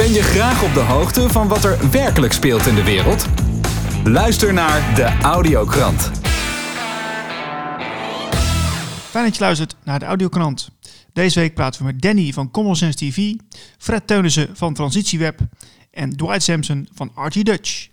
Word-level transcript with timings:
Ben 0.00 0.12
je 0.12 0.22
graag 0.22 0.62
op 0.62 0.74
de 0.74 0.80
hoogte 0.80 1.28
van 1.28 1.48
wat 1.48 1.64
er 1.64 1.90
werkelijk 1.90 2.32
speelt 2.32 2.66
in 2.66 2.74
de 2.74 2.84
wereld? 2.84 3.26
Luister 4.04 4.52
naar 4.52 4.94
de 4.94 5.18
Audiokrant. 5.22 6.10
Fijn 9.10 9.24
dat 9.24 9.36
je 9.36 9.40
luistert 9.40 9.76
naar 9.84 9.98
de 9.98 10.04
Audiokrant. 10.04 10.70
Deze 11.12 11.40
week 11.40 11.54
praten 11.54 11.80
we 11.80 11.86
met 11.86 12.02
Danny 12.02 12.32
van 12.32 12.50
Common 12.50 12.76
Sense 12.76 12.98
TV, 12.98 13.34
Fred 13.78 14.06
Teunissen 14.06 14.56
van 14.56 14.74
Transitieweb 14.74 15.40
en 15.90 16.16
Dwight 16.16 16.42
Sampson 16.42 16.88
van 16.94 17.12
RT 17.14 17.44
Dutch. 17.44 17.88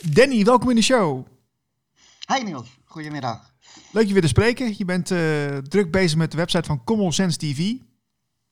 Danny, 0.00 0.44
welkom 0.44 0.70
in 0.70 0.76
de 0.76 0.82
show. 0.82 1.26
Hi 2.34 2.42
Niels, 2.42 2.68
goedemiddag. 2.84 3.55
Leuk 3.96 4.06
je 4.06 4.12
weer 4.12 4.22
te 4.22 4.28
spreken. 4.28 4.74
Je 4.76 4.84
bent 4.84 5.10
eh, 5.10 5.56
druk 5.56 5.90
bezig 5.90 6.18
met 6.18 6.30
de 6.30 6.36
website 6.36 6.64
van 6.66 6.84
Common 6.84 7.12
Sense 7.12 7.38
TV. 7.38 7.72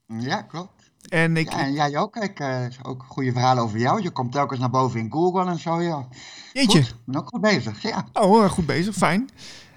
Ja, 0.06 0.42
klopt. 0.42 0.90
En 1.08 1.36
ik, 1.36 1.52
Ja, 1.52 1.58
en 1.58 1.72
jij 1.72 1.96
ook. 1.96 2.16
Ik, 2.16 2.40
eh, 2.40 2.66
ook 2.82 3.04
goede 3.08 3.32
verhalen 3.32 3.62
over 3.62 3.78
jou. 3.78 4.02
Je 4.02 4.10
komt 4.10 4.32
telkens 4.32 4.60
naar 4.60 4.70
boven 4.70 5.00
in 5.00 5.12
Google 5.12 5.46
en 5.46 5.58
zo, 5.58 5.80
ja. 5.82 6.08
jeetje. 6.52 6.78
Ik 6.78 6.94
ben 7.04 7.20
ook 7.20 7.28
goed 7.28 7.40
bezig, 7.40 7.82
ja. 7.82 8.06
Oh, 8.12 8.50
goed 8.50 8.66
bezig. 8.66 8.94
Fijn. 8.94 9.28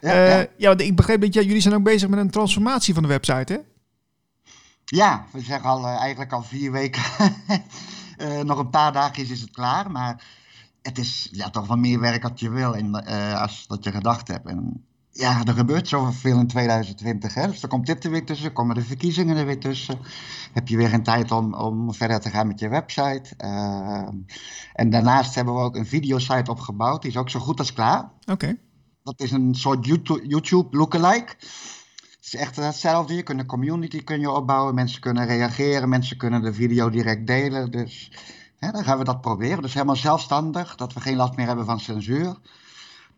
Ja, 0.01 0.11
Eh, 0.11 0.29
ja. 0.39 0.47
ja, 0.57 0.67
want 0.67 0.81
ik 0.81 0.95
begreep 0.95 1.21
dat 1.21 1.33
jij- 1.33 1.43
jullie 1.45 1.61
zijn 1.61 1.73
ook 1.73 1.83
bezig 1.83 2.09
met 2.09 2.19
een 2.19 2.31
transformatie 2.31 2.93
van 2.93 3.03
de 3.03 3.09
website, 3.09 3.53
hè? 3.53 3.59
ja 4.85 5.25
we 5.31 5.41
zeggen 5.41 5.69
al, 5.69 5.85
eigenlijk 5.85 6.31
al 6.33 6.43
vier 6.43 6.71
weken. 6.71 7.01
Nog 8.43 8.59
een 8.59 8.69
paar 8.69 8.93
dagjes 8.93 9.29
is 9.29 9.41
het 9.41 9.51
klaar, 9.51 9.91
maar 9.91 10.23
het 10.81 10.97
is 10.97 11.29
ja, 11.31 11.49
toch 11.49 11.67
wel 11.67 11.77
meer 11.77 11.99
werk 11.99 12.21
dat 12.21 12.39
je 12.39 12.49
wil 12.49 12.75
en, 12.75 13.05
als 13.35 13.67
dat 13.67 13.83
je 13.83 13.91
gedacht 13.91 14.27
hebt. 14.27 14.47
En 14.47 14.86
ja, 15.17 15.45
er 15.45 15.53
gebeurt 15.53 15.87
zoveel 15.87 16.39
in 16.39 16.47
2020, 16.47 17.33
hè. 17.33 17.47
Dus 17.47 17.61
er 17.61 17.67
komt 17.67 17.85
dit 17.85 18.03
er 18.03 18.11
weer 18.11 18.25
tussen, 18.25 18.53
komen 18.53 18.75
de 18.75 18.81
verkiezingen 18.81 19.37
er 19.37 19.45
weer 19.45 19.59
tussen. 19.59 19.99
Heb 20.53 20.67
je 20.67 20.77
weer 20.77 20.89
geen 20.89 21.03
tijd 21.03 21.31
om, 21.31 21.53
om 21.53 21.93
verder 21.93 22.19
te 22.19 22.29
gaan 22.29 22.47
met 22.47 22.59
je 22.59 22.69
website. 22.69 23.33
Eh, 23.37 24.07
en 24.73 24.89
daarnaast 24.89 25.35
hebben 25.35 25.53
we 25.53 25.59
ook 25.59 25.75
een 25.75 25.85
videosite 25.85 26.51
opgebouwd, 26.51 27.01
die 27.01 27.11
is 27.11 27.17
ook 27.17 27.29
zo 27.29 27.39
goed 27.39 27.59
als 27.59 27.73
klaar. 27.73 28.11
Oké. 28.25 28.57
Dat 29.03 29.19
is 29.19 29.31
een 29.31 29.55
soort 29.55 29.85
YouTube, 29.85 30.27
YouTube 30.27 30.77
lookalike. 30.77 31.35
Het 31.37 32.33
is 32.33 32.35
echt 32.35 32.55
hetzelfde. 32.55 33.15
Je 33.15 33.23
kunt 33.23 33.39
een 33.39 33.45
community 33.45 34.03
kun 34.03 34.19
je 34.19 34.31
opbouwen. 34.31 34.75
Mensen 34.75 35.01
kunnen 35.01 35.25
reageren. 35.25 35.89
Mensen 35.89 36.17
kunnen 36.17 36.41
de 36.41 36.53
video 36.53 36.89
direct 36.89 37.27
delen. 37.27 37.71
Dus 37.71 38.11
hè, 38.57 38.71
dan 38.71 38.83
gaan 38.83 38.97
we 38.97 39.03
dat 39.03 39.21
proberen. 39.21 39.61
Dus 39.61 39.73
helemaal 39.73 39.95
zelfstandig. 39.95 40.75
Dat 40.75 40.93
we 40.93 40.99
geen 40.99 41.15
last 41.15 41.35
meer 41.35 41.47
hebben 41.47 41.65
van 41.65 41.79
censuur. 41.79 42.37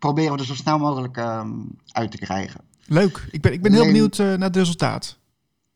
Proberen 0.00 0.32
we 0.32 0.38
er 0.38 0.44
zo 0.44 0.54
snel 0.54 0.78
mogelijk 0.78 1.16
ehm, 1.16 1.50
uit 1.92 2.10
te 2.10 2.18
krijgen. 2.18 2.60
Leuk. 2.86 3.28
Ik 3.30 3.40
ben, 3.40 3.52
ik 3.52 3.62
ben 3.62 3.72
heel 3.72 3.82
Nee. 3.82 3.92
benieuwd 3.92 4.18
eh, 4.18 4.26
naar 4.26 4.38
het 4.48 4.56
resultaat. 4.56 5.18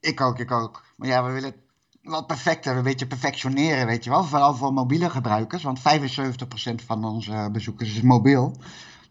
Ik 0.00 0.20
ook, 0.20 0.39
ik 0.39 0.50
ook. 0.50 0.84
Maar 0.97 1.08
ja, 1.08 1.25
we 1.25 1.33
willen 1.33 1.48
het 1.50 1.58
wel 2.03 2.25
perfect 2.25 2.64
hebben. 2.64 2.84
Een 2.84 2.91
beetje 2.91 3.06
perfectioneren, 3.06 3.86
weet 3.86 4.05
je 4.05 4.11
wel. 4.11 4.25
Vooral 4.25 4.55
voor 4.55 4.72
mobiele 4.72 5.11
gebruikers. 5.11 5.62
Want 5.62 5.78
75% 5.78 5.83
van 6.86 7.05
onze 7.05 7.48
bezoekers 7.52 7.95
is 7.95 8.00
mobiel. 8.00 8.56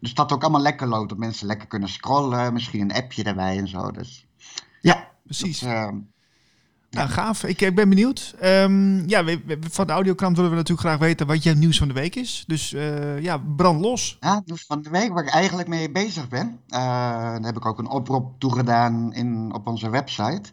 Dus 0.00 0.14
dat 0.14 0.32
ook 0.32 0.42
allemaal 0.42 0.60
lekker 0.60 0.86
loopt. 0.88 1.08
Dat 1.08 1.18
mensen 1.18 1.46
lekker 1.46 1.66
kunnen 1.66 1.88
scrollen. 1.88 2.52
Misschien 2.52 2.80
een 2.80 2.92
appje 2.92 3.22
erbij 3.22 3.58
en 3.58 3.68
zo. 3.68 3.90
Dus 3.90 4.26
ja, 4.80 5.08
Precies. 5.24 5.58
dat, 5.60 5.70
ehm, 5.70 5.96
Nou, 6.94 7.08
gaaf. 7.08 7.44
Ik, 7.44 7.60
ik 7.60 7.74
ben 7.74 7.88
benieuwd. 7.88 8.34
Ehm, 8.40 9.08
ja, 9.08 9.24
we, 9.24 9.40
we- 9.46 9.58
van 9.70 9.86
de 9.86 9.92
audiokrant 9.92 10.36
willen 10.36 10.50
we 10.50 10.56
natuurlijk 10.56 10.86
graag 10.88 10.98
weten 10.98 11.26
wat 11.26 11.42
je 11.42 11.54
nieuws 11.54 11.78
van 11.78 11.88
de 11.88 11.94
week 11.94 12.14
is. 12.14 12.44
Dus 12.46 12.72
eh, 12.72 13.20
ja, 13.20 13.38
brand 13.56 13.80
los. 13.80 14.16
Ja, 14.20 14.42
dus 14.44 14.64
van 14.66 14.82
de 14.82 14.90
week 14.90 15.12
waar 15.12 15.24
ik 15.24 15.30
eigenlijk 15.30 15.68
mee 15.68 15.90
bezig 15.90 16.28
ben. 16.28 16.60
eh, 16.68 16.78
daar 16.80 17.40
heb 17.42 17.56
ik 17.56 17.66
ook 17.66 17.78
een 17.78 17.88
oproep 17.88 18.40
toegedaan 18.40 19.12
in, 19.12 19.54
op 19.54 19.66
onze 19.66 19.90
website. 19.90 20.50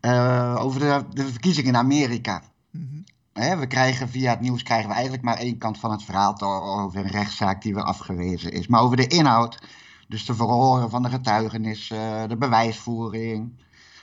eh, 0.00 0.56
over 0.58 0.80
de, 0.80 1.04
de 1.10 1.26
verkiezingen 1.30 1.70
in 1.70 1.76
Amerika. 1.76 2.42
Mhm. 2.70 2.84
Hè, 3.32 3.56
we 3.56 3.66
krijgen 3.66 4.08
via 4.08 4.30
het 4.30 4.40
nieuws 4.40 4.62
krijgen 4.62 4.88
we 4.88 4.92
eigenlijk 4.94 5.24
maar 5.24 5.36
één 5.36 5.58
kant 5.58 5.78
van 5.78 5.90
het 5.90 6.02
verhaal 6.02 6.40
over 6.40 7.00
een 7.00 7.10
rechtszaak 7.10 7.62
die 7.62 7.74
weer 7.74 7.82
afgewezen 7.82 8.52
is. 8.52 8.66
Maar 8.66 8.80
over 8.80 8.96
de 8.96 9.06
inhoud, 9.06 9.58
dus 10.08 10.26
de 10.26 10.34
verhoren 10.34 10.90
van 10.90 11.02
de 11.02 11.08
getuigenissen, 11.08 12.28
de 12.28 12.36
bewijsvoering, 12.36 13.52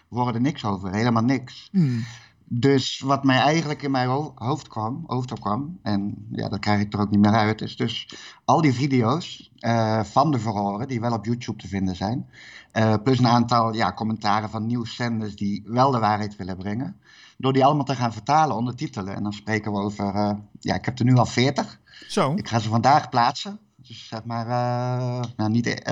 er 0.09 0.42
niks 0.42 0.66
over. 0.66 0.94
Helemaal 0.94 1.24
niks. 1.24 1.70
Hmm. 1.72 2.03
Dus 2.52 3.00
wat 3.00 3.24
mij 3.24 3.38
eigenlijk 3.40 3.81
in 3.81 3.92
mijn 3.92 4.09
ho- 4.09 4.31
hoofd 4.36 4.68
kwam, 4.68 5.03
hoofd 5.08 5.31
opkwam, 5.31 5.80
en 5.84 6.28
ja, 6.31 6.50
dat 6.50 6.59
krijg 6.59 6.81
ik 6.81 6.94
er 6.94 7.00
ook 7.00 7.09
niet 7.09 7.20
meer 7.20 7.31
uit, 7.34 7.62
is 7.62 7.75
dus 7.75 8.16
al 8.46 8.62
die 8.62 8.74
video's 8.74 9.52
eh, 9.58 10.03
van 10.03 10.31
de 10.31 10.40
verhoren, 10.40 10.88
die 10.88 11.00
wel 11.00 11.14
op 11.14 11.25
YouTube 11.25 11.58
te 11.58 11.68
vinden 11.68 11.96
zijn, 11.96 12.30
eh, 12.72 12.94
plus 13.03 13.19
een 13.19 13.28
aantal 13.28 13.74
ja, 13.74 13.94
commentaren 13.94 14.50
van 14.50 14.66
nieuwszenders 14.66 15.36
die 15.36 15.64
wel 15.66 15.92
de 15.92 16.00
waarheid 16.00 16.36
willen 16.36 16.58
brengen, 16.58 16.96
door 17.38 17.53
die 17.53 17.66
allemaal 17.66 17.86
te 17.86 17.96
gaan 17.96 18.14
vertalen, 18.14 18.56
ondertitelen. 18.56 19.16
En 19.16 19.24
dan 19.24 19.34
spreken 19.34 19.72
we 19.72 19.78
over, 19.78 20.16
eh, 20.16 20.31
ja, 20.59 20.75
ik 20.75 20.86
heb 20.86 21.00
er 21.00 21.06
nu 21.06 21.16
al 21.16 21.25
40. 21.25 21.80
Zo. 22.08 22.34
Ik 22.34 22.48
ga 22.48 22.59
ze 22.59 22.69
vandaag 22.69 23.09
plaatsen. 23.09 23.59
Dus 23.75 24.08
zeg 24.08 24.24
maar, 24.24 24.48
nou 25.36 25.50
niet, 25.50 25.84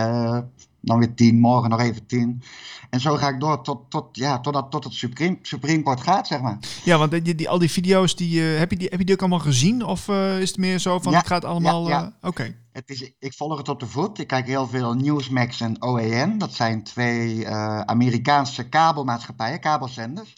dan 0.87 0.99
weer 0.99 1.13
10, 1.15 1.39
morgen 1.39 1.69
nog 1.69 1.79
even 1.79 2.05
10. 2.05 2.41
En 2.89 2.99
zo 2.99 3.15
ga 3.15 3.27
ik 3.29 3.39
door 3.39 3.61
tot, 3.63 3.89
tot, 3.89 4.07
ja, 4.11 4.39
totdat 4.39 4.71
tot 4.71 4.83
het 4.83 4.93
Supreme, 4.93 5.37
Supreme 5.41 5.83
Court 5.83 6.01
gaat, 6.01 6.27
zeg 6.27 6.41
maar. 6.41 6.57
Ja, 6.83 6.97
want 6.97 7.11
die, 7.11 7.35
die, 7.35 7.49
al 7.49 7.59
die 7.59 7.71
video's, 7.71 8.15
die, 8.15 8.41
eh, 8.41 8.57
heb, 8.57 8.71
je 8.71 8.77
die, 8.77 8.87
heb 8.89 8.99
je 8.99 9.05
die 9.05 9.15
ook 9.15 9.21
allemaal 9.21 9.39
gezien? 9.39 9.83
Of 9.85 10.07
eh, 10.07 10.39
is 10.39 10.49
het 10.49 10.57
meer 10.57 10.79
zo 10.79 10.99
van, 10.99 11.11
Ja, 11.11 11.23
het 11.27 11.45
allemaal... 11.45 11.87
ja, 11.87 11.99
ja. 11.99 12.13
eh, 12.21 12.29
Oké. 12.29 12.55
Het 12.71 12.89
is, 12.89 13.11
ik 13.19 13.33
volg 13.33 13.57
het 13.57 13.69
op 13.69 13.79
de 13.79 13.87
voet. 13.87 14.19
Ik 14.19 14.27
kijk 14.27 14.45
heel 14.45 14.67
veel 14.67 14.93
Newsmax 14.93 15.61
en 15.61 15.81
OAN. 15.81 16.37
Dat 16.37 16.53
zijn 16.53 16.83
twee 16.83 17.47
Amerikaanse 17.85 18.69
kabelmaatschappijen, 18.69 19.59
kabelzenders. 19.59 20.35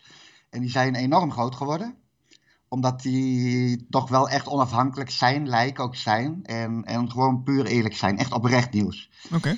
En 0.50 0.62
die 0.62 0.70
zijn 0.70 0.96
enorm 0.96 1.32
groot 1.32 1.56
geworden. 1.56 1.96
Omdat 2.68 3.02
die 3.02 3.88
toch 3.90 4.10
wel 4.10 4.30
echt 4.30 4.48
onafhankelijk 4.48 5.10
zijn, 5.10 5.48
lijken 5.48 5.84
ook 5.84 5.96
zijn. 5.96 6.40
En, 6.44 6.84
en 6.86 7.12
gewoon 7.12 7.44
puur 7.44 7.66
eerlijk 7.66 7.96
zijn. 7.96 8.18
Echt 8.18 8.34
oprecht 8.34 8.72
nieuws. 8.74 9.10
Oké. 9.34 9.58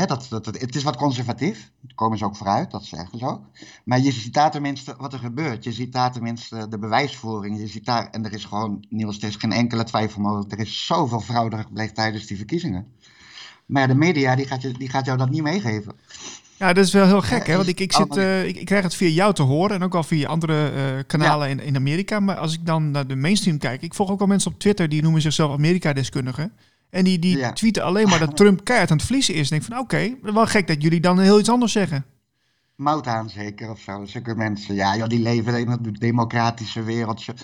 Dat, 0.00 0.26
dat, 0.28 0.44
dat- 0.44 0.60
het 0.60 0.74
is 0.76 0.82
wat 0.82 0.96
conservatief. 0.96 1.70
Daar 1.80 1.94
komen 1.94 2.18
ze 2.18 2.24
ook 2.24 2.36
vooruit, 2.36 2.70
dat 2.70 2.84
zeggen 2.84 3.18
ze 3.18 3.26
ook. 3.26 3.40
Maar 3.84 4.00
je 4.00 4.12
ziet 4.12 4.34
daar 4.34 4.50
tenminste 4.50 4.94
wat 4.98 5.12
er 5.12 5.18
gebeurt. 5.18 5.64
Je 5.64 5.72
ziet 5.72 5.92
daar 5.92 6.12
tenminste 6.12 6.66
de 6.68 6.78
bewijsvoering. 6.78 7.58
Je 7.58 7.66
ziet 7.66 7.84
daar, 7.84 8.08
en 8.10 8.24
er 8.24 8.32
is 8.32 8.44
gewoon, 8.44 8.84
Niels, 8.88 9.18
er 9.22 9.28
is 9.28 9.36
geen 9.36 9.52
enkele 9.52 9.84
twijfel 9.84 10.20
mogelijk. 10.20 10.52
Er 10.52 10.58
is 10.58 10.86
zoveel 10.86 11.20
fraude 11.20 11.56
gepleegd 11.56 11.94
tijdens 11.94 12.26
die 12.26 12.36
verkiezingen. 12.36 12.86
Maar 13.66 13.82
ja, 13.82 13.88
de 13.88 13.94
media 13.94 14.36
die 14.36 14.46
gaat, 14.46 14.62
je, 14.62 14.72
die 14.72 14.88
gaat 14.88 15.06
jou 15.06 15.18
dat 15.18 15.30
niet 15.30 15.42
meegeven. 15.42 15.92
Ja, 16.58 16.72
dat 16.72 16.84
is 16.84 16.92
wel 16.92 17.06
heel 17.06 17.20
gek, 17.20 17.46
hè? 17.46 17.56
Want 17.56 17.68
ik, 17.68 17.80
ik, 17.80 17.92
zit, 17.92 18.00
allemaal- 18.10 18.18
eh, 18.28 18.46
ik, 18.46 18.56
ik 18.56 18.66
krijg 18.66 18.82
het 18.82 18.94
via 18.94 19.08
jou 19.08 19.34
te 19.34 19.42
horen 19.42 19.76
en 19.76 19.82
ook 19.82 19.94
al 19.94 20.02
via 20.02 20.28
andere 20.28 20.68
eh, 20.70 21.02
kanalen 21.06 21.48
in, 21.48 21.60
in 21.60 21.76
Amerika. 21.76 22.20
Maar 22.20 22.36
als 22.36 22.52
ik 22.54 22.66
dan 22.66 22.90
naar 22.90 23.06
de 23.06 23.16
mainstream 23.16 23.58
kijk, 23.58 23.82
ik 23.82 23.94
volg 23.94 24.10
ook 24.10 24.20
al 24.20 24.26
mensen 24.26 24.52
op 24.52 24.58
Twitter 24.58 24.88
die 24.88 25.02
noemen 25.02 25.20
zichzelf 25.20 25.52
Amerika-deskundigen. 25.52 26.52
En 26.94 27.04
die, 27.04 27.18
die 27.18 27.36
Ja. 27.36 27.52
tweeten 27.52 27.82
alleen 27.82 28.08
maar 28.08 28.18
dat 28.18 28.36
Trump 28.40 28.64
keihard 28.64 28.90
aan 28.90 28.96
het 28.96 29.06
verliezen 29.06 29.34
is. 29.34 29.50
En 29.50 29.56
ik 29.56 29.62
denk 29.66 29.72
van, 29.74 29.82
oké, 29.84 30.32
wel 30.32 30.46
gek 30.46 30.66
dat 30.66 30.82
jullie 30.82 31.00
dan 31.00 31.18
heel 31.18 31.38
iets 31.38 31.48
anders 31.48 31.72
zeggen. 31.72 32.04
Mout 32.76 33.06
aan 33.06 33.30
zeker 33.30 33.70
of 33.70 33.80
zo. 33.80 34.04
Zulke 34.04 34.34
mensen, 34.34 34.74
ja, 34.74 34.96
joh, 34.96 35.08
die 35.08 35.20
leven 35.20 35.58
in 35.58 35.68
het 35.68 36.00
democratische 36.00 36.82
wereldje. 36.82 37.34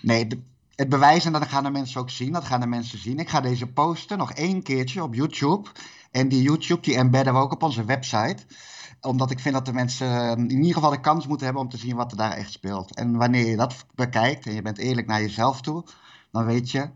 Nee, 0.00 0.26
de- 0.26 0.38
het 0.74 0.88
bewijs, 0.88 1.24
en 1.24 1.32
dat 1.32 1.48
gaan 1.48 1.62
de 1.64 1.70
mensen 1.70 2.00
ook 2.00 2.10
zien, 2.10 2.32
dat 2.32 2.44
gaan 2.44 2.60
de 2.60 2.66
mensen 2.66 2.98
zien. 2.98 3.18
Ik 3.18 3.28
ga 3.28 3.40
deze 3.40 3.66
posten 3.66 4.18
nog 4.18 4.32
één 4.32 4.62
keertje 4.62 5.02
op 5.02 5.14
YouTube. 5.14 5.68
En 6.10 6.28
die 6.28 6.42
YouTube, 6.42 6.80
die 6.82 6.96
embedden 6.96 7.32
we 7.34 7.38
ook 7.40 7.52
op 7.52 7.62
onze 7.62 7.84
website. 7.84 8.36
Omdat 9.00 9.30
ik 9.30 9.38
vind 9.40 9.54
dat 9.54 9.66
de 9.66 9.72
mensen 9.72 10.38
in 10.38 10.50
ieder 10.50 10.74
geval 10.74 10.90
de 10.90 11.00
kans 11.00 11.26
moeten 11.26 11.44
hebben 11.46 11.62
om 11.64 11.68
te 11.68 11.76
zien 11.76 11.96
wat 11.96 12.10
er 12.10 12.16
daar 12.16 12.32
echt 12.32 12.52
speelt. 12.52 12.94
En 12.96 13.16
wanneer 13.16 13.46
je 13.46 13.56
dat 13.56 13.74
bekijkt 13.94 14.46
en 14.46 14.54
je 14.54 14.62
bent 14.62 14.78
eerlijk 14.78 15.06
naar 15.06 15.20
jezelf 15.20 15.60
toe, 15.60 15.84
dan 16.32 16.44
weet 16.44 16.70
je, 16.70 16.88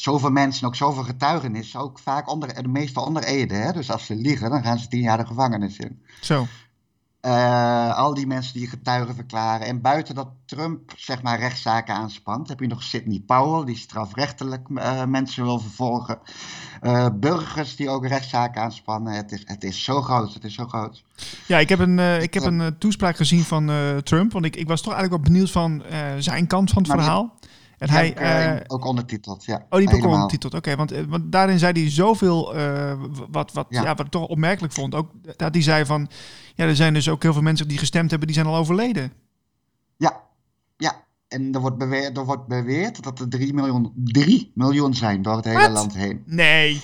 zoveel 0.00 0.30
mensen, 0.30 0.66
ook 0.66 0.76
zoveel 0.76 1.02
getuigenissen, 1.02 1.80
ook 1.80 1.98
vaak 1.98 2.30
onder, 2.30 2.62
de 2.62 2.68
meeste 2.68 3.00
onder 3.00 3.22
Ede. 3.24 3.54
Hè? 3.54 3.72
Dus 3.72 3.90
als 3.90 4.06
ze 4.06 4.14
liegen, 4.14 4.50
dan 4.50 4.62
gaan 4.62 4.78
ze 4.78 4.88
tien 4.88 5.00
jaar 5.00 5.18
de 5.18 5.26
gevangenis 5.26 5.78
in. 5.78 6.02
Zo. 6.20 6.46
Eh, 7.20 7.96
al 7.96 8.14
die 8.14 8.26
mensen 8.26 8.54
die 8.54 8.68
getuigen 8.68 9.14
verklaren. 9.14 9.66
En 9.66 9.80
buiten 9.80 10.14
dat 10.14 10.28
Trump 10.44 10.92
zeg 10.96 11.22
maar 11.22 11.38
rechtszaken 11.38 11.94
aanspant, 11.94 12.48
heb 12.48 12.60
je 12.60 12.66
nog 12.66 12.82
Sidney 12.82 13.22
Powell, 13.26 13.64
die 13.64 13.76
strafrechtelijk 13.76 14.68
eh, 14.74 15.04
mensen 15.04 15.44
wil 15.44 15.58
vervolgen. 15.58 16.18
Eh, 16.80 17.08
burgers 17.14 17.76
die 17.76 17.90
ook 17.90 18.06
rechtszaken 18.06 18.62
aanspannen. 18.62 19.12
Het 19.12 19.32
is, 19.32 19.42
het 19.44 19.64
is 19.64 19.84
zo 19.84 20.02
groot, 20.02 20.34
het 20.34 20.44
is 20.44 20.54
zo 20.54 20.66
groot. 20.66 21.02
Ja, 21.46 21.58
ik 21.58 21.68
heb 21.68 21.78
een, 21.78 21.98
ik 21.98 22.34
heb 22.34 22.42
een 22.42 22.78
toespraak 22.78 23.16
gezien 23.16 23.42
van 23.44 23.70
Trump. 24.02 24.32
Want 24.32 24.44
ik, 24.44 24.56
ik 24.56 24.68
was 24.68 24.82
toch 24.82 24.92
eigenlijk 24.92 25.22
wel 25.22 25.32
benieuwd 25.32 25.50
van 25.50 25.82
zijn 26.18 26.46
kant 26.46 26.70
van 26.70 26.82
het 26.82 26.92
die- 26.92 27.00
verhaal. 27.00 27.34
En 27.78 27.90
hij, 27.90 28.14
eh, 28.14 28.56
eh, 28.56 28.60
ook 28.66 28.84
ondertiteld, 28.84 29.44
ja. 29.44 29.66
Oh, 29.70 29.78
die 29.78 29.94
ook 29.94 30.04
ondertiteld. 30.04 30.54
Oké, 30.54 30.76
want, 30.76 30.92
eh, 30.92 31.02
want 31.08 31.32
daarin 31.32 31.58
zei 31.58 31.80
hij 31.80 31.90
zoveel 31.90 32.56
eh, 32.56 33.00
wat, 33.30 33.52
wat, 33.52 33.66
ja. 33.68 33.82
Ja. 33.82 33.94
wat 33.94 34.06
ik 34.06 34.12
toch 34.12 34.26
opmerkelijk 34.26 34.72
vond. 34.72 34.94
Ook 34.94 35.10
dat 35.36 35.54
hij 35.54 35.62
zei 35.62 35.84
van, 35.84 36.08
ja, 36.54 36.64
er 36.64 36.76
zijn 36.76 36.94
dus 36.94 37.08
ook 37.08 37.22
heel 37.22 37.32
veel 37.32 37.42
mensen 37.42 37.68
die 37.68 37.78
gestemd 37.78 38.10
hebben, 38.10 38.28
die 38.28 38.36
zijn 38.36 38.48
al 38.48 38.56
overleden. 38.56 39.12
Ja, 39.96 40.20
ja. 40.76 41.04
En 41.28 41.52
er 41.54 41.60
wordt, 41.60 41.78
beweerd, 41.78 42.16
er 42.16 42.24
wordt 42.24 42.46
beweerd 42.46 43.02
dat 43.02 43.20
er 43.20 43.28
3 43.28 43.54
miljoen, 43.54 43.92
3 43.94 44.52
miljoen 44.54 44.94
zijn 44.94 45.22
door 45.22 45.36
het 45.36 45.44
hele 45.44 45.58
Wat? 45.58 45.70
land 45.70 45.94
heen. 45.94 46.22
Nee. 46.26 46.82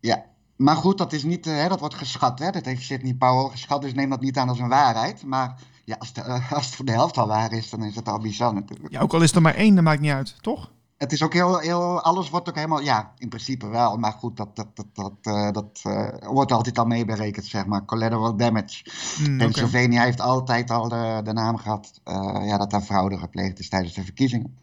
Ja. 0.00 0.24
Maar 0.56 0.76
goed, 0.76 0.98
dat 0.98 1.12
is 1.12 1.22
niet, 1.22 1.44
hè, 1.44 1.68
dat 1.68 1.80
wordt 1.80 1.94
geschat. 1.94 2.38
Hè? 2.38 2.50
Dat 2.50 2.64
heeft 2.64 2.82
Sidney 2.82 3.14
Powell 3.14 3.50
geschat, 3.50 3.82
dus 3.82 3.94
neem 3.94 4.10
dat 4.10 4.20
niet 4.20 4.38
aan 4.38 4.48
als 4.48 4.58
een 4.58 4.68
waarheid. 4.68 5.24
Maar 5.24 5.60
Ja, 5.90 5.96
als, 5.98 6.12
de, 6.12 6.22
als 6.50 6.66
het 6.66 6.74
voor 6.74 6.84
de 6.84 6.92
helft 6.92 7.18
al 7.18 7.26
waar 7.26 7.52
is, 7.52 7.70
dan 7.70 7.84
is 7.84 7.94
het 7.94 8.08
al 8.08 8.18
bizar 8.18 8.54
natuurlijk. 8.54 8.92
Ja, 8.92 9.00
ook 9.00 9.12
al 9.12 9.22
is 9.22 9.32
er 9.32 9.42
maar 9.42 9.54
één, 9.54 9.74
dat 9.74 9.84
maakt 9.84 10.00
niet 10.00 10.10
uit, 10.10 10.36
toch? 10.40 10.70
Het 10.96 11.12
is 11.12 11.22
ook 11.22 11.32
heel, 11.32 11.58
heel, 11.58 12.00
alles 12.00 12.30
wordt 12.30 12.48
ook 12.48 12.54
helemaal, 12.54 12.80
ja, 12.80 13.12
in 13.18 13.28
principe 13.28 13.66
wel, 13.66 13.96
maar 13.96 14.12
goed, 14.12 14.36
dat, 14.36 14.56
dat, 14.56 14.66
dat, 14.74 14.86
dat, 14.92 15.12
uh, 15.22 15.50
dat 15.50 15.82
uh, 15.86 16.08
wordt 16.20 16.52
altijd 16.52 16.78
al 16.78 16.84
meeberekend, 16.84 17.46
zeg 17.46 17.66
maar. 17.66 17.84
Collateral 17.84 18.36
damage. 18.36 18.84
Mm, 19.20 19.38
Pennsylvania 19.38 19.92
okay. 19.92 20.04
heeft 20.04 20.20
altijd 20.20 20.70
al 20.70 20.88
de, 20.88 21.20
de 21.24 21.32
naam 21.32 21.56
gehad 21.56 22.00
uh, 22.04 22.46
ja, 22.46 22.58
dat 22.58 22.70
daar 22.70 22.82
fraude 22.82 23.18
gepleegd 23.18 23.58
is 23.58 23.68
tijdens 23.68 23.94
de 23.94 24.04
verkiezingen. 24.04 24.56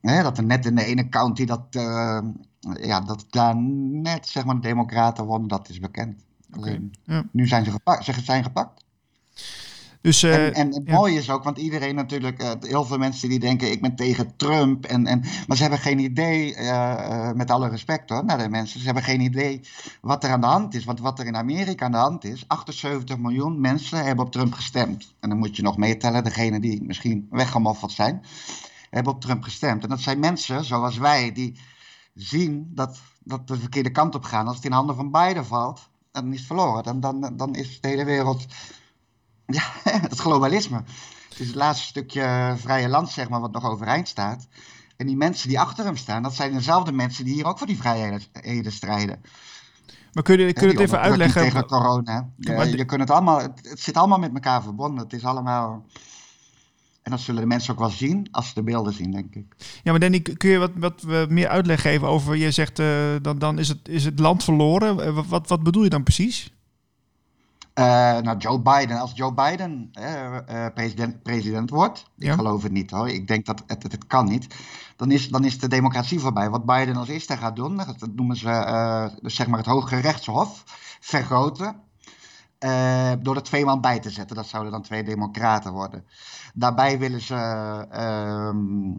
Hè, 0.00 0.22
dat 0.22 0.38
er 0.38 0.44
net 0.44 0.66
in 0.66 0.74
de 0.74 0.84
ene 0.84 1.08
county 1.08 1.44
dat, 1.44 1.66
ja, 2.80 3.00
dat 3.00 3.24
daar 3.30 3.56
net, 3.56 4.28
zeg 4.28 4.44
maar, 4.44 4.54
de 4.54 4.60
democraten 4.60 5.24
wonnen, 5.24 5.48
dat 5.48 5.68
is 5.68 5.80
bekend. 5.80 6.24
Okay. 6.56 6.90
Ja. 7.04 7.24
Nu 7.32 7.46
zijn 7.46 7.64
ze 7.64 7.70
gepakt. 7.70 8.04
Ze 8.04 8.20
zijn 8.20 8.42
gepakt. 8.42 8.84
Dus, 10.02 10.22
uh, 10.22 10.46
en, 10.46 10.54
en 10.54 10.74
het 10.74 10.82
ja. 10.84 10.94
mooie 10.94 11.18
is 11.18 11.30
ook, 11.30 11.44
want 11.44 11.58
iedereen 11.58 11.94
natuurlijk, 11.94 12.42
uh, 12.42 12.50
heel 12.60 12.84
veel 12.84 12.98
mensen 12.98 13.28
die 13.28 13.38
denken 13.38 13.70
ik 13.70 13.80
ben 13.80 13.96
tegen 13.96 14.36
Trump. 14.36 14.84
En, 14.84 15.06
en, 15.06 15.20
maar 15.46 15.56
ze 15.56 15.62
hebben 15.62 15.80
geen 15.80 15.98
idee, 15.98 16.56
uh, 16.56 17.32
met 17.32 17.50
alle 17.50 17.68
respect 17.68 18.10
hoor, 18.10 18.24
naar 18.24 18.38
de 18.38 18.48
mensen, 18.48 18.78
ze 18.78 18.84
hebben 18.84 19.02
geen 19.02 19.20
idee 19.20 19.60
wat 20.00 20.24
er 20.24 20.30
aan 20.30 20.40
de 20.40 20.46
hand 20.46 20.74
is. 20.74 20.84
Want 20.84 21.00
wat 21.00 21.18
er 21.18 21.26
in 21.26 21.36
Amerika 21.36 21.84
aan 21.84 21.92
de 21.92 21.96
hand 21.96 22.24
is, 22.24 22.44
78 22.46 23.18
miljoen 23.18 23.60
mensen 23.60 24.04
hebben 24.04 24.24
op 24.24 24.32
Trump 24.32 24.52
gestemd. 24.52 25.14
En 25.20 25.28
dan 25.28 25.38
moet 25.38 25.56
je 25.56 25.62
nog 25.62 25.76
meetellen, 25.76 26.24
degene 26.24 26.60
die 26.60 26.82
misschien 26.82 27.26
weggemoffeld 27.30 27.92
zijn, 27.92 28.24
hebben 28.90 29.12
op 29.12 29.20
Trump 29.20 29.42
gestemd. 29.42 29.82
En 29.82 29.88
dat 29.88 30.00
zijn 30.00 30.18
mensen 30.18 30.64
zoals 30.64 30.98
wij, 30.98 31.32
die 31.32 31.58
zien 32.14 32.70
dat, 32.74 33.00
dat 33.24 33.48
de 33.48 33.56
verkeerde 33.56 33.90
kant 33.90 34.14
op 34.14 34.24
gaan. 34.24 34.46
Als 34.46 34.56
het 34.56 34.64
in 34.64 34.72
handen 34.72 34.96
van 34.96 35.10
Biden 35.10 35.46
valt, 35.46 35.90
dan 36.12 36.32
is 36.32 36.38
het 36.38 36.46
verloren. 36.46 36.82
Dan, 36.82 37.00
dan, 37.00 37.36
dan 37.36 37.54
is 37.54 37.80
de 37.80 37.88
hele 37.88 38.04
wereld 38.04 38.46
ja, 39.56 39.62
het 39.84 40.18
globalisme. 40.18 40.82
Het 41.28 41.40
is 41.40 41.46
het 41.46 41.56
laatste 41.56 41.86
stukje 41.86 42.54
vrije 42.56 42.88
land, 42.88 43.10
zeg 43.10 43.28
maar, 43.28 43.40
wat 43.40 43.52
nog 43.52 43.64
overeind 43.64 44.08
staat. 44.08 44.46
En 44.96 45.06
die 45.06 45.16
mensen 45.16 45.48
die 45.48 45.60
achter 45.60 45.84
hem 45.84 45.96
staan, 45.96 46.22
dat 46.22 46.34
zijn 46.34 46.52
dezelfde 46.52 46.92
mensen 46.92 47.24
die 47.24 47.34
hier 47.34 47.46
ook 47.46 47.58
voor 47.58 47.66
die 47.66 47.76
vrijheden 47.76 48.72
strijden. 48.72 49.20
Maar 50.12 50.22
kun 50.22 50.38
je, 50.38 50.52
kun 50.52 50.66
je 50.66 50.72
het 50.72 50.82
even 50.82 51.00
uitleggen? 51.00 51.42
Tegen 51.42 51.66
corona. 51.66 52.30
Ja, 52.36 52.62
je, 52.62 52.76
je 52.76 52.84
kunt 52.84 53.00
het, 53.00 53.10
allemaal, 53.10 53.40
het, 53.40 53.68
het, 53.68 53.80
zit 53.80 53.96
allemaal 53.96 54.18
met 54.18 54.34
elkaar 54.34 54.62
verbonden. 54.62 55.04
Het 55.04 55.12
is 55.12 55.24
allemaal. 55.24 55.86
En 57.02 57.10
dat 57.10 57.20
zullen 57.20 57.40
de 57.40 57.46
mensen 57.46 57.72
ook 57.72 57.78
wel 57.78 57.90
zien 57.90 58.28
als 58.30 58.48
ze 58.48 58.54
de 58.54 58.62
beelden 58.62 58.92
zien, 58.92 59.10
denk 59.10 59.34
ik. 59.34 59.54
Ja, 59.82 59.90
maar 59.90 60.00
Danny, 60.00 60.20
kun 60.20 60.50
je 60.50 60.58
wat, 60.58 60.70
wat 60.76 61.28
meer 61.30 61.48
uitleg 61.48 61.80
geven 61.80 62.08
over... 62.08 62.36
Je 62.36 62.50
zegt, 62.50 62.78
uh, 62.78 63.14
dan, 63.22 63.38
dan 63.38 63.58
is, 63.58 63.68
het, 63.68 63.88
is 63.88 64.04
het 64.04 64.18
land 64.18 64.44
verloren. 64.44 65.14
Wat, 65.28 65.48
wat 65.48 65.62
bedoel 65.62 65.82
je 65.82 65.88
dan 65.88 66.02
precies? 66.02 66.52
Uh, 67.74 67.84
nou, 68.18 68.36
Joe 68.38 68.60
Biden, 68.60 68.98
als 68.98 69.12
Joe 69.14 69.34
Biden 69.34 69.90
uh, 69.98 70.66
president, 70.74 71.22
president 71.22 71.70
wordt, 71.70 72.10
ja. 72.14 72.30
ik 72.30 72.38
geloof 72.38 72.62
het 72.62 72.72
niet 72.72 72.90
hoor, 72.90 73.08
ik 73.08 73.26
denk 73.26 73.46
dat 73.46 73.62
het, 73.66 73.82
het, 73.82 73.92
het, 73.92 74.06
kan 74.06 74.24
niet, 74.24 74.54
dan 74.96 75.10
is, 75.10 75.28
dan 75.28 75.44
is 75.44 75.58
de 75.58 75.68
democratie 75.68 76.20
voorbij. 76.20 76.50
Wat 76.50 76.64
Biden 76.64 76.96
als 76.96 77.08
eerste 77.08 77.36
gaat 77.36 77.56
doen, 77.56 77.76
dat 77.76 78.08
noemen 78.14 78.36
ze 78.36 79.10
dus 79.22 79.34
zeg 79.34 79.46
maar 79.46 79.58
het 79.58 79.66
Hoge 79.66 79.96
Rechtshof, 79.96 80.62
vergroten, 81.00 81.76
door 83.22 83.36
er 83.36 83.42
twee 83.42 83.64
man 83.64 83.80
bij 83.80 84.00
te 84.00 84.10
zetten. 84.10 84.36
Dat 84.36 84.46
zouden 84.46 84.72
dan 84.72 84.82
twee 84.82 85.02
democraten 85.02 85.72
worden. 85.72 86.04
Daarbij 86.54 86.98
willen 86.98 87.20
ze 87.20 87.34
ehm, 87.90 88.92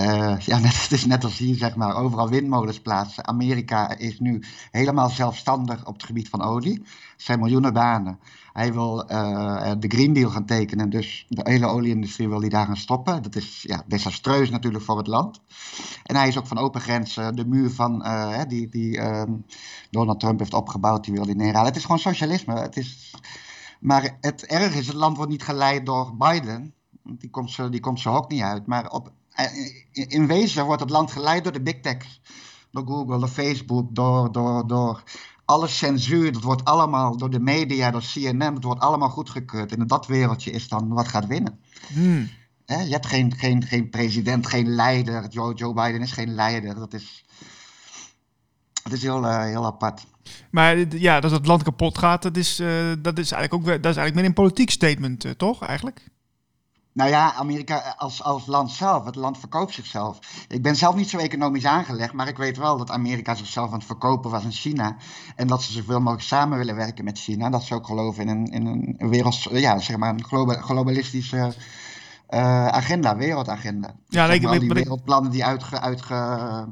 uh, 0.00 0.38
ja, 0.38 0.58
net, 0.66 0.82
het 0.82 0.92
is 0.92 1.06
net 1.06 1.24
als 1.24 1.38
hier, 1.38 1.56
zeg 1.56 1.76
maar, 1.76 1.96
overal 1.96 2.28
windmolens 2.28 2.80
plaatsen. 2.80 3.26
Amerika 3.26 3.96
is 3.96 4.20
nu 4.20 4.42
helemaal 4.70 5.08
zelfstandig 5.08 5.86
op 5.86 5.92
het 5.92 6.04
gebied 6.04 6.28
van 6.28 6.42
olie. 6.42 6.80
Er 6.80 7.22
zijn 7.22 7.38
miljoenen 7.38 7.72
banen. 7.72 8.18
Hij 8.52 8.72
wil 8.72 9.10
uh, 9.10 9.72
de 9.78 9.88
Green 9.88 10.12
Deal 10.12 10.30
gaan 10.30 10.46
tekenen, 10.46 10.90
dus 10.90 11.26
de 11.28 11.50
hele 11.50 11.66
olieindustrie 11.66 12.28
wil 12.28 12.40
hij 12.40 12.48
daar 12.48 12.66
gaan 12.66 12.76
stoppen. 12.76 13.22
Dat 13.22 13.34
is 13.34 13.62
ja, 13.62 13.82
desastreus 13.86 14.50
natuurlijk 14.50 14.84
voor 14.84 14.98
het 14.98 15.06
land. 15.06 15.40
En 16.04 16.16
hij 16.16 16.28
is 16.28 16.38
ook 16.38 16.46
van 16.46 16.58
open 16.58 16.80
grenzen, 16.80 17.36
de 17.36 17.46
muur 17.46 17.70
van, 17.70 18.06
uh, 18.06 18.40
die, 18.48 18.68
die 18.68 19.00
um, 19.00 19.44
Donald 19.90 20.20
Trump 20.20 20.38
heeft 20.38 20.54
opgebouwd, 20.54 21.04
die 21.04 21.14
wil 21.14 21.24
hij 21.24 21.34
neerhalen. 21.34 21.66
Het 21.66 21.76
is 21.76 21.82
gewoon 21.82 21.98
socialisme. 21.98 22.54
Het 22.54 22.76
is... 22.76 23.14
Maar 23.80 24.16
het 24.20 24.46
erg 24.46 24.74
is, 24.74 24.86
het 24.86 24.96
land 24.96 25.16
wordt 25.16 25.30
niet 25.30 25.42
geleid 25.42 25.86
door 25.86 26.16
Biden. 26.16 26.74
Die 27.02 27.30
komt, 27.30 27.50
zo, 27.50 27.68
die 27.68 27.80
komt 27.80 28.00
zo 28.00 28.14
ook 28.14 28.30
niet 28.30 28.42
uit. 28.42 28.66
Maar 28.66 28.90
op 28.90 29.12
in 29.92 30.26
wezen 30.26 30.64
wordt 30.64 30.80
het 30.80 30.90
land 30.90 31.10
geleid 31.10 31.44
door 31.44 31.52
de 31.52 31.62
big 31.62 31.80
techs. 31.80 32.20
Door 32.70 32.86
Google, 32.86 33.18
door 33.18 33.28
Facebook, 33.28 33.94
door, 33.94 34.32
door, 34.32 34.66
door 34.66 35.02
alle 35.44 35.68
censuur. 35.68 36.32
Dat 36.32 36.42
wordt 36.42 36.64
allemaal 36.64 37.16
door 37.16 37.30
de 37.30 37.40
media, 37.40 37.90
door 37.90 38.04
CNN. 38.12 38.54
Dat 38.54 38.64
wordt 38.64 38.80
allemaal 38.80 39.08
goedgekeurd. 39.08 39.72
En 39.72 39.78
in 39.78 39.86
dat 39.86 40.06
wereldje 40.06 40.50
is 40.50 40.68
dan 40.68 40.88
wat 40.88 41.08
gaat 41.08 41.26
winnen. 41.26 41.58
Hmm. 41.92 42.28
je 42.66 42.74
hebt 42.74 43.06
geen, 43.06 43.34
geen, 43.36 43.62
geen 43.62 43.90
president, 43.90 44.46
geen 44.46 44.68
leider. 44.68 45.28
Joe, 45.28 45.54
Joe 45.54 45.74
Biden 45.74 46.00
is 46.00 46.12
geen 46.12 46.34
leider. 46.34 46.74
Dat 46.74 46.94
is, 46.94 47.24
dat 48.82 48.92
is 48.92 49.02
heel, 49.02 49.24
uh, 49.24 49.42
heel 49.42 49.66
apart. 49.66 50.06
Maar 50.50 50.96
ja, 50.96 51.20
dat 51.20 51.30
het 51.30 51.46
land 51.46 51.62
kapot 51.62 51.98
gaat, 51.98 52.22
dat 52.22 52.36
is, 52.36 52.60
uh, 52.60 52.92
dat 52.98 53.18
is 53.18 53.30
eigenlijk 53.30 53.54
ook 53.54 53.82
dat 53.82 53.92
is 53.92 53.96
eigenlijk 53.96 54.14
meer 54.14 54.24
een 54.24 54.32
politiek 54.32 54.70
statement, 54.70 55.24
uh, 55.24 55.32
toch? 55.32 55.62
Eigenlijk? 55.62 56.08
Nou 56.96 57.10
ja, 57.10 57.34
Amerika 57.34 57.94
als, 57.96 58.22
als 58.22 58.46
land 58.46 58.70
zelf, 58.70 59.04
het 59.04 59.14
land 59.14 59.38
verkoopt 59.38 59.74
zichzelf. 59.74 60.18
Ik 60.48 60.62
ben 60.62 60.76
zelf 60.76 60.94
niet 60.94 61.10
zo 61.10 61.18
economisch 61.18 61.64
aangelegd, 61.64 62.12
maar 62.12 62.28
ik 62.28 62.36
weet 62.36 62.56
wel 62.56 62.76
dat 62.76 62.90
Amerika 62.90 63.34
zichzelf 63.34 63.66
aan 63.66 63.78
het 63.78 63.86
verkopen 63.86 64.30
was 64.30 64.44
in 64.44 64.52
China. 64.52 64.96
En 65.34 65.46
dat 65.46 65.62
ze 65.62 65.72
zoveel 65.72 65.98
mogelijk 65.98 66.22
samen 66.22 66.58
willen 66.58 66.76
werken 66.76 67.04
met 67.04 67.18
China. 67.18 67.50
Dat 67.50 67.62
ze 67.62 67.74
ook 67.74 67.86
geloven 67.86 68.22
in 68.22 68.28
een, 68.28 68.46
in 68.46 68.66
een 68.66 69.08
wereld, 69.08 69.42
ja, 69.42 69.78
zeg 69.78 69.96
maar 69.96 70.14
een 70.14 70.24
globalistische 70.62 71.36
uh, 71.36 72.66
agenda, 72.66 73.16
wereldagenda. 73.16 73.94
Ja, 74.08 74.28
die 74.28 74.72
wereldplannen 74.72 75.30
die 75.30 75.44
uitge, 75.44 75.80
uitge, 75.80 76.14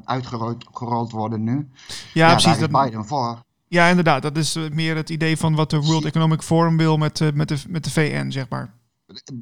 uitgerold 0.03 1.11
worden 1.11 1.43
nu. 1.43 1.69
Ja, 2.13 2.27
ja 2.27 2.31
precies. 2.31 2.59
Daar 2.59 2.83
is 2.83 2.89
Biden 2.89 3.05
voor. 3.05 3.43
Ja, 3.67 3.87
inderdaad. 3.87 4.21
Dat 4.21 4.37
is 4.37 4.57
meer 4.71 4.95
het 4.95 5.09
idee 5.09 5.37
van 5.37 5.55
wat 5.55 5.69
de 5.69 5.81
World 5.81 6.05
Economic 6.05 6.41
Forum 6.41 6.77
wil 6.77 6.97
met, 6.97 7.31
met, 7.33 7.47
de, 7.47 7.57
met 7.67 7.83
de 7.83 7.91
VN, 7.91 8.31
zeg 8.31 8.49
maar. 8.49 8.73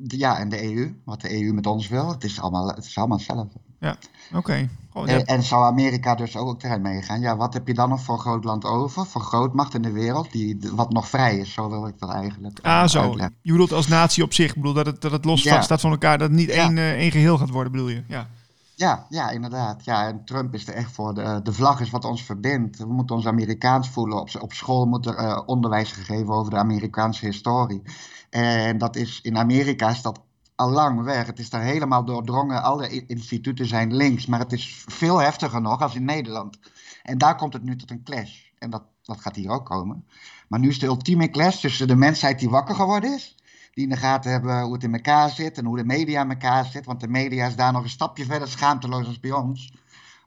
Ja, 0.07 0.37
en 0.39 0.49
de 0.49 0.63
EU, 0.63 0.95
wat 1.05 1.21
de 1.21 1.41
EU 1.41 1.53
met 1.53 1.67
ons 1.67 1.87
wil, 1.87 2.09
het 2.09 2.23
is 2.23 2.39
allemaal, 2.39 2.67
het 2.67 2.85
is 2.85 2.97
allemaal 2.97 3.17
hetzelfde. 3.17 3.59
Ja, 3.79 3.97
oké. 4.27 4.37
Okay. 4.37 4.69
Oh, 4.93 5.07
ja. 5.07 5.13
en, 5.13 5.25
en, 5.25 5.43
zou 5.43 5.63
Amerika 5.63 6.15
dus 6.15 6.35
ook 6.35 6.63
erin 6.63 6.81
meegaan? 6.81 7.21
Ja, 7.21 7.37
wat 7.37 7.53
heb 7.53 7.67
je 7.67 7.73
dan 7.73 7.89
nog 7.89 8.01
voor 8.01 8.19
groot 8.19 8.43
land 8.43 8.65
over, 8.65 9.05
voor 9.05 9.21
grootmacht 9.21 9.73
in 9.73 9.81
de 9.81 9.91
wereld, 9.91 10.31
die, 10.31 10.59
wat 10.73 10.91
nog 10.91 11.07
vrij 11.07 11.37
is, 11.37 11.53
zo 11.53 11.69
wil 11.69 11.87
ik 11.87 11.99
dat 11.99 12.09
eigenlijk 12.09 12.59
Ah, 12.61 12.87
zo. 12.87 12.99
Uitleggen. 13.01 13.35
Je 13.41 13.51
bedoelt 13.51 13.71
als 13.71 13.87
natie 13.87 14.23
op 14.23 14.33
zich, 14.33 14.49
ik 14.49 14.55
bedoel 14.55 14.73
dat 14.73 14.85
het, 14.85 15.01
dat 15.01 15.11
het 15.11 15.25
los 15.25 15.43
ja. 15.43 15.61
staat 15.61 15.81
van 15.81 15.91
elkaar, 15.91 16.17
dat 16.17 16.27
het 16.27 16.37
niet 16.37 16.49
één, 16.49 16.77
uh, 16.77 16.91
één 16.91 17.11
geheel 17.11 17.37
gaat 17.37 17.49
worden, 17.49 17.71
bedoel 17.71 17.89
je? 17.89 18.03
Ja. 18.07 18.27
Ja, 18.83 19.05
ja, 19.09 19.29
inderdaad. 19.29 19.85
Ja, 19.85 20.07
en 20.07 20.25
Trump 20.25 20.53
is 20.53 20.67
er 20.67 20.73
echt 20.73 20.91
voor. 20.91 21.13
De, 21.13 21.39
de 21.43 21.53
vlag 21.53 21.79
is 21.79 21.89
wat 21.89 22.05
ons 22.05 22.23
verbindt. 22.23 22.77
We 22.77 22.93
moeten 22.93 23.15
ons 23.15 23.27
Amerikaans 23.27 23.89
voelen. 23.89 24.19
Op, 24.19 24.29
op 24.39 24.53
school 24.53 24.85
moet 24.85 25.05
er 25.05 25.19
uh, 25.19 25.41
onderwijs 25.45 25.91
gegeven 25.91 26.33
over 26.33 26.51
de 26.51 26.57
Amerikaanse 26.57 27.25
historie. 27.25 27.81
En 28.29 28.77
dat 28.77 28.95
is 28.95 29.21
in 29.21 29.37
Amerika 29.37 29.89
is 29.89 30.01
dat 30.01 30.21
al 30.55 30.69
lang 30.69 31.03
weg. 31.03 31.25
Het 31.25 31.39
is 31.39 31.49
daar 31.49 31.61
helemaal 31.61 32.05
doordrongen. 32.05 32.63
Alle 32.63 33.05
instituten 33.07 33.67
zijn 33.67 33.95
links. 33.95 34.25
Maar 34.25 34.39
het 34.39 34.53
is 34.53 34.83
veel 34.87 35.17
heftiger 35.17 35.61
nog 35.61 35.81
als 35.81 35.95
in 35.95 36.05
Nederland. 36.05 36.59
En 37.03 37.17
daar 37.17 37.35
komt 37.35 37.53
het 37.53 37.63
nu 37.63 37.75
tot 37.75 37.91
een 37.91 38.03
clash. 38.03 38.41
En 38.59 38.69
dat, 38.69 38.83
dat 39.01 39.21
gaat 39.21 39.35
hier 39.35 39.49
ook 39.49 39.65
komen. 39.65 40.05
Maar 40.47 40.59
nu 40.59 40.69
is 40.69 40.79
de 40.79 40.85
ultieme 40.85 41.29
clash 41.29 41.59
tussen 41.59 41.87
de 41.87 41.95
mensheid 41.95 42.39
die 42.39 42.49
wakker 42.49 42.75
geworden 42.75 43.13
is. 43.13 43.35
Die 43.73 43.83
in 43.83 43.89
de 43.89 43.97
gaten 43.97 44.31
hebben 44.31 44.61
hoe 44.61 44.73
het 44.73 44.83
in 44.83 44.93
elkaar 44.93 45.29
zit 45.29 45.57
en 45.57 45.65
hoe 45.65 45.77
de 45.77 45.85
media 45.85 46.21
in 46.21 46.29
elkaar 46.29 46.65
zit. 46.65 46.85
Want 46.85 46.99
de 46.99 47.07
media 47.07 47.47
is 47.47 47.55
daar 47.55 47.71
nog 47.71 47.83
een 47.83 47.89
stapje 47.89 48.25
verder 48.25 48.47
schaamteloos 48.47 49.07
als 49.07 49.19
bij 49.19 49.31
ons. 49.31 49.73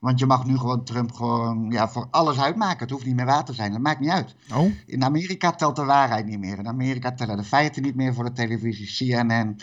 Want 0.00 0.19
je 0.19 0.26
mag 0.26 0.45
nu 0.45 0.59
gewoon 0.59 0.85
Trump 0.85 1.12
gewoon 1.12 1.71
ja, 1.71 1.88
voor 1.88 2.07
alles 2.11 2.38
uitmaken. 2.38 2.79
Het 2.79 2.91
hoeft 2.91 3.05
niet 3.05 3.17
meer 3.17 3.25
waar 3.25 3.45
te 3.45 3.53
zijn. 3.53 3.73
Dat 3.73 3.81
maakt 3.81 4.00
niet 4.00 4.11
uit. 4.11 4.35
Oh. 4.55 4.73
In 4.87 5.05
Amerika 5.05 5.53
telt 5.53 5.76
de 5.76 5.85
waarheid 5.85 6.26
niet 6.26 6.38
meer. 6.38 6.59
In 6.59 6.69
Amerika 6.69 7.12
tellen 7.12 7.37
de 7.37 7.45
feiten 7.45 7.83
niet 7.83 7.95
meer 7.95 8.15
voor 8.15 8.25
de 8.25 8.33
televisie. 8.33 9.17
CNN, 9.17 9.57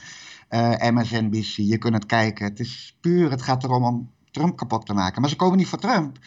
uh, 0.50 0.90
MSNBC. 0.92 1.56
Je 1.56 1.78
kunt 1.78 1.94
het 1.94 2.06
kijken. 2.06 2.46
Het 2.46 2.60
is 2.60 2.98
puur, 3.02 3.32
het 3.32 3.42
gaat 3.42 3.64
erom 3.64 3.84
om 3.84 4.12
Trump 4.32 4.58
kapot 4.58 4.86
te 4.86 4.94
maken. 4.94 5.22
Maar 5.22 5.30
ze 5.30 5.36
komen 5.36 5.58
niet 5.58 5.68
voor 5.68 5.80
Trump. 5.80 6.18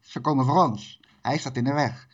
Ze 0.00 0.20
komen 0.20 0.44
voor 0.44 0.64
ons. 0.64 1.00
Hij 1.22 1.38
staat 1.38 1.56
in 1.56 1.64
de 1.64 1.72
weg. 1.72 2.08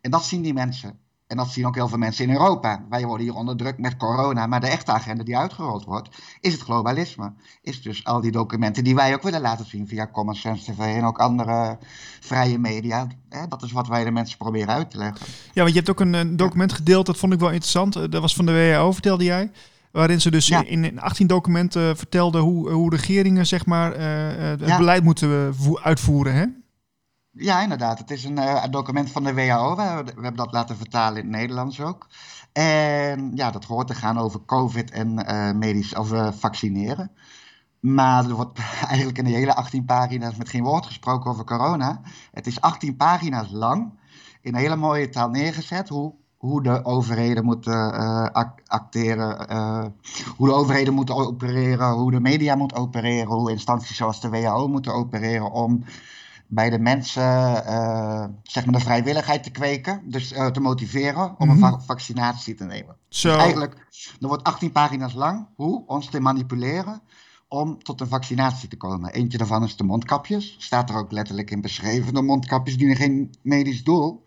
En 0.00 0.10
dat 0.10 0.24
zien 0.24 0.42
die 0.42 0.54
mensen. 0.54 0.98
En 1.28 1.36
dat 1.36 1.48
zien 1.48 1.66
ook 1.66 1.74
heel 1.74 1.88
veel 1.88 1.98
mensen 1.98 2.24
in 2.24 2.30
Europa. 2.30 2.84
Wij 2.88 3.04
worden 3.04 3.26
hier 3.26 3.34
onderdrukt 3.34 3.78
met 3.78 3.96
corona. 3.96 4.46
Maar 4.46 4.60
de 4.60 4.66
echte 4.66 4.92
agenda 4.92 5.24
die 5.24 5.36
uitgerold 5.36 5.84
wordt, 5.84 6.08
is 6.40 6.52
het 6.52 6.62
globalisme. 6.62 7.32
Is 7.62 7.82
dus 7.82 8.04
al 8.04 8.20
die 8.20 8.30
documenten 8.30 8.84
die 8.84 8.94
wij 8.94 9.14
ook 9.14 9.22
willen 9.22 9.40
laten 9.40 9.66
zien 9.66 9.88
via 9.88 10.08
Common 10.12 10.34
Sense 10.34 10.72
TV 10.72 10.78
en 10.78 11.04
ook 11.04 11.18
andere 11.18 11.78
vrije 12.20 12.58
media. 12.58 13.06
Dat 13.48 13.62
is 13.62 13.72
wat 13.72 13.88
wij 13.88 14.04
de 14.04 14.10
mensen 14.10 14.38
proberen 14.38 14.74
uit 14.74 14.90
te 14.90 14.98
leggen. 14.98 15.26
Ja, 15.52 15.62
want 15.62 15.68
je 15.68 15.76
hebt 15.76 15.90
ook 15.90 16.00
een, 16.00 16.36
document 16.36 16.72
gedeeld, 16.72 17.06
dat 17.06 17.16
vond 17.16 17.32
ik 17.32 17.40
wel 17.40 17.50
interessant. 17.50 17.96
Eh, 17.96 18.02
dat 18.10 18.20
was 18.20 18.34
van 18.34 18.46
de 18.46 18.52
WHO, 18.52 18.92
vertelde 18.92 19.24
jij. 19.24 19.50
Waarin 19.90 20.20
ze 20.20 20.30
dus 20.30 20.46
ja. 20.46 20.64
in 20.64 21.00
18 21.00 21.26
documenten 21.26 21.96
vertelden 21.96 22.40
hoe, 22.40 22.70
hoe 22.70 22.90
regeringen 22.90 23.46
zeg 23.46 23.66
maar, 23.66 23.98
uh, 23.98 24.04
het 24.36 24.60
ja. 24.66 24.76
beleid 24.76 25.04
moeten 25.04 25.54
uitvoeren. 25.82 26.34
Hè? 26.34 26.44
Ja, 27.38 27.62
inderdaad. 27.62 27.98
Het 27.98 28.10
is 28.10 28.24
een, 28.24 28.38
uh, 28.38 28.64
document 28.70 29.10
van 29.10 29.24
de 29.24 29.34
WHO. 29.34 29.76
We, 29.76 29.82
hebben 29.82 30.36
dat 30.36 30.52
laten 30.52 30.76
vertalen 30.76 31.22
in 31.22 31.28
het 31.28 31.36
Nederlands 31.36 31.80
ook. 31.80 32.06
En 32.52 33.30
ja, 33.34 33.50
dat 33.50 33.64
hoort 33.64 33.86
te 33.86 33.94
gaan 33.94 34.18
over 34.18 34.44
COVID 34.44 34.90
en 34.90 35.30
uh, 35.30 35.52
medisch 35.52 35.94
of 35.94 36.12
uh, 36.12 36.32
vaccineren. 36.32 37.10
Maar 37.80 38.24
er 38.24 38.34
wordt 38.34 38.58
eigenlijk 38.88 39.18
in 39.18 39.24
de 39.24 39.30
hele 39.30 39.54
18 39.54 39.84
pagina's 39.84 40.36
met 40.36 40.48
geen 40.48 40.62
woord 40.62 40.86
gesproken 40.86 41.30
over 41.30 41.44
corona. 41.44 42.00
Het 42.32 42.46
is 42.46 42.60
18 42.60 42.96
pagina's 42.96 43.50
lang, 43.50 43.92
in 44.40 44.54
hele 44.54 44.76
mooie 44.76 45.08
taal 45.08 45.28
neergezet, 45.28 45.88
hoe, 45.88 46.14
hoe 46.36 46.62
de 46.62 46.84
overheden 46.84 47.44
moeten 47.44 47.92
acteren, 48.66 49.36
hoe 50.36 50.48
de 50.48 50.54
overheden 50.54 50.94
moeten 50.94 51.14
opereren, 51.14 51.92
hoe 51.92 52.10
de 52.10 52.20
media 52.20 52.54
moet 52.54 52.74
opereren, 52.74 53.32
hoe 53.32 53.50
instanties 53.50 53.96
zoals 53.96 54.20
de 54.20 54.28
WHO 54.28 54.68
moeten 54.68 54.94
opereren 54.94 55.50
om 55.50 55.84
bij 56.48 56.70
de 56.70 56.78
mensen 56.78 57.22
uh, 57.66 58.24
zeg 58.42 58.64
maar 58.64 58.74
de 58.74 58.84
vrijwilligheid 58.84 59.42
te 59.42 59.50
kweken, 59.50 60.02
dus 60.04 60.32
uh, 60.32 60.46
te 60.46 60.60
motiveren 60.60 61.34
om 61.38 61.48
mm 61.48 61.54
-hmm. 61.54 61.72
een 61.72 61.80
vaccinatie 61.80 62.54
te 62.54 62.64
nemen. 62.64 62.96
Zo. 63.08 63.28
Dus 63.28 63.38
eigenlijk, 63.38 63.86
er 64.20 64.28
wordt 64.28 64.44
18 64.44 64.72
pagina's 64.72 65.14
lang 65.14 65.46
hoe 65.54 65.86
ons 65.86 66.06
te 66.06 66.20
manipuleren 66.20 67.02
om 67.48 67.82
tot 67.82 68.00
een 68.00 68.08
vaccinatie 68.08 68.68
te 68.68 68.76
komen. 68.76 69.12
Eentje 69.12 69.38
daarvan 69.38 69.64
is 69.64 69.76
de 69.76 69.84
mondkapjes. 69.84 70.56
Staat 70.58 70.90
er 70.90 70.96
ook 70.96 71.12
letterlijk 71.12 71.50
in 71.50 71.60
beschreven. 71.60 72.14
De 72.14 72.22
mondkapjes 72.22 72.76
dienen 72.76 72.96
geen 72.96 73.34
medisch 73.42 73.84
doel, 73.84 74.24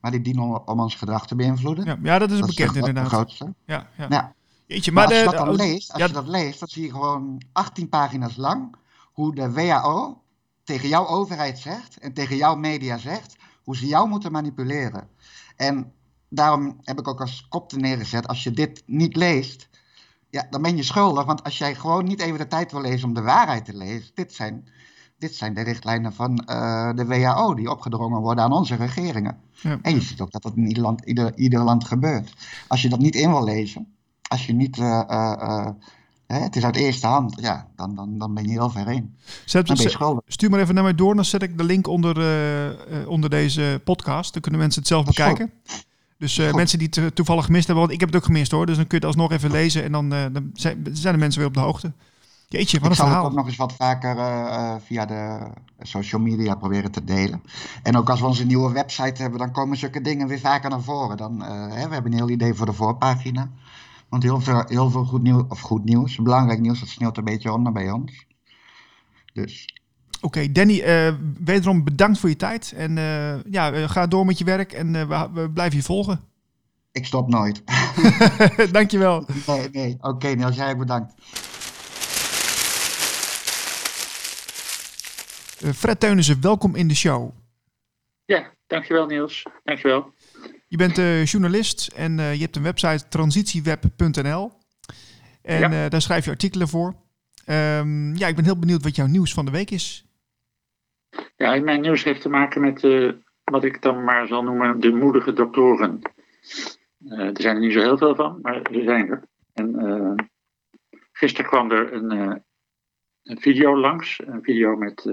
maar 0.00 0.10
die 0.10 0.20
dienen 0.20 0.42
om, 0.42 0.62
om 0.64 0.80
ons 0.80 0.94
gedrag 0.94 1.26
te 1.26 1.34
beïnvloeden. 1.34 1.84
Ja, 1.84 1.98
ja 2.02 2.18
dat 2.18 2.30
is 2.30 2.38
dat 2.38 2.48
bekend 2.48 2.68
is 2.68 2.82
de, 2.82 2.88
inderdaad. 2.88 3.10
De 3.10 3.16
grootste. 3.16 3.54
Ja, 3.64 3.88
ja. 3.96 4.06
ja. 4.08 4.34
Jeetje, 4.66 4.92
Maar, 4.92 5.08
maar, 5.08 5.24
als 5.24 5.30
je 5.30 5.36
dat 5.36 5.46
de- 5.46 5.62
leest, 5.62 5.92
als 5.92 6.02
je 6.02 6.12
dat 6.12 6.26
leest, 6.28 6.58
dan 6.58 6.68
zie 6.68 6.82
je 6.82 6.90
gewoon 6.90 7.42
18 7.52 7.88
pagina's 7.88 8.36
lang 8.36 8.74
hoe 9.12 9.34
de 9.34 9.52
WHO 9.52 10.22
tegen 10.66 10.88
jouw 10.88 11.06
overheid 11.06 11.58
zegt 11.58 11.96
en 11.98 12.12
tegen 12.12 12.36
jouw 12.36 12.54
media 12.54 12.98
zegt 12.98 13.36
hoe 13.64 13.76
ze 13.76 13.86
jou 13.86 14.08
moeten 14.08 14.32
manipuleren. 14.32 15.08
En 15.56 15.92
daarom 16.28 16.78
heb 16.82 16.98
ik 16.98 17.08
ook 17.08 17.20
als 17.20 17.46
kop 17.48 17.68
te 17.68 17.76
neergezet, 17.76 18.28
als 18.28 18.42
je 18.42 18.50
dit 18.50 18.82
niet 18.86 19.16
leest, 19.16 19.68
ja, 20.30 20.46
dan 20.50 20.62
ben 20.62 20.76
je 20.76 20.82
schuldig. 20.82 21.24
Want 21.24 21.44
als 21.44 21.58
jij 21.58 21.74
gewoon 21.74 22.04
niet 22.04 22.20
even 22.20 22.38
de 22.38 22.46
tijd 22.46 22.72
wil 22.72 22.80
lezen 22.80 23.08
om 23.08 23.14
de 23.14 23.22
waarheid 23.22 23.64
te 23.64 23.76
lezen, 23.76 24.10
dit 24.14 24.32
zijn, 24.32 24.68
dit 25.18 25.34
zijn 25.34 25.54
de 25.54 25.60
richtlijnen 25.60 26.12
van 26.12 26.38
eh, 26.38 26.94
de 26.94 27.06
WHO 27.06 27.54
die 27.54 27.70
opgedrongen 27.70 28.20
worden 28.20 28.44
aan 28.44 28.52
onze 28.52 28.74
regeringen. 28.74 29.40
ja. 29.50 29.78
En 29.82 29.94
je 29.94 30.00
ziet 30.00 30.20
ook 30.20 30.32
dat 30.32 30.42
dat 30.42 30.56
in 30.56 30.66
ieder 30.66 30.82
land, 30.82 31.04
ieder, 31.04 31.36
ieder 31.36 31.62
land 31.62 31.84
gebeurt. 31.84 32.32
Als 32.68 32.82
je 32.82 32.88
dat 32.88 32.98
niet 32.98 33.14
in 33.14 33.30
wil 33.30 33.44
lezen, 33.44 33.96
als 34.28 34.46
je 34.46 34.52
niet, 34.52 34.78
eh, 34.78 35.00
eh, 35.08 35.68
hè, 36.26 36.38
het 36.38 36.56
is 36.56 36.64
uit 36.64 36.76
eerste 36.76 37.06
hand, 37.06 37.34
ja, 37.40 37.66
dan, 37.76 37.94
dan, 37.94 38.18
dan 38.18 38.34
ben 38.34 38.44
je 38.44 38.50
heel 38.50 38.70
ver 38.70 38.86
heen. 38.86 39.14
Zet- 39.44 39.66
Dan 39.66 39.76
ben 39.76 39.84
je 39.84 39.90
zet- 39.90 40.00
schuldig. 40.00 40.22
stuur 40.26 40.50
maar 40.50 40.60
even 40.60 40.74
naar 40.74 40.84
mij 40.84 40.94
door, 40.94 41.14
dan 41.14 41.24
zet 41.24 41.42
ik 41.42 41.58
de 41.58 41.64
link 41.64 41.86
onder, 41.86 42.18
eh, 42.20 42.66
eh, 42.68 43.08
onder 43.08 43.30
deze 43.30 43.80
podcast. 43.84 44.32
Dan 44.32 44.42
kunnen 44.42 44.60
mensen 44.60 44.80
het 44.80 44.88
zelf 44.90 45.04
bekijken. 45.04 45.50
Dus 46.18 46.38
eh, 46.38 46.52
mensen 46.54 46.78
die 46.78 46.88
het 46.90 47.14
toevallig 47.14 47.44
gemist 47.44 47.66
hebben, 47.66 47.84
want 47.84 47.94
ik 47.94 48.00
heb 48.00 48.12
het 48.12 48.18
ook 48.18 48.26
gemist 48.26 48.50
hoor. 48.50 48.66
Dus 48.66 48.76
dan 48.76 48.86
kun 48.86 48.98
je 49.00 49.06
het 49.06 49.16
alsnog 49.16 49.36
even 49.38 49.50
lezen 49.50 49.84
en 49.84 49.92
dan, 49.92 50.08
dan 50.08 50.50
zijn, 50.54 50.82
de 50.82 51.16
mensen 51.16 51.38
weer 51.40 51.48
op 51.48 51.54
de 51.54 51.60
hoogte. 51.60 51.92
Jeetje, 52.48 52.76
wat 52.78 52.84
Ik 52.84 52.90
een 52.90 52.96
zal 52.96 53.04
het 53.06 53.14
verhaal. 53.14 53.30
ook 53.30 53.36
nog 53.36 53.46
eens 53.46 53.56
wat 53.56 53.72
vaker 53.72 54.16
via 54.86 55.06
de 55.06 55.38
social 55.80 56.20
media 56.20 56.54
proberen 56.54 56.90
te 56.90 57.04
delen. 57.04 57.42
En 57.82 57.96
ook 57.96 58.10
als 58.10 58.20
we 58.20 58.26
onze 58.26 58.44
nieuwe 58.46 58.72
website 58.72 59.22
hebben, 59.22 59.38
dan 59.38 59.52
komen 59.52 59.76
zulke 59.76 60.00
dingen 60.00 60.28
weer 60.28 60.40
vaker 60.40 60.70
naar 60.70 60.82
voren. 60.82 61.16
Dan, 61.16 61.42
hè, 61.42 61.88
we 61.88 61.94
hebben 61.94 62.12
een 62.12 62.18
heel 62.18 62.28
idee 62.30 62.54
voor 62.54 62.66
de 62.66 62.72
voorpagina. 62.72 63.50
Want 64.08 64.22
heel 64.22 64.40
veel, 64.40 64.64
heel 64.66 64.90
veel 64.90 65.04
goed, 65.04 65.22
nieuws, 65.22 65.42
of 65.48 65.60
goed 65.60 65.84
nieuws, 65.84 66.16
belangrijk 66.16 66.60
nieuws, 66.60 66.80
dat 66.80 66.88
sneeuwt 66.88 67.16
een 67.16 67.24
beetje 67.24 67.52
onder 67.52 67.72
bij 67.72 67.90
ons. 67.90 68.26
Dus 69.32 69.74
Oké, 70.20 70.52
Danny, 70.52 70.80
eh, 70.80 71.14
wederom 71.44 71.84
bedankt 71.84 72.18
voor 72.18 72.28
je 72.28 72.36
tijd. 72.36 72.72
En 72.76 72.98
eh, 72.98 73.44
ja, 73.52 73.72
eh, 73.72 73.88
ga 73.88 74.06
door 74.06 74.26
met 74.26 74.38
je 74.38 74.44
werk 74.44 74.72
en 74.72 74.96
eh, 74.96 75.08
we, 75.08 75.40
we 75.40 75.50
blijven 75.50 75.76
je 75.78 75.84
volgen. 75.84 76.20
ik 76.92 77.04
stop 77.06 77.28
nooit. 77.28 77.62
Dankjewel. 78.72 79.26
nee, 79.46 79.68
nee. 79.72 79.96
Oké, 80.00 80.28
Niels, 80.28 80.56
jij 80.56 80.70
ook 80.70 80.78
bedankt. 80.78 81.14
Eh, 85.60 85.70
Fred 85.72 86.00
Teunissen, 86.00 86.40
welkom 86.40 86.74
in 86.74 86.88
de 86.88 86.94
show. 86.94 87.30
Ja, 88.24 88.50
dankjewel 88.66 89.06
Niels. 89.06 89.42
Dankjewel. 89.64 90.12
Je 90.68 90.76
bent 90.76 90.98
eh, 90.98 91.24
journalist 91.24 91.92
en 91.96 92.18
eh, 92.18 92.34
je 92.34 92.40
hebt 92.40 92.56
een 92.56 92.62
website 92.62 93.08
transitieweb.nl. 93.08 94.52
En 95.42 95.58
Ja. 95.58 95.84
eh, 95.84 95.90
daar 95.90 96.02
schrijf 96.02 96.24
je 96.24 96.30
artikelen 96.30 96.68
voor. 96.68 96.94
Ehm, 97.44 98.14
ja, 98.14 98.26
ik 98.26 98.36
ben 98.36 98.44
heel 98.44 98.58
benieuwd 98.58 98.82
wat 98.82 98.96
jouw 98.96 99.06
nieuws 99.06 99.34
van 99.34 99.44
de 99.44 99.50
week 99.50 99.70
is. 99.70 100.04
Ja, 101.36 101.60
mijn 101.60 101.80
nieuws 101.80 102.04
heeft 102.04 102.20
te 102.20 102.28
maken 102.28 102.60
met 102.60 102.80
wat 103.44 103.64
ik 103.64 103.82
dan 103.82 104.04
maar 104.04 104.26
zal 104.26 104.42
noemen 104.42 104.80
de 104.80 104.92
moedige 104.92 105.32
doktoren. 105.32 106.00
Er 107.08 107.40
zijn 107.40 107.54
er 107.56 107.60
niet 107.60 107.72
zo 107.72 107.80
heel 107.80 107.98
veel 107.98 108.14
van, 108.14 108.38
maar 108.42 108.62
er 108.62 108.82
zijn 108.82 109.10
er. 109.10 109.22
En 109.52 110.30
gisteren 111.12 111.50
kwam 111.50 111.70
er 111.70 111.92
een, 111.92 112.10
een 113.22 113.40
video 113.40 113.80
langs, 113.80 114.20
een 114.26 114.42
video 114.42 114.76
met 114.76 115.10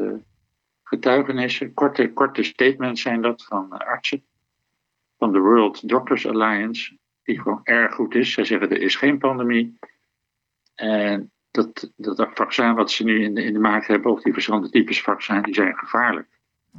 getuigenissen, 0.84 1.74
korte, 1.74 2.14
korte 2.14 2.44
statements 2.44 3.02
zijn 3.02 3.22
dat 3.22 3.44
van 3.44 3.78
artsen 3.78 4.24
van 5.24 5.34
de 5.34 5.39
World 5.39 5.89
Doctors 5.89 6.27
Alliance, 6.27 6.98
die 7.24 7.42
gewoon 7.42 7.60
erg 7.63 7.96
goed 7.96 8.15
is. 8.15 8.34
Zij 8.34 8.46
zeggen 8.46 8.70
er 8.70 8.82
is 8.82 8.96
geen 8.96 9.18
pandemie. 9.18 9.77
En 10.75 11.32
dat, 11.51 11.92
dat 11.96 12.30
vaccin 12.34 12.74
wat 12.74 12.92
ze 12.92 13.03
nu 13.03 13.24
in 13.24 13.34
de, 13.34 13.44
in 13.44 13.53
de 13.53 13.60
maak 13.60 13.88
hebben, 13.88 14.12
of 14.12 14.22
die 14.22 14.34
verschillende 14.34 14.70
types 14.70 15.01
vaccin, 15.01 15.42
die 15.42 15.53
zijn 15.53 15.77
gevaarlijk. 15.77 16.27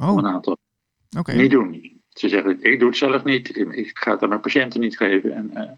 Oh, 0.01 0.17
een 0.17 0.27
aantal 0.27 0.57
niet 1.35 1.51
doen. 1.51 2.03
Ze 2.09 2.29
zeggen, 2.29 2.63
ik 2.63 2.79
doe 2.79 2.89
het 2.89 2.97
zelf 2.97 3.25
niet, 3.25 3.57
ik 3.57 3.99
ga 3.99 4.11
het 4.11 4.23
aan 4.23 4.29
mijn 4.29 4.41
patiënten 4.41 4.81
niet 4.81 4.97
geven. 4.97 5.35
En 5.35 5.51
eh, 5.55 5.71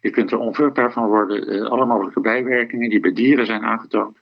je 0.00 0.10
kunt 0.10 0.30
er 0.30 0.38
onvruchtbaar 0.38 0.92
van 0.92 1.06
worden. 1.06 1.48
Eh, 1.48 1.70
alle 1.70 1.86
mogelijke 1.86 2.20
bijwerkingen 2.20 2.90
die 2.90 3.00
bij 3.00 3.12
dieren 3.12 3.46
zijn 3.46 3.62
aangetoond. 3.62 4.18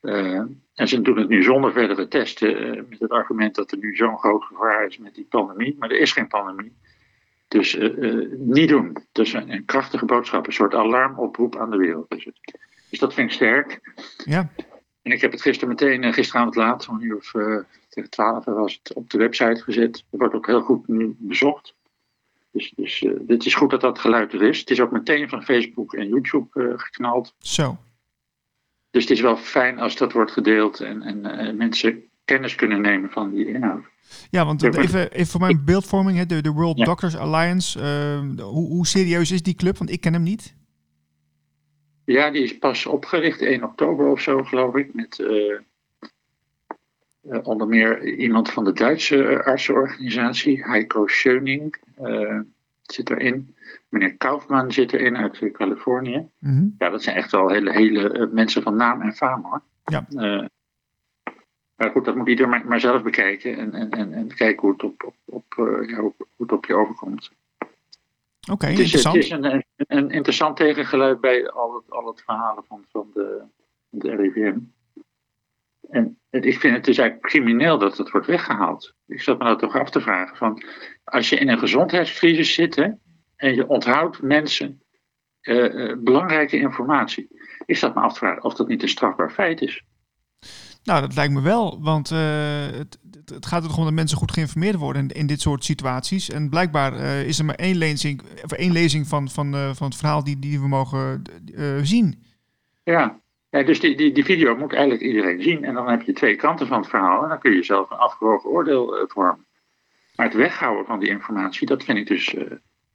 Eh, 0.00 0.42
en 0.74 0.88
ze 0.88 1.00
doen 1.00 1.18
het 1.18 1.28
nu 1.28 1.42
zonder 1.42 1.72
verdere 1.72 2.08
testen, 2.08 2.56
eh, 2.56 2.82
met 2.88 3.00
het 3.00 3.10
argument 3.10 3.54
dat 3.54 3.72
er 3.72 3.78
nu 3.78 3.96
zo'n 3.96 4.18
groot 4.18 4.44
gevaar 4.44 4.86
is 4.86 4.98
met 4.98 5.14
die 5.14 5.26
pandemie. 5.28 5.76
Maar 5.78 5.90
er 5.90 6.00
is 6.00 6.12
geen 6.12 6.28
pandemie. 6.28 6.76
Dus 7.48 7.76
eh, 7.76 8.08
eh, 8.08 8.30
niet 8.38 8.68
doen. 8.68 8.96
Dus 9.12 9.32
een, 9.32 9.50
een 9.50 9.64
krachtige 9.64 10.04
boodschap, 10.04 10.46
een 10.46 10.52
soort 10.52 10.74
alarmoproep 10.74 11.56
aan 11.56 11.70
de 11.70 11.76
wereld 11.76 12.14
is 12.14 12.24
het. 12.24 12.58
Dus 12.90 12.98
dat 12.98 13.14
vind 13.14 13.28
ik 13.28 13.34
sterk. 13.34 13.80
Ja, 14.24 14.50
En 15.02 15.12
ik 15.12 15.20
heb 15.20 15.32
het 15.32 15.42
gisteren 15.42 15.68
meteen, 15.68 16.12
gisteravond 16.12 16.54
laat, 16.54 16.88
om 16.88 16.96
een 16.96 17.02
uur 17.02 17.16
of 17.16 17.30
tegen 17.88 18.10
twaalf 18.10 18.44
was 18.44 18.80
het 18.82 18.94
op 18.94 19.10
de 19.10 19.18
website 19.18 19.62
gezet. 19.62 20.04
Het 20.10 20.20
wordt 20.20 20.34
ook 20.34 20.46
heel 20.46 20.60
goed 20.60 20.88
nu 20.88 21.16
bezocht. 21.18 21.74
Dus, 22.50 22.72
dus 22.76 23.06
het 23.26 23.44
is 23.44 23.54
goed 23.54 23.70
dat 23.70 23.80
dat 23.80 23.98
geluid 23.98 24.32
er 24.32 24.42
is. 24.42 24.58
Het 24.58 24.70
is 24.70 24.80
ook 24.80 24.90
meteen 24.90 25.28
van 25.28 25.42
Facebook 25.42 25.94
en 25.94 26.08
YouTube 26.08 26.74
geknald. 26.76 27.34
zo. 27.38 27.76
Dus 28.94 29.02
het 29.02 29.12
is 29.12 29.20
wel 29.20 29.36
fijn 29.36 29.78
als 29.78 29.96
dat 29.96 30.12
wordt 30.12 30.30
gedeeld 30.30 30.80
en, 30.80 31.02
en 31.02 31.26
eh, 31.26 31.54
mensen 31.54 32.02
kennis 32.24 32.54
kunnen 32.54 32.80
nemen 32.80 33.10
van 33.10 33.30
die 33.30 33.46
inhoud. 33.46 33.84
Ja, 34.30 34.44
want 34.44 34.62
even, 34.62 35.10
even 35.10 35.26
voor 35.26 35.40
mijn 35.40 35.64
beeldvorming, 35.64 36.18
hè, 36.18 36.26
de, 36.26 36.40
de 36.42 36.50
World 36.50 36.78
Ja. 36.78 36.84
Doctors 36.84 37.16
Alliance. 37.16 37.80
ehm, 37.80 38.38
hoe, 38.40 38.68
hoe 38.68 38.86
serieus 38.86 39.30
is 39.30 39.42
die 39.42 39.54
club? 39.54 39.78
Want 39.78 39.90
ik 39.90 40.00
ken 40.00 40.12
hem 40.12 40.22
niet. 40.22 40.54
Ja, 42.04 42.30
die 42.30 42.42
is 42.42 42.58
pas 42.58 42.86
opgericht 42.86 43.42
1 43.42 43.64
oktober 43.64 44.06
of 44.06 44.20
zo, 44.20 44.42
geloof 44.42 44.74
ik. 44.74 44.94
Met 44.94 45.18
eh, 45.18 45.54
eh, 47.22 47.46
onder 47.46 47.66
meer 47.66 48.04
iemand 48.16 48.50
van 48.50 48.64
de 48.64 48.72
Duitse 48.72 49.44
artsenorganisatie, 49.44 50.64
Heiko 50.64 51.06
Schöning, 51.06 51.76
zit 52.82 53.10
erin. 53.10 53.54
Meneer 53.94 54.16
Kaufman 54.16 54.72
zit 54.72 54.92
erin 54.92 55.16
uit 55.16 55.38
eh, 55.38 55.52
Californië. 55.52 56.28
Mhm. 56.38 56.68
Ja, 56.78 56.90
dat 56.90 57.02
zijn 57.02 57.16
echt 57.16 57.30
wel 57.30 57.48
hele, 57.48 57.72
hele 57.72 58.12
eh, 58.12 58.30
mensen 58.30 58.62
van 58.62 58.76
naam 58.76 59.02
en 59.02 59.12
faam 59.12 59.44
hoor. 59.44 59.62
Ja. 59.84 60.06
Eh, 60.08 60.44
maar 61.76 61.90
goed, 61.90 62.04
dat 62.04 62.16
moet 62.16 62.28
ieder 62.28 62.48
maar, 62.48 62.66
maar 62.66 62.80
zelf 62.80 63.02
bekijken 63.02 63.56
en, 63.56 63.72
en, 63.72 63.90
en, 63.90 64.12
en 64.12 64.34
kijken 64.34 64.60
hoe 64.60 64.72
het 64.72 64.82
op, 64.82 65.02
op, 65.02 65.14
op, 65.24 65.54
ja, 65.86 66.00
hoe 66.00 66.14
het 66.36 66.52
op 66.52 66.64
je 66.66 66.74
overkomt. 66.74 67.30
Oké, 68.50 68.66
is, 68.66 68.72
het 68.72 68.80
interessant. 68.80 69.16
is 69.16 69.30
een, 69.30 69.44
een, 69.44 69.64
een 69.76 70.10
interessant 70.10 70.56
tegengeluid 70.56 71.20
bij 71.20 71.50
al 71.50 71.74
het, 71.74 71.90
al 71.90 72.06
het 72.06 72.22
verhalen 72.22 72.64
van, 72.64 72.84
van 72.90 73.10
de, 73.14 73.42
de 73.88 74.16
RIVM. 74.16 74.58
En 75.90 76.18
het, 76.30 76.44
ik 76.44 76.58
vind 76.58 76.74
het 76.74 76.84
dus 76.84 76.98
eigenlijk 76.98 77.28
crimineel 77.28 77.78
dat 77.78 77.96
het 77.96 78.10
wordt 78.10 78.26
weggehaald. 78.26 78.94
Ik 79.06 79.22
zat 79.22 79.38
me 79.38 79.44
dat 79.44 79.58
toch 79.58 79.76
af 79.76 79.90
te 79.90 80.00
vragen. 80.00 80.36
Van, 80.36 80.62
als 81.04 81.28
je 81.28 81.36
in 81.36 81.48
een 81.48 81.58
gezondheidscrisis 81.58 82.54
zit 82.54 82.74
hè, 82.74 82.88
en 83.44 83.54
je 83.54 83.68
onthoudt 83.68 84.22
mensen 84.22 84.82
eh, 85.40 85.90
eh, 85.90 85.98
belangrijke 85.98 86.56
informatie. 86.56 87.28
Ik 87.66 87.76
zat 87.76 87.94
me 87.94 88.00
af 88.00 88.12
te 88.12 88.18
vragen 88.18 88.44
of 88.44 88.54
dat 88.54 88.68
niet 88.68 88.82
een 88.82 88.88
strafbaar 88.88 89.30
feit 89.30 89.60
is. 89.60 89.82
Nou, 90.82 91.00
dat 91.00 91.14
lijkt 91.14 91.32
me 91.32 91.40
wel. 91.40 91.82
Want 91.82 92.10
eh, 92.10 92.66
het, 92.66 92.98
het, 93.24 93.46
gaat 93.46 93.62
er 93.62 93.68
toch 93.68 93.78
om 93.78 93.84
dat 93.84 93.92
mensen 93.92 94.18
goed 94.18 94.32
geïnformeerd 94.32 94.76
worden 94.76 95.02
in, 95.02 95.08
in 95.08 95.26
dit 95.26 95.40
soort 95.40 95.64
situaties. 95.64 96.30
En 96.30 96.48
blijkbaar 96.48 96.94
is 97.00 97.38
er 97.38 97.44
maar 97.44 97.54
één 97.54 97.76
lezing, 97.76 98.22
of 98.42 98.52
één 98.52 98.72
lezing 98.72 99.06
van, 99.06 99.28
van, 99.28 99.74
van 99.74 99.86
het 99.86 99.96
verhaal 99.96 100.24
die, 100.24 100.38
die 100.38 100.60
we 100.60 100.68
mogen 100.68 101.22
zien. 101.82 102.24
Ja, 102.82 103.20
Ja, 103.50 103.62
dus 103.62 103.80
die, 103.80 103.96
die, 103.96 104.12
die 104.12 104.24
video 104.24 104.56
moet 104.56 104.72
eigenlijk 104.72 105.02
iedereen 105.02 105.42
zien. 105.42 105.64
En 105.64 105.74
dan 105.74 105.88
heb 105.88 106.02
je 106.02 106.12
twee 106.12 106.36
kanten 106.36 106.66
van 106.66 106.78
het 106.78 106.88
verhaal. 106.88 107.22
En 107.22 107.28
dan 107.28 107.38
kun 107.38 107.52
je 107.52 107.62
zelf 107.62 107.90
een 107.90 107.96
afgewogen 107.96 108.50
oordeel 108.50 109.06
vormen. 109.08 109.46
Maar 110.16 110.26
het 110.26 110.34
weghouden 110.34 110.86
van 110.86 110.98
die 110.98 111.08
informatie, 111.08 111.66
dat 111.66 111.84
vind 111.84 111.98
ik 111.98 112.06
dus. 112.06 112.34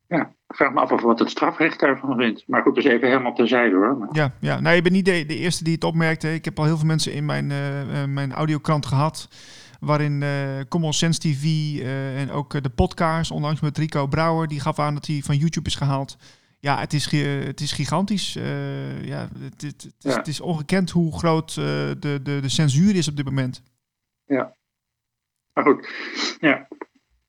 Ja, 0.10 0.34
ik 0.48 0.56
vraag 0.56 0.74
me 0.74 0.80
af 0.80 0.92
of 0.92 1.02
wat 1.02 1.20
het 1.20 1.30
strafrecht 1.30 1.80
daarvan 1.80 2.18
vindt. 2.18 2.44
Maar 2.48 2.62
goed, 2.62 2.76
dus 2.76 2.84
even 2.84 3.08
helemaal 3.08 3.34
terzijde 3.34 3.76
hoor. 3.76 3.98
Maar... 3.98 4.10
Ja, 4.12 4.34
ja, 4.40 4.60
nou, 4.60 4.76
je 4.76 4.82
bent 4.82 4.94
niet 4.94 5.06
de, 5.06 5.26
de, 5.26 5.36
eerste 5.36 5.64
die 5.64 5.74
het 5.74 5.84
opmerkte. 5.84 6.34
Ik 6.34 6.46
heb 6.46 6.60
al 6.60 6.66
heel 6.66 6.78
veel 6.78 6.86
mensen 6.86 7.14
in 7.14 7.26
mijn, 7.26 7.50
uh, 7.50 8.06
mijn 8.06 8.34
audiokrant 8.34 8.86
gehad. 8.86 9.28
Waarin 9.80 10.22
uh, 10.22 10.60
Common 10.70 10.94
Sense 10.94 11.20
TV 11.20 11.44
en 12.18 12.32
ook 12.32 12.64
de 12.64 12.70
podcast, 12.70 13.32
onlangs 13.32 13.62
met 13.62 13.78
Rico 13.78 14.08
Brouwer, 14.08 14.48
die 14.48 14.60
gaf 14.60 14.80
aan 14.80 14.94
dat 14.94 15.06
hij 15.06 15.22
van 15.24 15.38
YouTube 15.38 15.68
is 15.68 15.76
gehaald. 15.76 16.18
Ja, 16.60 16.80
het 16.80 16.94
is, 16.94 17.12
het 17.46 17.62
is 17.62 17.72
gigantisch. 17.72 18.34
ja, 19.02 19.30
het, 19.40 19.62
het, 19.62 19.84
het, 19.84 19.96
is, 20.02 20.16
het 20.16 20.28
is 20.28 20.42
ongekend 20.42 20.90
hoe 20.90 21.18
groot 21.18 21.56
de, 21.56 21.98
de, 22.00 22.22
de 22.24 22.50
censuur 22.50 22.96
is 22.96 23.08
op 23.08 23.16
dit 23.16 23.26
moment. 23.26 23.64
Ja, 24.26 24.56
maar 25.54 25.64
goed. 25.64 25.90
Ja, 26.40 26.68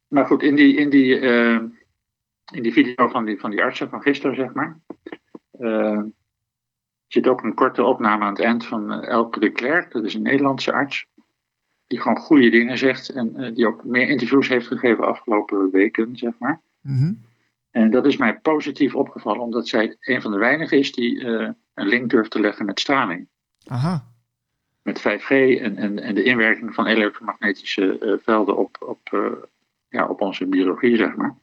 maar 0.09 0.27
goed, 0.27 0.43
in 0.43 0.55
die, 0.55 0.77
in 0.77 0.91
die, 0.91 1.21
in 2.51 2.63
die 2.63 2.73
video 2.73 3.09
van 3.09 3.25
die, 3.25 3.41
van 3.41 3.51
die 3.51 3.63
artsen 3.63 3.89
van 3.89 4.03
gisteren, 4.03 4.37
zeg 4.37 4.53
maar, 4.53 4.81
uh, 5.61 6.03
zit 7.07 7.29
ook 7.29 7.43
een 7.43 7.55
korte 7.55 7.85
opname 7.85 8.25
aan 8.25 8.33
het 8.33 8.43
eind 8.43 8.67
van 8.67 8.93
Elke 9.03 9.41
de 9.41 9.51
Klerk. 9.51 9.93
Dat 9.93 10.05
is 10.05 10.15
een 10.15 10.23
Nederlandse 10.23 10.73
arts. 10.73 11.07
Die 11.87 12.01
gewoon 12.01 12.17
goede 12.17 12.51
dingen 12.51 12.79
zegt 12.79 13.09
en 13.09 13.33
uh, 13.37 13.55
die 13.55 13.67
ook 13.67 13.85
meer 13.85 14.09
interviews 14.09 14.49
heeft 14.49 14.67
gegeven 14.67 15.07
afgelopen 15.07 15.71
weken, 15.71 16.17
zeg 16.17 16.33
maar. 16.39 16.61
Mm 16.81 16.97
-hmm. 16.97 17.29
En 17.71 17.91
dat 17.91 18.07
is 18.07 18.17
mij 18.17 18.39
positief 18.39 18.95
opgevallen, 18.95 19.41
omdat 19.41 19.69
zij 19.69 19.97
een 20.01 20.23
van 20.23 20.31
de 20.31 20.39
weinigen 20.39 20.79
is 20.79 20.93
die 20.93 21.25
een 21.75 21.87
link 21.87 22.11
durft 22.11 22.31
te 22.31 22.41
leggen 22.41 22.67
met 22.67 22.81
straling. 22.81 23.29
Aha. 23.67 24.05
Met 24.83 24.99
5G 24.99 25.29
en, 25.29 25.77
en, 25.77 25.99
en 25.99 26.15
de 26.15 26.23
inwerking 26.23 26.75
van 26.75 26.87
elektromagnetische 26.87 28.19
velden 28.23 28.57
op, 28.57 28.77
op 28.81 29.09
ja, 29.89 30.07
op 30.07 30.21
onze 30.21 30.47
biologie, 30.47 30.97
zeg 30.97 31.17
maar. 31.17 31.37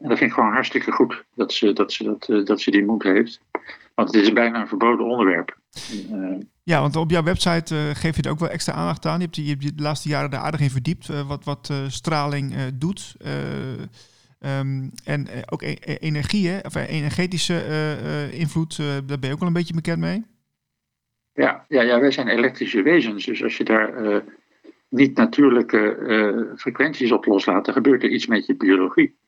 En 0.00 0.08
dat 0.08 0.18
vind 0.18 0.30
ik 0.30 0.36
gewoon 0.36 0.52
hartstikke 0.52 0.92
goed 0.92 1.24
dat 1.34 1.52
ze, 1.52 1.72
dat 1.72 1.92
ze, 1.92 2.04
dat, 2.04 2.28
uh, 2.28 2.44
dat 2.44 2.60
ze 2.60 2.70
die 2.70 2.84
moed 2.84 3.02
heeft. 3.02 3.40
Want 3.94 4.14
het 4.14 4.22
is 4.22 4.32
bijna 4.32 4.60
een 4.60 4.68
verboden 4.68 5.06
onderwerp. 5.06 5.58
Uh, 6.12 6.38
ja, 6.62 6.80
want 6.80 6.96
op 6.96 7.10
jouw 7.10 7.22
website 7.22 7.74
uh, 7.74 7.80
geef 7.94 8.16
je 8.16 8.22
er 8.22 8.30
ook 8.30 8.38
wel 8.38 8.48
extra 8.48 8.72
aandacht 8.72 9.06
aan. 9.06 9.18
Je 9.18 9.24
hebt 9.24 9.36
je, 9.36 9.44
je, 9.44 9.48
hebt 9.50 9.76
de 9.76 9.82
laatste 9.82 10.08
jaren 10.08 10.30
daar 10.30 10.40
aardig 10.40 10.60
in 10.60 10.70
verdiept. 10.70 11.26
wat 11.26 11.44
wat 11.44 11.72
straling 11.88 12.54
doet. 12.74 13.16
Um, 14.58 14.90
en 15.04 15.28
ook 15.50 15.62
e 15.62 15.74
energie, 15.82 16.48
hè? 16.48 16.58
of 16.58 16.74
energetische 16.74 17.62
invloed, 18.32 18.76
daar 18.76 19.18
ben 19.18 19.18
je 19.20 19.32
ook 19.32 19.38
wel 19.38 19.48
een 19.48 19.54
beetje 19.54 19.74
bekend 19.74 19.98
mee. 19.98 20.24
Ja, 21.32 21.64
ja, 21.68 21.82
ja, 21.82 22.00
wij 22.00 22.10
zijn 22.10 22.28
elektrische 22.28 22.82
wezens. 22.82 23.24
Dus 23.24 23.42
als 23.42 23.56
je 23.56 23.64
daar 23.64 24.22
niet 24.88 25.16
natuurlijke 25.16 26.54
frequenties 26.56 27.12
op 27.12 27.24
loslaat, 27.26 27.64
dan 27.64 27.74
gebeurt 27.74 28.02
er 28.02 28.10
iets 28.10 28.26
met 28.26 28.46
je 28.46 28.56
biologie. 28.56 29.18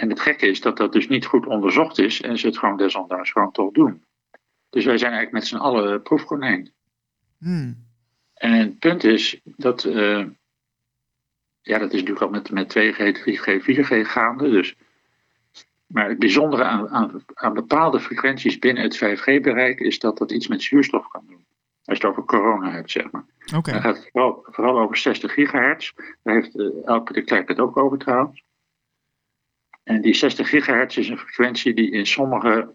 En 0.00 0.08
het 0.08 0.20
gekke 0.20 0.46
is 0.46 0.60
dat 0.60 0.76
dat 0.76 0.92
dus 0.92 1.08
niet 1.08 1.26
goed 1.26 1.46
onderzocht 1.46 1.98
is 1.98 2.20
en 2.20 2.38
ze 2.38 2.46
het 2.46 2.58
gewoon 2.58 2.76
desondanks 2.76 3.30
gewoon 3.30 3.52
toch 3.52 3.72
doen. 3.72 4.04
Dus 4.70 4.84
wij 4.84 4.98
zijn 4.98 5.12
eigenlijk 5.12 5.32
met 5.32 5.46
z'n 5.46 5.64
allen 5.64 6.02
proefkonijn. 6.02 6.72
Hmm. 7.38 7.86
En 8.34 8.52
het 8.52 8.78
punt 8.78 9.04
is 9.04 9.40
dat, 9.44 9.84
uh, 9.84 10.26
ja, 11.62 11.78
dat 11.78 11.92
is 11.92 12.00
natuurlijk 12.00 12.20
al 12.20 12.30
met, 12.30 12.50
met 12.50 12.78
2G, 12.78 13.18
3G, 13.18 13.62
4G 13.62 14.00
gaande. 14.00 14.50
Dus. 14.50 14.76
Maar 15.86 16.08
het 16.08 16.18
bijzondere 16.18 16.64
aan, 16.64 16.88
aan, 16.88 17.24
aan 17.34 17.54
bepaalde 17.54 18.00
frequenties 18.00 18.58
binnen 18.58 18.82
het 18.82 18.96
5G-bereik 18.96 19.80
is 19.80 19.98
dat 19.98 20.18
dat 20.18 20.32
iets 20.32 20.48
met 20.48 20.62
zuurstof 20.62 21.08
kan 21.08 21.24
doen. 21.26 21.44
Als 21.84 21.98
je 21.98 22.06
het 22.06 22.16
over 22.16 22.24
corona 22.24 22.70
hebt, 22.70 22.90
zeg 22.90 23.10
maar. 23.10 23.24
Okay. 23.54 23.74
Dan 23.74 23.82
gaat 23.82 23.96
het 23.96 24.08
vooral, 24.12 24.46
vooral, 24.50 24.78
over 24.78 24.96
60 24.96 25.32
gigahertz. 25.32 25.92
Daar 26.22 26.34
heeft 26.34 26.56
uh, 26.56 26.86
Elke 26.86 27.12
de 27.12 27.22
Klerk 27.22 27.48
het 27.48 27.60
ook 27.60 27.76
over 27.76 27.98
trouwens. 27.98 28.44
En 29.82 30.00
die 30.00 30.14
60 30.14 30.48
gigahertz 30.48 30.96
is 30.96 31.08
een 31.08 31.18
frequentie 31.18 31.74
die 31.74 31.90
in 31.90 32.06
sommige 32.06 32.74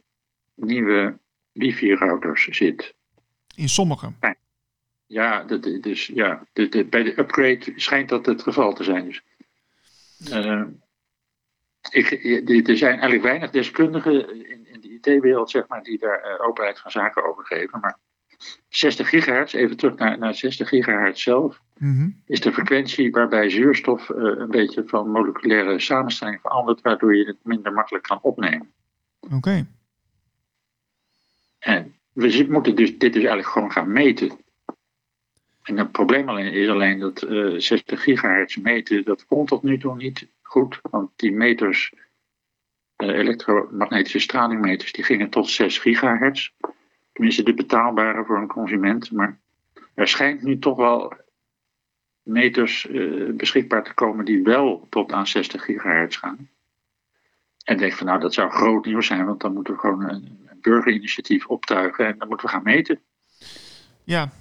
nieuwe 0.55 1.17
wifi-routers 1.51 2.43
zit. 2.43 2.95
In 3.55 3.69
sommige? 3.69 4.13
Ja, 5.07 5.43
de, 5.43 5.79
dus, 5.79 6.05
ja 6.05 6.47
de, 6.53 6.69
de, 6.69 6.85
bij 6.85 7.03
de 7.03 7.19
upgrade 7.19 7.73
schijnt 7.75 8.09
dat 8.09 8.25
het 8.25 8.41
geval 8.41 8.73
te 8.73 8.83
zijn. 8.83 9.05
Dus, 9.05 9.23
uh, 10.31 10.63
ik, 11.91 12.11
er 12.67 12.77
zijn 12.77 12.91
eigenlijk 12.91 13.23
weinig 13.23 13.51
deskundigen 13.51 14.49
in, 14.49 14.67
in 14.67 14.81
de 14.81 14.89
IT-wereld, 14.89 15.49
zeg 15.49 15.67
maar, 15.67 15.83
die 15.83 15.99
daar 15.99 16.25
uh, 16.25 16.47
openheid 16.47 16.79
van 16.79 16.91
zaken 16.91 17.25
over 17.25 17.45
geven. 17.45 17.79
Maar 17.79 17.97
60 18.69 19.09
gigahertz, 19.09 19.53
even 19.53 19.77
terug 19.77 19.95
naar, 19.95 20.17
naar 20.17 20.35
60 20.35 20.69
gigahertz 20.69 21.23
zelf, 21.23 21.61
mm 21.77 21.97
-hmm. 21.97 22.21
is 22.25 22.41
de 22.41 22.53
frequentie 22.53 23.11
waarbij 23.11 23.49
zuurstof 23.49 24.09
uh, 24.09 24.15
een 24.17 24.49
beetje 24.49 24.83
van 24.85 25.09
moleculaire 25.09 25.79
samenstelling 25.79 26.41
verandert, 26.41 26.81
waardoor 26.81 27.15
je 27.15 27.25
het 27.25 27.37
minder 27.43 27.73
makkelijk 27.73 28.03
kan 28.03 28.19
opnemen. 28.21 28.71
Oké. 29.19 29.35
Okay. 29.35 29.65
En 31.59 31.95
we 32.13 32.45
moeten 32.49 32.75
dus, 32.75 32.89
dit 32.89 33.13
dus 33.13 33.23
eigenlijk 33.23 33.47
gewoon 33.47 33.71
gaan 33.71 33.91
meten. 33.91 34.31
En 35.61 35.77
het 35.77 35.91
probleem 35.91 36.29
alleen 36.29 36.53
is 36.53 36.69
alleen 36.69 36.99
dat 36.99 37.23
uh, 37.23 37.59
60 37.59 38.03
gigahertz 38.03 38.55
meten, 38.55 39.03
dat 39.03 39.25
kon 39.25 39.45
tot 39.45 39.63
nu 39.63 39.77
toe 39.77 39.95
niet 39.95 40.27
goed, 40.41 40.79
want 40.81 41.11
die 41.15 41.31
meters, 41.31 41.93
uh, 42.97 43.17
elektromagnetische 43.17 44.19
stralingmeters, 44.19 44.91
die 44.91 45.03
gingen 45.03 45.29
tot 45.29 45.49
6 45.49 45.77
gigahertz. 45.77 46.51
Tenminste, 47.15 47.43
de 47.43 47.53
betaalbare 47.53 48.25
voor 48.25 48.37
een 48.37 48.47
consument. 48.47 49.11
Maar 49.11 49.39
er 49.93 50.07
schijnt 50.07 50.41
nu 50.41 50.59
toch 50.59 50.77
wel 50.77 51.13
meters 52.21 52.87
uh, 52.89 53.33
beschikbaar 53.33 53.83
te 53.83 53.93
komen 53.93 54.25
die 54.25 54.43
wel 54.43 54.87
tot 54.89 55.11
aan 55.11 55.27
60 55.27 55.65
gigahertz 55.65 56.17
gaan. 56.17 56.49
En 57.63 57.77
denk 57.77 57.93
van 57.93 58.07
nou, 58.07 58.19
dat 58.19 58.33
zou 58.33 58.51
groot 58.51 58.85
nieuws 58.85 59.07
zijn, 59.07 59.25
want 59.25 59.41
dan 59.41 59.53
moeten 59.53 59.73
we 59.73 59.79
gewoon 59.79 60.09
een, 60.09 60.39
een 60.47 60.57
burgerinitiatief 60.61 61.47
optuigen 61.47 62.07
en 62.07 62.17
dan 62.17 62.27
moeten 62.27 62.45
we 62.45 62.51
gaan 62.51 62.63
meten. 62.63 62.99
Ja, 64.03 64.31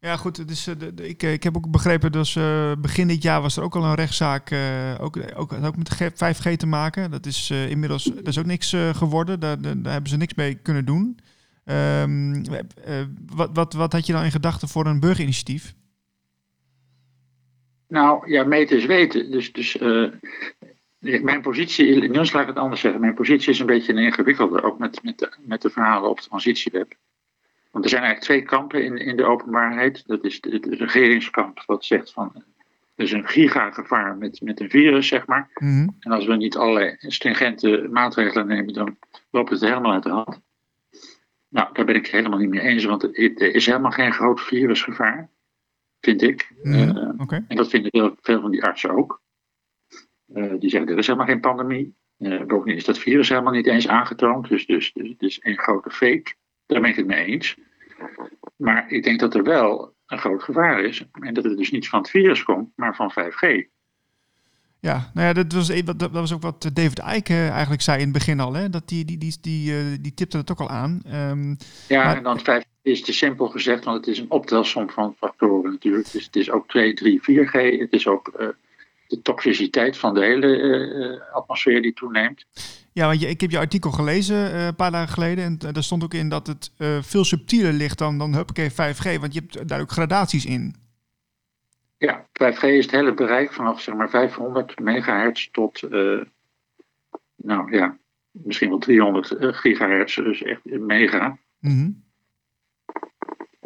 ja, 0.00 0.16
goed. 0.16 0.48
Dus, 0.48 0.64
de, 0.64 0.94
de, 0.94 1.08
ik, 1.08 1.22
ik 1.22 1.42
heb 1.42 1.56
ook 1.56 1.70
begrepen, 1.70 2.12
dus 2.12 2.34
uh, 2.34 2.72
begin 2.78 3.08
dit 3.08 3.22
jaar 3.22 3.40
was 3.40 3.56
er 3.56 3.62
ook 3.62 3.76
al 3.76 3.84
een 3.84 3.94
rechtszaak, 3.94 4.52
ook, 5.00 5.18
ook, 5.34 5.52
ook 5.52 5.76
met 5.76 6.12
5G 6.12 6.56
te 6.56 6.66
maken. 6.66 7.10
Dat 7.10 7.26
is 7.26 7.50
inmiddels 7.50 8.04
dat 8.04 8.28
is 8.28 8.38
ook 8.38 8.46
niks 8.46 8.76
geworden. 8.92 9.40
Daar, 9.40 9.60
daar, 9.60 9.92
hebben 9.92 10.10
ze 10.10 10.16
niks 10.16 10.34
mee 10.34 10.54
kunnen 10.54 10.84
doen. 10.84 11.18
Um, 11.64 12.44
wat, 13.34 13.50
wat, 13.52 13.72
wat 13.72 13.92
had 13.92 14.06
je 14.06 14.12
dan 14.12 14.24
in 14.24 14.30
gedachten 14.30 14.68
voor 14.68 14.86
een 14.86 15.00
burgerinitiatief? 15.00 15.74
Nou, 17.88 18.30
ja, 18.30 18.44
meten 18.44 18.76
is 18.76 18.86
weten. 18.86 19.30
Dus, 19.30 19.52
dus 19.52 19.76
mijn 20.98 21.40
positie, 21.40 22.08
Niels 22.08 22.32
laat 22.32 22.42
ik 22.42 22.48
het 22.48 22.58
anders 22.58 22.80
zeggen. 22.80 23.00
Mijn 23.00 23.14
positie 23.14 23.50
is 23.50 23.58
een 23.58 23.66
beetje 23.66 23.92
een 23.92 23.98
ingewikkelde, 23.98 24.62
ook 24.62 24.78
met, 24.78 25.02
met, 25.02 25.18
de, 25.18 25.32
met 25.40 25.62
de 25.62 25.70
verhalen 25.70 26.10
op 26.10 26.20
de 26.20 26.28
transitieweb. 26.28 26.94
Want 27.70 27.84
er 27.84 27.90
zijn 27.90 28.02
eigenlijk 28.02 28.32
twee 28.32 28.58
kampen 28.58 28.84
in, 28.84 28.96
in 28.96 29.16
de 29.16 29.24
openbaarheid. 29.24 30.06
Dat 30.06 30.24
is 30.24 30.38
het 30.40 30.66
regeringskamp 30.66 31.62
wat 31.66 31.84
zegt 31.84 32.12
van 32.12 32.44
er 33.00 33.06
is 33.06 33.12
een 33.12 33.28
gigagevaar 33.28 34.16
met, 34.16 34.40
met 34.40 34.60
een 34.60 34.70
virus, 34.70 35.08
zeg 35.08 35.26
maar. 35.26 35.50
Mm 35.54 35.68
-hmm. 35.68 35.96
En 36.00 36.12
als 36.12 36.26
we 36.26 36.36
niet 36.36 36.56
allerlei 36.56 36.96
stringente 36.98 37.88
maatregelen 37.90 38.46
nemen, 38.46 38.72
dan 38.72 38.96
loopt 39.30 39.50
het 39.50 39.60
helemaal 39.60 39.92
uit 39.92 40.02
de 40.02 40.10
hand. 40.10 40.40
Nou, 41.50 41.72
daar 41.72 41.84
ben 41.84 41.94
ik 41.94 42.02
het 42.02 42.12
helemaal 42.12 42.38
niet 42.38 42.48
mee 42.48 42.60
eens, 42.60 42.84
want 42.84 43.02
er 43.02 43.54
is 43.54 43.66
helemaal 43.66 43.90
geen 43.90 44.12
groot 44.12 44.40
virusgevaar, 44.40 45.30
vind 46.00 46.22
ik. 46.22 46.52
Uh, 46.62 47.08
okay. 47.18 47.44
En 47.48 47.56
dat 47.56 47.68
vinden 47.68 47.90
heel 47.92 48.16
veel 48.20 48.40
van 48.40 48.50
die 48.50 48.64
artsen 48.64 48.90
ook. 48.90 49.22
Uh, 50.34 50.54
die 50.58 50.70
zeggen, 50.70 50.90
er 50.90 50.98
is 50.98 51.06
helemaal 51.06 51.28
geen 51.28 51.40
pandemie. 51.40 51.94
Uh, 52.18 52.44
bovendien 52.44 52.76
is 52.76 52.84
dat 52.84 52.98
virus 52.98 53.28
helemaal 53.28 53.52
niet 53.52 53.66
eens 53.66 53.88
aangetoond, 53.88 54.48
dus, 54.48 54.66
dus, 54.66 54.92
dus, 54.92 55.14
dus 55.16 55.38
een 55.44 55.58
grote 55.58 55.90
fake. 55.90 56.34
Daar 56.66 56.80
ben 56.80 56.90
ik 56.90 56.96
het 56.96 57.06
mee 57.06 57.24
eens. 57.24 57.56
Maar 58.56 58.90
ik 58.90 59.02
denk 59.02 59.20
dat 59.20 59.34
er 59.34 59.42
wel 59.42 59.94
een 60.06 60.18
groot 60.18 60.42
gevaar 60.42 60.84
is. 60.84 61.06
En 61.12 61.34
dat 61.34 61.44
het 61.44 61.56
dus 61.56 61.70
niet 61.70 61.88
van 61.88 61.98
het 61.98 62.10
virus 62.10 62.42
komt, 62.42 62.72
maar 62.76 62.96
van 62.96 63.12
5G. 63.12 63.68
Ja, 64.80 65.10
nou 65.14 65.26
ja, 65.26 65.32
dat 65.32 65.52
was, 65.52 65.82
dat, 65.84 65.98
dat 65.98 66.10
was 66.10 66.32
ook 66.32 66.42
wat 66.42 66.70
David 66.72 67.02
Icke 67.14 67.48
eigenlijk 67.48 67.82
zei 67.82 67.98
in 67.98 68.04
het 68.04 68.12
begin 68.12 68.40
al. 68.40 68.52
Hè? 68.52 68.70
Dat 68.70 68.88
die, 68.88 69.04
die, 69.04 69.18
die, 69.18 69.36
die, 69.40 69.72
uh, 69.72 69.98
die 70.00 70.14
tipte 70.14 70.36
het 70.36 70.50
ook 70.50 70.60
al 70.60 70.68
aan. 70.68 71.02
Um, 71.14 71.56
ja, 71.88 72.04
maar... 72.04 72.16
en 72.16 72.22
dan 72.22 72.40
5 72.40 72.64
is 72.82 73.02
te 73.02 73.12
simpel 73.12 73.48
gezegd, 73.48 73.84
want 73.84 73.96
het 73.96 74.06
is 74.06 74.18
een 74.18 74.30
optelsom 74.30 74.90
van 74.90 75.14
factoren 75.18 75.70
natuurlijk. 75.70 76.10
Dus 76.12 76.24
het 76.24 76.36
is 76.36 76.50
ook 76.50 76.68
2, 76.68 76.94
3, 76.94 77.20
4G. 77.20 77.78
Het 77.80 77.92
is 77.92 78.06
ook 78.06 78.32
uh, 78.40 78.46
de 79.06 79.22
toxiciteit 79.22 79.98
van 79.98 80.14
de 80.14 80.24
hele 80.24 80.58
uh, 80.58 81.34
atmosfeer 81.34 81.82
die 81.82 81.92
toeneemt. 81.92 82.44
Ja, 82.92 83.06
want 83.06 83.20
je, 83.20 83.28
ik 83.28 83.40
heb 83.40 83.50
je 83.50 83.58
artikel 83.58 83.90
gelezen 83.90 84.54
uh, 84.54 84.66
een 84.66 84.74
paar 84.74 84.90
dagen 84.90 85.12
geleden. 85.12 85.44
En 85.44 85.72
daar 85.72 85.82
stond 85.82 86.04
ook 86.04 86.14
in 86.14 86.28
dat 86.28 86.46
het 86.46 86.72
veel 87.00 87.24
subtieler 87.24 87.72
ligt 87.72 87.98
dan, 87.98 88.18
dan 88.18 88.34
huppakee 88.34 88.70
5G. 88.70 89.20
Want 89.20 89.34
je 89.34 89.40
hebt 89.40 89.68
daar 89.68 89.80
ook 89.80 89.90
gradaties 89.90 90.44
in. 90.44 90.79
Ja, 92.00 92.26
5G 92.32 92.62
is 92.62 92.84
het 92.84 92.90
hele 92.90 93.14
bereik 93.14 93.52
vanaf 93.52 93.80
zeg 93.80 93.94
maar 93.94 94.10
500 94.10 94.78
megahertz 94.78 95.48
tot, 95.50 95.82
nou 97.36 97.76
ja, 97.76 97.98
misschien 98.30 98.68
wel 98.68 98.78
300 98.78 99.36
gigahertz. 99.38 100.16
Dus 100.16 100.42
echt 100.42 100.64
mega. 100.64 101.38
Mm 101.58 101.70
-hmm. 101.70 102.02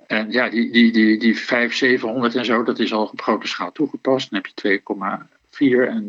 En 0.07 0.31
ja, 0.31 0.49
die, 0.49 0.71
die, 0.71 0.93
die, 0.93 1.19
die 1.19 1.39
5, 1.39 1.75
700 1.75 2.35
en 2.35 2.45
zo, 2.45 2.63
dat 2.63 2.79
is 2.79 2.93
al 2.93 3.07
op 3.07 3.21
grote 3.21 3.47
schaal 3.47 3.73
toegepast. 3.73 4.31
Dan 4.31 4.43
heb 4.43 4.53
je 4.55 4.81
2,4 4.81 5.89
en 5.89 6.09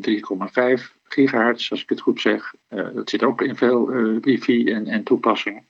3,5 0.79 0.93
gigahertz, 1.03 1.71
als 1.71 1.81
ik 1.81 1.89
het 1.89 2.01
goed 2.01 2.21
zeg. 2.21 2.53
Uh, 2.69 2.87
dat 2.93 3.09
zit 3.09 3.23
ook 3.23 3.41
in 3.41 3.55
veel 3.55 3.93
uh, 3.93 4.21
wifi 4.21 4.71
en, 4.71 4.87
en 4.87 5.03
toepassingen. 5.03 5.65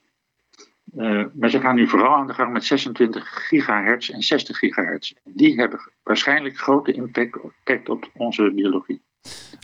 Uh, 0.96 1.24
maar 1.34 1.50
ze 1.50 1.60
gaan 1.60 1.74
nu 1.74 1.88
vooral 1.88 2.14
aan 2.14 2.26
de 2.26 2.34
gang 2.34 2.52
met 2.52 2.64
26 2.64 3.46
gigahertz 3.48 4.10
en 4.10 4.22
60 4.22 4.58
gigahertz. 4.58 5.12
Die 5.24 5.54
hebben 5.54 5.80
waarschijnlijk 6.02 6.58
grote 6.58 6.92
impact 6.92 7.88
op 7.88 8.10
onze 8.14 8.52
biologie. 8.54 9.02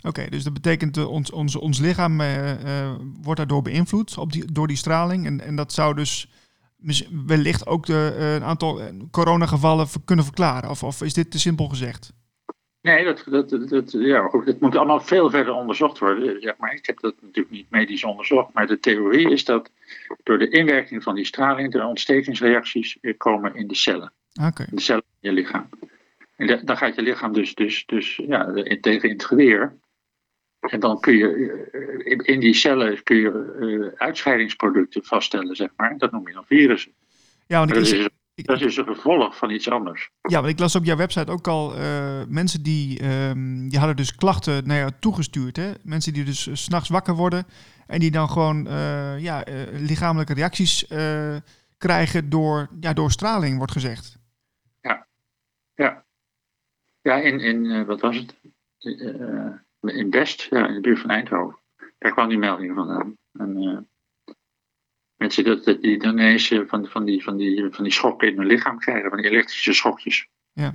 Oké, 0.01 0.29
dus 0.29 0.43
dat 0.43 0.53
betekent 0.53 0.97
uh, 0.97 1.09
ons, 1.09 1.31
ons, 1.31 1.55
ons 1.55 1.79
lichaam 1.79 2.21
uh, 2.21 2.91
wordt 3.21 3.39
daardoor 3.39 3.61
beïnvloed 3.61 4.17
op 4.17 4.31
die, 4.31 4.51
door 4.51 4.67
die 4.67 4.77
straling. 4.77 5.25
En, 5.25 5.41
en 5.41 5.55
dat 5.55 5.73
zou 5.73 5.95
dus 5.95 6.29
wellicht 7.25 7.67
ook 7.67 7.85
de, 7.85 8.15
een 8.35 8.43
aantal 8.43 8.81
coronagevallen 9.11 9.87
kunnen 10.05 10.25
verklaren. 10.25 10.69
Of, 10.69 10.83
of 10.83 11.01
is 11.01 11.13
dit 11.13 11.31
te 11.31 11.39
simpel 11.39 11.67
gezegd? 11.67 12.13
Nee, 12.83 13.03
dat, 13.03 13.23
dat, 13.25 13.69
dat, 13.69 13.91
ja, 13.91 14.29
het 14.45 14.59
moet 14.59 14.75
allemaal 14.75 15.01
veel 15.01 15.29
verder 15.29 15.53
onderzocht 15.53 15.99
worden. 15.99 16.41
Ja, 16.41 16.55
maar 16.57 16.73
ik 16.73 16.85
heb 16.85 16.99
dat 16.99 17.15
natuurlijk 17.21 17.55
niet 17.55 17.69
medisch 17.69 18.03
onderzocht. 18.03 18.53
Maar 18.53 18.67
de 18.67 18.79
theorie 18.79 19.31
is 19.31 19.45
dat 19.45 19.69
door 20.23 20.37
de 20.37 20.49
inwerking 20.49 21.03
van 21.03 21.15
die 21.15 21.25
straling 21.25 21.71
de 21.71 21.85
ontstekingsreacties 21.85 22.97
komen 23.17 23.55
in 23.55 23.67
de 23.67 23.75
cellen. 23.75 24.11
Okay. 24.33 24.67
In 24.69 24.75
de 24.75 24.81
cellen 24.81 25.03
in 25.19 25.29
je 25.29 25.35
lichaam. 25.35 25.69
En 26.35 26.65
dan 26.65 26.77
gaat 26.77 26.95
je 26.95 27.01
lichaam 27.01 27.33
dus, 27.33 27.55
dus, 27.55 27.85
dus 27.85 28.15
ja, 28.15 28.53
tegen 28.81 29.09
in 29.09 29.15
het 29.15 29.25
geweer. 29.25 29.75
En 30.59 30.79
dan 30.79 30.99
kun 30.99 31.17
je 31.17 32.17
in 32.23 32.39
die 32.39 32.53
cellen 32.53 33.03
kun 33.03 33.17
je 33.17 33.91
uitscheidingsproducten 33.95 35.03
vaststellen, 35.03 35.55
zeg 35.55 35.69
maar. 35.75 35.97
Dat 35.97 36.11
noem 36.11 36.27
je 36.27 36.33
dan 36.33 36.45
virussen. 36.45 36.91
Ja, 37.47 37.57
want 37.57 37.75
ik 37.75 38.09
dat, 38.35 38.61
is, 38.61 38.77
een 38.77 38.85
gevolg 38.85 39.37
van 39.37 39.49
iets 39.49 39.69
anders. 39.69 40.09
Ja, 40.21 40.39
want 40.39 40.53
ik 40.53 40.59
las 40.59 40.75
op 40.75 40.83
jouw 40.83 40.95
website 40.95 41.31
ook 41.31 41.47
al 41.47 41.77
uh, 41.77 42.23
mensen 42.27 42.63
die, 42.63 43.03
um, 43.27 43.69
die 43.69 43.77
hadden 43.77 43.95
dus 43.95 44.15
klachten 44.15 44.67
naar 44.67 44.77
jou 44.77 44.91
toegestuurd. 44.99 45.55
Hè? 45.55 45.71
Mensen 45.83 46.13
die 46.13 46.23
dus 46.23 46.41
s 46.41 46.63
s'nachts 46.63 46.89
wakker 46.89 47.15
worden 47.15 47.45
en 47.87 47.99
die 47.99 48.11
dan 48.11 48.29
gewoon 48.29 48.67
uh, 48.67 49.19
ja, 49.19 49.47
uh, 49.47 49.55
lichamelijke 49.71 50.33
reacties 50.33 50.87
krijgen 51.77 52.29
door, 52.29 52.69
ja, 52.79 52.93
door 52.93 53.11
straling, 53.11 53.57
wordt 53.57 53.71
gezegd. 53.71 54.17
Ja, 54.81 55.07
ja. 55.73 56.05
Ja, 57.01 57.15
in, 57.15 57.39
in 57.39 57.85
wat 57.85 58.01
was 58.01 58.15
het? 58.15 58.35
in 59.81 60.09
Best, 60.09 60.47
ja, 60.49 60.67
in 60.67 60.73
de 60.73 60.79
buurt 60.81 60.99
van 60.99 61.09
Eindhoven. 61.09 61.59
Daar 61.97 62.11
kwam 62.11 62.29
die 62.29 62.37
melding 62.37 62.75
vandaan. 62.75 63.17
En, 63.33 63.87
mensen 65.23 65.43
dat, 65.43 65.63
dat 65.63 65.81
die 65.81 65.99
dan 65.99 66.11
ineens 66.11 66.53
van, 66.67 66.87
van, 66.87 67.05
die, 67.05 67.23
van, 67.23 67.37
die, 67.37 67.67
van 67.71 67.83
die 67.83 67.93
schokken 67.93 68.27
in 68.27 68.37
hun 68.37 68.47
lichaam 68.47 68.79
krijgen, 68.79 69.09
van 69.09 69.21
die 69.21 69.29
elektrische 69.29 69.73
schokjes. 69.73 70.27
Ja. 70.53 70.73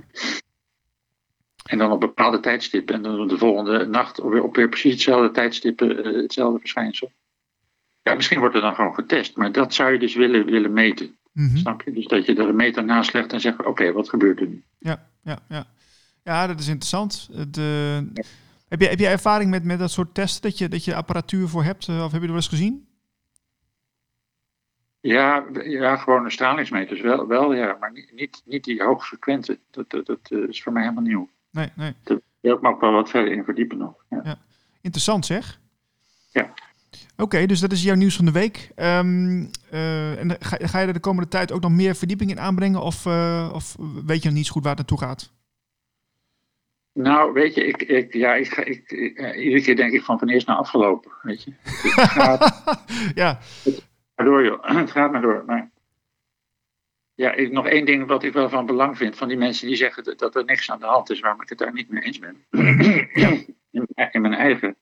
En 1.63 1.77
dan 1.77 1.91
op 1.91 1.99
bepaalde 1.99 2.39
tijdstippen. 2.39 2.95
En 2.95 3.01
dan 3.01 3.27
de 3.27 3.37
volgende 3.37 3.85
nacht 3.85 4.21
weer 4.21 4.43
op 4.43 4.55
weer 4.55 4.69
precies 4.69 4.91
hetzelfde 4.91 5.31
tijdstip, 5.31 5.79
hetzelfde 5.79 6.59
verschijnsel. 6.59 7.11
Ja, 8.01 8.15
misschien 8.15 8.39
wordt 8.39 8.55
er 8.55 8.61
dan 8.61 8.75
gewoon 8.75 8.93
getest. 8.93 9.37
Maar 9.37 9.51
dat 9.51 9.73
zou 9.73 9.91
je 9.91 9.99
dus 9.99 10.15
willen, 10.15 10.45
willen 10.45 10.73
meten. 10.73 11.17
Mm 11.33 11.47
-hmm. 11.47 11.57
Snap 11.57 11.81
je? 11.81 11.91
Dus 11.91 12.07
dat 12.07 12.25
je 12.25 12.35
er 12.35 12.49
een 12.49 12.55
meter 12.55 12.83
naast 12.83 13.13
legt 13.13 13.33
en 13.33 13.41
zegt: 13.41 13.65
oké, 13.65 13.91
wat 13.91 14.09
gebeurt 14.09 14.39
er 14.39 14.47
nu? 14.47 14.63
Ja, 14.79 15.07
ja, 15.23 15.39
ja. 15.49 15.65
Ja, 16.23 16.47
dat 16.47 16.59
is 16.59 16.67
interessant. 16.67 17.29
De, 17.53 18.11
heb, 18.67 18.81
je, 18.81 18.87
heb 18.87 18.99
je 18.99 19.07
ervaring 19.07 19.49
met, 19.49 19.63
met 19.63 19.79
dat 19.79 19.91
soort 19.91 20.13
testen? 20.13 20.41
Dat 20.41 20.57
je, 20.57 20.69
dat 20.69 20.85
je 20.85 20.95
apparatuur 20.95 21.47
voor 21.47 21.63
hebt? 21.63 21.89
Of 21.89 22.11
heb 22.11 22.21
je 22.21 22.27
er 22.27 22.27
wel 22.27 22.35
eens 22.35 22.47
gezien? 22.47 22.88
Ja, 25.01 25.45
ja 25.63 25.97
gewoon 25.97 26.31
stralingsmeters 26.31 27.01
wel, 27.01 27.27
wel 27.27 27.53
ja, 27.53 27.77
maar 27.79 27.91
niet, 27.91 28.41
niet, 28.45 28.63
die 28.63 28.83
hoogfrequente. 28.83 29.59
Dat, 29.71 29.89
dat, 29.89 30.05
dat 30.05 30.31
is 30.31 30.63
voor 30.63 30.73
mij 30.73 30.81
helemaal 30.81 31.03
nieuw. 31.03 31.29
Nee, 31.51 31.69
nee. 31.75 31.93
Daar 32.03 32.19
wil 32.39 32.55
ik 32.55 32.61
me 32.61 32.69
ook 32.69 32.81
wel 32.81 32.91
wat 32.91 33.09
verder 33.09 33.31
in 33.31 33.43
verdiepen 33.43 33.77
nog. 33.77 33.93
Ja. 34.09 34.21
ja. 34.23 34.37
Interessant 34.81 35.25
zeg. 35.25 35.59
Ja. 36.31 36.53
Oké, 37.19 37.23
okay, 37.23 37.45
dus 37.45 37.59
dat 37.59 37.71
is 37.71 37.83
jouw 37.83 37.95
nieuws 37.95 38.15
van 38.15 38.25
de 38.25 38.31
week. 38.31 38.69
Um, 38.75 39.49
uh, 39.73 40.19
en 40.19 40.35
ga, 40.39 40.57
ga, 40.59 40.79
je 40.79 40.87
er 40.87 40.93
de 40.93 40.99
komende 40.99 41.29
tijd 41.29 41.51
ook 41.51 41.61
nog 41.61 41.71
meer 41.71 41.95
verdieping 41.95 42.31
in 42.31 42.39
aanbrengen? 42.39 42.81
Of, 42.81 43.05
uh, 43.05 43.51
of 43.53 43.75
weet 44.05 44.21
je 44.21 44.27
nog 44.27 44.37
niet 44.37 44.45
zo 44.45 44.51
goed 44.51 44.63
waar 44.63 44.75
het 44.75 44.89
naartoe 44.89 45.07
gaat? 45.07 45.31
Nou, 46.93 47.33
weet 47.33 47.55
je, 47.55 47.65
ik, 47.65 47.81
ik, 47.81 48.13
ja, 48.13 48.33
ik, 48.33 48.57
ik, 48.57 48.91
ik 48.91 49.19
uh, 49.19 49.43
iedere 49.43 49.61
keer 49.61 49.75
denk 49.75 49.93
ik 49.93 50.03
van 50.03 50.19
van 50.19 50.29
eerst 50.29 50.47
naar 50.47 50.55
afgelopen, 50.55 51.11
weet 51.21 51.43
je. 51.43 51.51
gaat, 52.17 52.83
ja. 53.15 53.39
Het, 53.63 53.78
maar 54.19 54.27
door, 54.27 54.43
joh. 54.43 54.63
Het 54.77 54.91
gaat 54.91 55.11
maar 55.11 55.21
door. 55.21 55.43
Maar 55.45 55.71
ja, 57.13 57.33
ik, 57.33 57.51
nog 57.51 57.67
één 57.67 57.85
ding 57.85 58.07
wat 58.07 58.23
ik 58.23 58.33
wel 58.33 58.49
van 58.49 58.65
belang 58.65 58.97
vind 58.97 59.15
van 59.15 59.27
die 59.27 59.37
mensen 59.37 59.67
die 59.67 59.75
zeggen 59.75 60.03
dat, 60.03 60.19
dat 60.19 60.35
er 60.35 60.45
niks 60.45 60.71
aan 60.71 60.79
de 60.79 60.85
hand 60.85 61.09
is, 61.09 61.19
waarom 61.19 61.41
ik 61.41 61.49
het 61.49 61.57
daar 61.57 61.73
niet 61.73 61.89
mee 61.89 62.03
eens 62.03 62.19
ben. 62.19 62.45
in, 63.71 63.87
in 64.11 64.21
mijn 64.21 64.33
eigen 64.33 64.77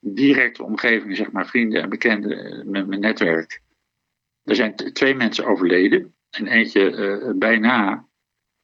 directe 0.00 0.62
omgeving, 0.62 1.16
zeg 1.16 1.32
maar, 1.32 1.46
vrienden 1.46 1.82
en 1.82 1.88
bekenden, 1.88 2.70
met 2.70 2.86
mijn 2.86 3.00
netwerk. 3.00 3.62
Er 4.42 4.54
zijn 4.54 4.74
twee 4.74 5.14
mensen 5.14 5.46
overleden 5.46 6.14
en 6.30 6.46
eentje 6.46 6.92
uh, 6.92 7.38
bijna 7.38 8.06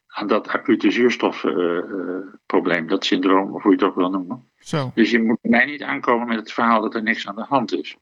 aan 0.07 0.27
dat 0.27 0.49
acute 0.49 0.91
zuurstofprobleem, 0.91 2.83
uh, 2.83 2.89
dat 2.89 3.05
syndroom, 3.05 3.55
of 3.55 3.63
hoe 3.63 3.71
je 3.73 3.77
het 3.79 3.87
ook 3.87 3.95
wil 3.95 4.11
noemen. 4.11 4.51
Zo. 4.59 4.91
Dus 4.95 5.11
je 5.11 5.23
moet 5.23 5.39
mij 5.43 5.65
niet 5.65 5.83
aankomen 5.83 6.29
met 6.29 6.37
het 6.37 6.53
verhaal 6.53 6.81
dat 6.81 6.95
er 6.95 7.03
niks 7.03 7.27
aan 7.27 7.37
de 7.37 7.45
hand 7.45 7.73
is. 7.73 7.97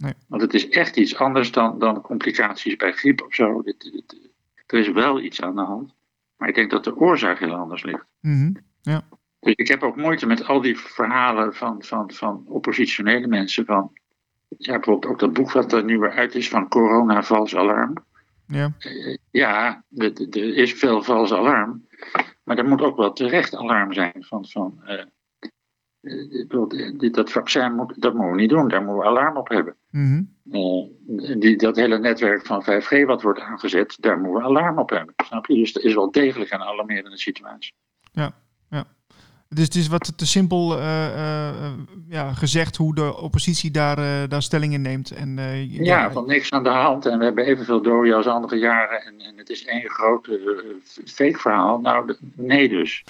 Nee. 0.00 0.14
Want 0.28 0.42
het 0.42 0.54
is 0.54 0.68
echt 0.68 0.96
iets 0.96 1.16
anders 1.16 1.52
dan, 1.52 1.78
dan 1.78 2.00
complicaties 2.00 2.76
bij 2.76 2.92
griep 2.92 3.22
of 3.22 3.34
zo. 3.34 3.62
Dit, 3.62 3.80
dit, 3.80 4.30
er 4.66 4.78
is 4.78 4.88
wel 4.88 5.20
iets 5.20 5.42
aan 5.42 5.54
de 5.54 5.62
hand. 5.62 5.94
Maar 6.36 6.48
ik 6.48 6.54
denk 6.54 6.70
dat 6.70 6.84
de 6.84 6.96
oorzaak 6.96 7.38
heel 7.38 7.54
anders 7.54 7.82
ligt. 7.82 8.04
Mm 8.20 8.32
-hmm. 8.32 8.56
ja. 8.80 9.08
Dus 9.40 9.54
ik 9.54 9.68
heb 9.68 9.82
ook 9.82 9.96
moeite 9.96 10.26
met 10.26 10.46
al 10.46 10.60
die 10.60 10.78
verhalen 10.78 11.54
van, 11.54 11.82
van, 11.82 12.12
van 12.12 12.44
oppositionele 12.46 13.26
mensen. 13.26 13.64
Van, 13.64 13.92
ja, 14.48 14.72
bijvoorbeeld 14.72 15.12
ook 15.12 15.18
dat 15.18 15.32
boek 15.32 15.52
wat 15.52 15.72
er 15.72 15.84
nu 15.84 15.98
weer 15.98 16.12
uit 16.12 16.34
is 16.34 16.48
van 16.48 16.68
corona 16.68 17.22
vals 17.22 17.56
alarm. 17.56 17.94
Ja, 18.46 18.72
uh, 18.78 19.16
ja 19.30 19.84
er 19.96 20.36
is 20.56 20.72
veel 20.72 21.02
vals 21.02 21.32
alarm. 21.32 21.86
Maar 22.44 22.58
er 22.58 22.68
moet 22.68 22.80
ook 22.80 22.96
wel 22.96 23.12
terecht 23.12 23.56
alarm 23.56 23.92
zijn 23.92 24.24
van, 24.24 24.46
van 24.46 24.80
uh, 24.86 25.02
dat 27.10 27.30
vaccin 27.30 27.74
moet, 27.74 28.00
dat 28.00 28.14
moeten 28.14 28.32
we 28.32 28.40
niet 28.40 28.50
doen, 28.50 28.68
daar 28.68 28.82
moeten 28.82 29.02
we 29.02 29.08
alarm 29.08 29.36
op 29.36 29.48
hebben. 29.48 29.76
Mm 29.90 30.06
-hmm. 30.06 30.88
uh, 31.18 31.40
die, 31.40 31.56
dat 31.56 31.76
hele 31.76 31.98
netwerk 31.98 32.46
van 32.46 32.64
5G 32.64 33.04
wat 33.06 33.22
wordt 33.22 33.40
aangezet, 33.40 33.96
daar 34.00 34.18
moeten 34.18 34.42
we 34.42 34.48
alarm 34.48 34.78
op 34.78 34.90
hebben. 34.90 35.14
Snap 35.24 35.46
je? 35.46 35.54
Dus 35.54 35.74
er 35.74 35.84
is 35.84 35.94
wel 35.94 36.10
degelijk 36.10 36.50
een 36.50 36.62
alarmerende 36.62 37.18
situatie. 37.18 37.72
Ja, 38.12 38.32
ja. 38.70 38.84
Dus 39.48 39.64
het 39.64 39.74
is 39.74 39.88
wat 39.88 40.18
te 40.18 40.26
simpel 40.26 40.78
uh, 40.78 40.82
uh, 41.16 41.72
ja, 42.08 42.32
gezegd 42.32 42.76
hoe 42.76 42.94
de 42.94 43.16
oppositie 43.16 43.70
daar, 43.70 44.28
daar 44.28 44.42
stelling 44.42 44.72
in 44.72 44.82
neemt. 44.82 45.10
En, 45.10 45.36
ja, 45.36 45.82
ja, 45.82 46.12
van 46.12 46.26
niks 46.26 46.50
aan 46.50 46.62
de 46.62 46.68
hand. 46.68 47.06
En 47.06 47.18
we 47.18 47.24
hebben 47.24 47.44
evenveel 47.44 47.82
doden 47.82 48.16
als 48.16 48.26
andere 48.26 48.56
jaren. 48.56 49.02
En, 49.02 49.20
en 49.20 49.38
het 49.38 49.50
is 49.50 49.64
één 49.64 49.88
groot 49.88 50.28
fake 51.04 51.38
verhaal. 51.38 51.80
Nou, 51.80 52.16
nee 52.34 52.68
dus. 52.68 53.02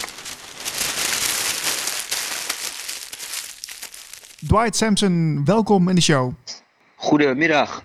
Dwight 4.47 4.77
Sampson, 4.77 5.43
welkom 5.45 5.89
in 5.89 5.95
de 5.95 6.01
show. 6.01 6.33
Goedemiddag. 6.97 7.83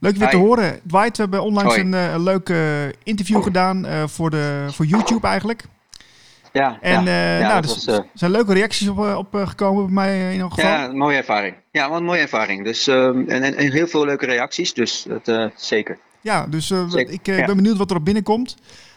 Leuk 0.00 0.16
weer 0.16 0.28
te 0.28 0.36
horen. 0.36 0.80
Dwight, 0.86 1.16
we 1.16 1.22
hebben 1.22 1.42
onlangs 1.42 1.76
een, 1.76 1.92
een 1.92 2.22
leuk 2.22 2.48
uh, 2.48 2.84
interview 3.02 3.42
gedaan 3.42 3.86
uh, 3.86 4.06
voor, 4.06 4.30
de, 4.30 4.66
voor 4.70 4.86
YouTube 4.86 5.26
eigenlijk. 5.26 5.62
Ja, 6.52 6.78
en 6.80 7.04
ja, 7.04 7.06
uh, 7.06 7.40
ja, 7.40 7.48
nou, 7.48 7.62
er 7.62 7.68
was, 7.68 7.84
zijn 8.14 8.30
leuke 8.30 8.52
reacties 8.52 8.88
op, 8.88 8.98
op 8.98 9.34
gekomen 9.34 9.84
bij 9.84 9.94
mij 9.94 10.26
in 10.26 10.32
ieder 10.32 10.50
geval. 10.50 10.70
Ja, 10.70 10.84
een 10.84 10.96
mooie 10.96 11.16
ervaring. 11.16 11.54
Ja, 11.70 11.88
wat 11.88 11.98
een 11.98 12.04
mooie 12.04 12.20
ervaring. 12.20 12.64
Dus, 12.64 12.86
um, 12.86 13.28
en, 13.28 13.42
en, 13.42 13.54
en, 13.54 13.72
heel 13.72 13.86
veel 13.86 14.04
leuke 14.04 14.26
reacties, 14.26 14.74
dus 14.74 15.06
dat 15.08 15.52
zeker. 15.56 15.98
Ja, 16.20 16.46
dus 16.46 16.66
zeker. 16.66 17.10
ik 17.10 17.26
ja. 17.26 17.46
ben 17.46 17.56
benieuwd 17.56 17.76
wat 17.76 17.90
er 17.90 17.96
op 17.96 18.04
binnenkomt. 18.04 18.56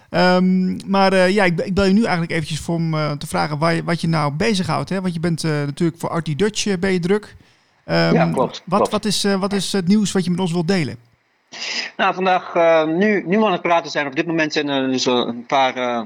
Um, 0.10 0.78
maar 0.86 1.14
uh, 1.14 1.30
ja, 1.30 1.44
ik, 1.44 1.60
ik 1.60 1.74
bel 1.74 1.86
je 1.86 1.94
nu 1.94 2.04
eigenlijk 2.04 2.32
eventjes 2.32 2.60
voor 2.60 2.76
om 2.76 2.94
uh, 2.94 3.12
te 3.12 3.28
vragen 3.28 3.58
waar 3.58 3.74
je, 3.74 3.84
wat 3.84 4.02
je 4.02 4.08
nou 4.08 4.34
bezighoudt. 4.34 4.90
Hè? 4.90 5.02
Want 5.02 5.14
je 5.14 5.20
bent 5.20 5.44
uh, 5.44 5.52
natuurlijk 5.52 6.00
voor 6.00 6.10
Artie 6.10 6.36
Dutch 6.36 6.80
ben 6.80 6.92
je 6.92 7.00
druk. 7.00 7.36
Um, 7.86 7.96
ja, 7.96 8.32
klopt. 8.32 8.62
Wat, 8.66 8.78
klopt. 8.78 8.92
Wat, 8.92 9.06
is, 9.06 9.24
wat 9.24 9.54
is 9.54 9.72
het 9.72 9.88
nieuws 9.88 10.12
wat 10.12 10.24
je 10.24 10.30
met 10.30 10.40
ons 10.40 10.52
wilt 10.52 10.68
delen? 10.68 10.98
Nou, 11.98 12.14
vandaag, 12.14 12.54
nu, 12.86 13.24
nu 13.26 13.38
we 13.38 13.46
aan 13.46 13.52
het 13.52 13.62
praten 13.62 13.92
zijn, 13.92 14.08
op 14.08 14.16
dit 14.16 14.26
moment 14.28 14.54
zijn 14.54 14.68
er 14.68 14.88
dus 14.88 15.06
een 15.06 15.46
paar, 15.46 16.06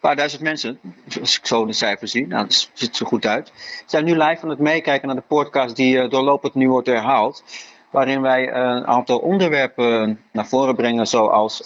paar 0.00 0.16
duizend 0.16 0.42
mensen, 0.42 0.78
als 1.20 1.38
ik 1.38 1.46
zo 1.46 1.66
de 1.66 1.72
cijfers 1.72 2.10
zie. 2.10 2.26
Nou, 2.26 2.42
dat 2.44 2.70
ziet 2.72 2.98
er 2.98 3.06
goed 3.06 3.26
uit. 3.26 3.52
Zijn 3.86 4.04
nu 4.04 4.12
live 4.12 4.42
aan 4.42 4.50
het 4.50 4.58
meekijken 4.58 5.06
naar 5.06 5.16
de 5.16 5.22
podcast 5.28 5.76
die 5.76 6.08
doorlopend 6.08 6.54
nu 6.54 6.68
wordt 6.68 6.86
herhaald. 6.86 7.44
Waarin 7.90 8.20
wij 8.20 8.52
een 8.54 8.86
aantal 8.86 9.18
onderwerpen 9.18 10.20
naar 10.32 10.46
voren 10.46 10.76
brengen, 10.76 11.06
zoals 11.06 11.62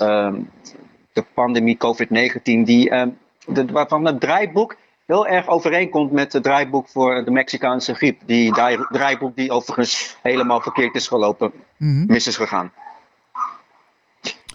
de 1.14 1.24
pandemie 1.35 1.77
COVID-19, 1.77 2.42
die, 2.42 2.90
de, 3.46 3.64
waarvan 3.72 4.05
het 4.05 4.20
draaiboek 4.20 4.77
heel 5.07 5.27
erg 5.27 5.48
overeenkomt 5.48 6.12
met 6.12 6.33
het 6.33 6.42
draaiboek 6.42 6.88
voor 6.88 7.24
de 7.24 7.31
Mexicaanse 7.31 7.94
griep. 7.94 8.20
Die 8.27 8.53
draaiboek 8.90 9.37
die 9.37 9.50
overigens 9.50 10.16
helemaal 10.22 10.61
verkeerd 10.61 10.94
is 10.94 11.09
gelopen, 11.09 11.53
mm 11.77 11.88
-hmm. 11.88 12.07
mis 12.07 12.27
is 12.27 12.37
gegaan. 12.37 12.72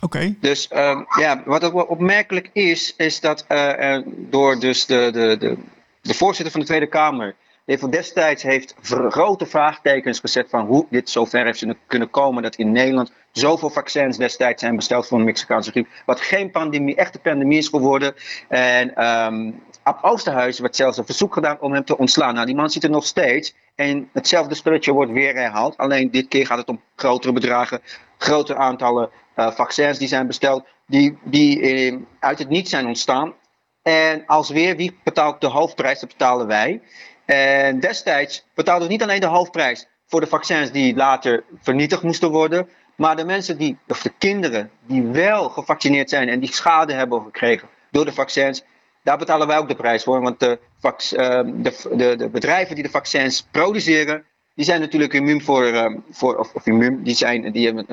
Oké. 0.02 0.36
Dus 0.40 0.68
ehm, 0.68 1.04
ja, 1.20 1.44
wat 1.46 1.64
ook 1.64 1.74
wel 1.74 1.86
opmerkelijk 1.86 2.50
is, 2.54 2.94
is 2.98 3.20
dat 3.20 3.46
eh, 3.48 3.98
door 4.06 4.60
dus 4.60 4.86
de, 4.86 5.10
de, 5.12 5.38
de, 5.38 5.58
de 6.02 6.14
voorzitter 6.14 6.52
van 6.52 6.62
de 6.62 6.68
Tweede 6.68 6.88
Kamer, 6.88 7.36
die 7.66 7.78
voor 7.78 7.92
destijds 7.92 8.44
heeft 8.44 8.76
grote 9.10 9.46
vraagtekens 9.46 10.20
gezet 10.20 10.50
van 10.50 10.66
hoe 10.66 10.86
dit 10.90 11.10
zover 11.10 11.46
heeft 11.46 11.66
kunnen 11.88 12.10
komen 12.10 12.44
dat 12.44 12.56
in 12.56 12.72
Nederland 12.72 13.12
zoveel 13.32 13.70
vaccins 13.70 14.18
destijds 14.18 14.62
zijn 14.62 14.76
besteld 14.76 15.08
voor 15.08 15.18
de 15.18 15.24
Mexicaanse 15.24 15.72
griep, 15.72 15.88
wat 16.06 16.22
geen 16.22 16.52
pandemie, 16.52 16.96
echte 16.96 17.20
pandemie 17.20 17.58
is 17.58 17.68
geworden. 17.68 18.14
En 18.48 18.96
ehm 18.96 19.52
Ab 19.90 20.04
Oosterhuis 20.04 20.60
werd 20.60 20.76
zelfs 20.76 20.98
een 20.98 21.06
verzoek 21.06 21.34
gedaan 21.34 21.60
om 21.60 21.74
hem 21.74 21.86
te 21.86 21.98
ontslaan. 21.98 22.34
Nou, 22.34 22.46
die 22.46 22.56
man 22.56 22.70
zit 22.70 22.84
er 22.84 22.90
nog 22.90 23.06
steeds. 23.06 23.56
En 23.76 24.10
hetzelfde 24.14 24.56
spelletje 24.56 24.92
wordt 24.92 25.12
weer 25.12 25.36
herhaald. 25.36 25.78
Alleen 25.78 26.12
dit 26.12 26.28
keer 26.28 26.46
gaat 26.46 26.58
het 26.58 26.68
om 26.68 26.82
grotere 26.96 27.34
bedragen, 27.34 27.82
grotere 28.18 28.58
aantallen 28.58 29.10
eh, 29.36 29.52
vaccins 29.52 29.98
die 29.98 30.08
zijn 30.08 30.28
besteld, 30.28 30.66
die, 30.88 31.18
die 31.24 31.62
eh, 31.62 31.96
uit 32.20 32.40
het 32.40 32.50
niet 32.50 32.70
zijn 32.70 32.86
ontstaan. 32.86 33.34
En 33.82 34.26
als 34.26 34.50
weer, 34.50 34.76
wie 34.76 35.00
betaalt 35.04 35.42
de 35.42 35.48
hoofdprijs? 35.48 36.00
Dat 36.00 36.10
betalen 36.10 36.48
wij. 36.48 36.82
En 37.26 37.80
destijds 37.80 38.46
betaalden 38.54 38.88
we 38.88 38.94
niet 38.94 39.04
alleen 39.04 39.20
de 39.20 39.26
hoofdprijs 39.26 39.88
voor 40.06 40.20
de 40.20 40.28
vaccins 40.28 40.72
die 40.72 40.96
later 40.96 41.44
vernietigd 41.62 42.04
moesten 42.04 42.32
worden, 42.32 42.70
maar 43.00 43.16
de 43.16 43.26
mensen 43.26 43.58
die, 43.58 43.78
of 43.88 44.02
de 44.02 44.12
kinderen 44.18 44.72
die 44.86 45.02
wel 45.04 45.50
gevaccineerd 45.50 46.10
zijn 46.10 46.30
en 46.30 46.40
die 46.40 46.54
schade 46.54 46.94
hebben 46.94 47.22
gekregen 47.24 47.68
door 47.92 48.06
de 48.06 48.14
vaccins, 48.14 48.64
daar 49.04 49.18
betalen 49.18 49.48
wij 49.48 49.58
ook 49.58 49.68
de 49.68 49.76
prijs 49.76 50.04
voor. 50.04 50.22
Want 50.22 50.40
de, 50.40 50.60
vac- 50.80 51.12
eh, 51.12 51.42
de, 51.46 51.74
de, 51.96 52.16
de 52.16 52.30
bedrijven 52.30 52.76
die 52.76 52.84
de 52.84 52.90
vaccins 52.90 53.48
produceren, 53.52 54.24
die 54.56 54.66
zijn 54.66 54.80
natuurlijk 54.82 55.14
immuun 55.14 55.42
voor, 55.44 55.66
eh, 55.66 55.96
voor 56.12 56.36
of, 56.38 56.54
of 56.54 56.66
immuun, 56.66 57.04
die, 57.04 57.16
zijn, 57.16 57.52
die, 57.52 57.66
hebben, 57.66 57.88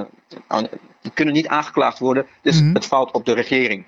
eh, 0.49 0.59
die 1.03 1.13
kunnen 1.15 1.35
niet 1.35 1.49
aangeklaagd 1.49 1.99
worden. 1.99 2.27
Dus 2.43 2.61
Mhm. 2.63 2.75
het 2.75 2.87
valt 2.87 3.11
op 3.13 3.25
de 3.25 3.33
regering. 3.33 3.85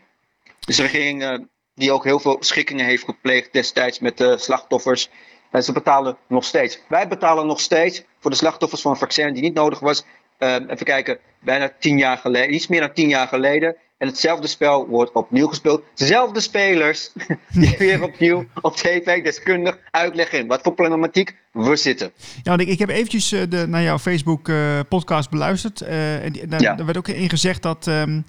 Dus 0.67 0.77
de 0.77 0.83
regering 0.83 1.23
eh, 1.23 1.39
die 1.75 1.93
ook 1.93 2.05
heel 2.05 2.21
veel 2.21 2.37
schikkingen 2.41 2.85
heeft 2.85 3.05
gepleegd 3.05 3.53
destijds 3.53 3.99
met 3.99 4.19
de 4.19 4.39
slachtoffers. 4.39 5.11
En 5.51 5.63
ze 5.63 5.73
betalen 5.73 6.17
nog 6.27 6.45
steeds. 6.45 6.81
Wij 6.89 7.09
betalen 7.09 7.47
nog 7.47 7.61
steeds 7.61 8.05
voor 8.21 8.31
de 8.31 8.37
slachtoffers 8.37 8.83
van 8.83 8.91
een 8.91 8.97
vaccin 8.97 9.33
die 9.33 9.43
niet 9.43 9.55
nodig 9.55 9.79
was. 9.81 10.05
Eh, 10.39 10.55
even 10.55 10.87
kijken, 10.87 11.19
bijna 11.41 11.71
tien 11.79 11.99
jaar 11.99 12.17
geleden, 12.19 12.55
iets 12.55 12.67
meer 12.67 12.81
dan 12.81 12.93
tien 12.93 13.09
jaar 13.09 13.29
geleden. 13.29 13.77
En 13.99 14.07
hetzelfde 14.09 14.47
spel 14.47 14.87
wordt 14.89 15.13
opnieuw 15.13 15.47
gespeeld. 15.47 15.83
Dezelfde 15.95 16.41
spelers 16.41 17.13
die 17.53 17.75
weer 17.79 18.03
opnieuw 18.03 18.45
op 18.61 18.77
tv 18.77 19.23
deskundig 19.23 19.79
uitleggen 19.91 20.39
in 20.39 20.47
wat 20.47 20.61
voor 20.63 20.75
problematiek 20.75 21.35
we 21.53 21.77
zitten. 21.77 22.13
Ja, 22.43 22.51
want 22.51 22.61
ik, 22.61 22.69
ik 22.69 22.79
heb 22.79 22.89
eventjes 22.89 23.33
eh, 23.33 23.43
de, 23.49 23.67
naar 23.69 23.83
jouw 23.83 23.99
Facebook 23.99 24.49
eh, 24.49 24.81
podcast 24.89 25.31
beluisterd. 25.31 25.81
eh, 25.81 26.25
en 26.25 26.33
die- 26.33 26.47
daar, 26.47 26.61
Ja. 26.61 26.75
daar 26.75 26.85
werd 26.87 26.99
ook 26.99 27.09
in 27.09 27.29
gezegd 27.31 27.63
dat, 27.63 27.87
ehm, 27.87 28.21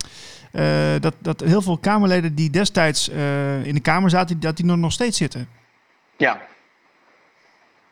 eh, 0.52 0.94
dat, 1.00 1.14
dat 1.20 1.40
heel 1.40 1.62
veel 1.62 1.78
Kamerleden 1.78 2.36
die 2.36 2.50
destijds 2.50 3.08
in 3.64 3.74
de 3.74 3.82
Kamer 3.82 4.10
zaten, 4.10 4.40
dat 4.40 4.58
die 4.58 4.70
er 4.70 4.78
nog 4.78 4.92
steeds 4.92 5.18
zitten. 5.18 5.48
Ja, 6.18 6.42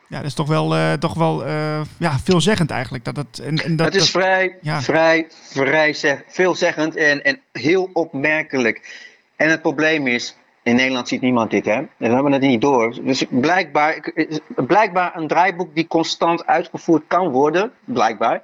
Ja, 0.08 0.16
dat 0.16 0.26
is 0.26 0.34
toch 0.34 0.48
wel, 0.48 0.74
eh, 0.74 0.92
toch 0.92 1.14
wel 1.14 1.44
eh, 1.44 1.80
ja, 1.98 2.18
veelzeggend 2.18 2.70
eigenlijk. 2.70 3.04
Dat 3.04 3.16
het, 3.16 3.38
en, 3.38 3.56
en 3.64 3.76
dat, 3.76 3.86
het 3.86 3.94
is 3.94 4.12
dat- 4.12 4.22
vrij, 4.22 4.56
ja. 4.60 4.80
vrij, 4.82 5.26
vrij 5.30 5.92
zeg, 5.92 6.22
veelzeggend 6.26 6.96
en, 6.96 7.24
en 7.24 7.40
heel 7.52 7.90
opmerkelijk. 7.92 9.06
En 9.36 9.50
het 9.50 9.62
probleem 9.62 10.06
is, 10.06 10.36
in 10.62 10.74
Nederland 10.76 11.08
ziet 11.08 11.20
niemand 11.20 11.50
dit, 11.50 11.64
hè? 11.64 11.72
En 11.72 11.88
we 11.96 12.06
hebben 12.08 12.32
het 12.32 12.40
niet 12.42 12.60
door. 12.60 12.94
Dus 13.02 13.24
blijkbaar, 13.28 14.12
blijkbaar 14.56 15.16
een 15.16 15.28
draaiboek 15.28 15.74
die 15.74 15.86
constant 15.86 16.46
uitgevoerd 16.46 17.02
kan 17.06 17.28
worden, 17.28 17.72
blijkbaar. 17.84 18.42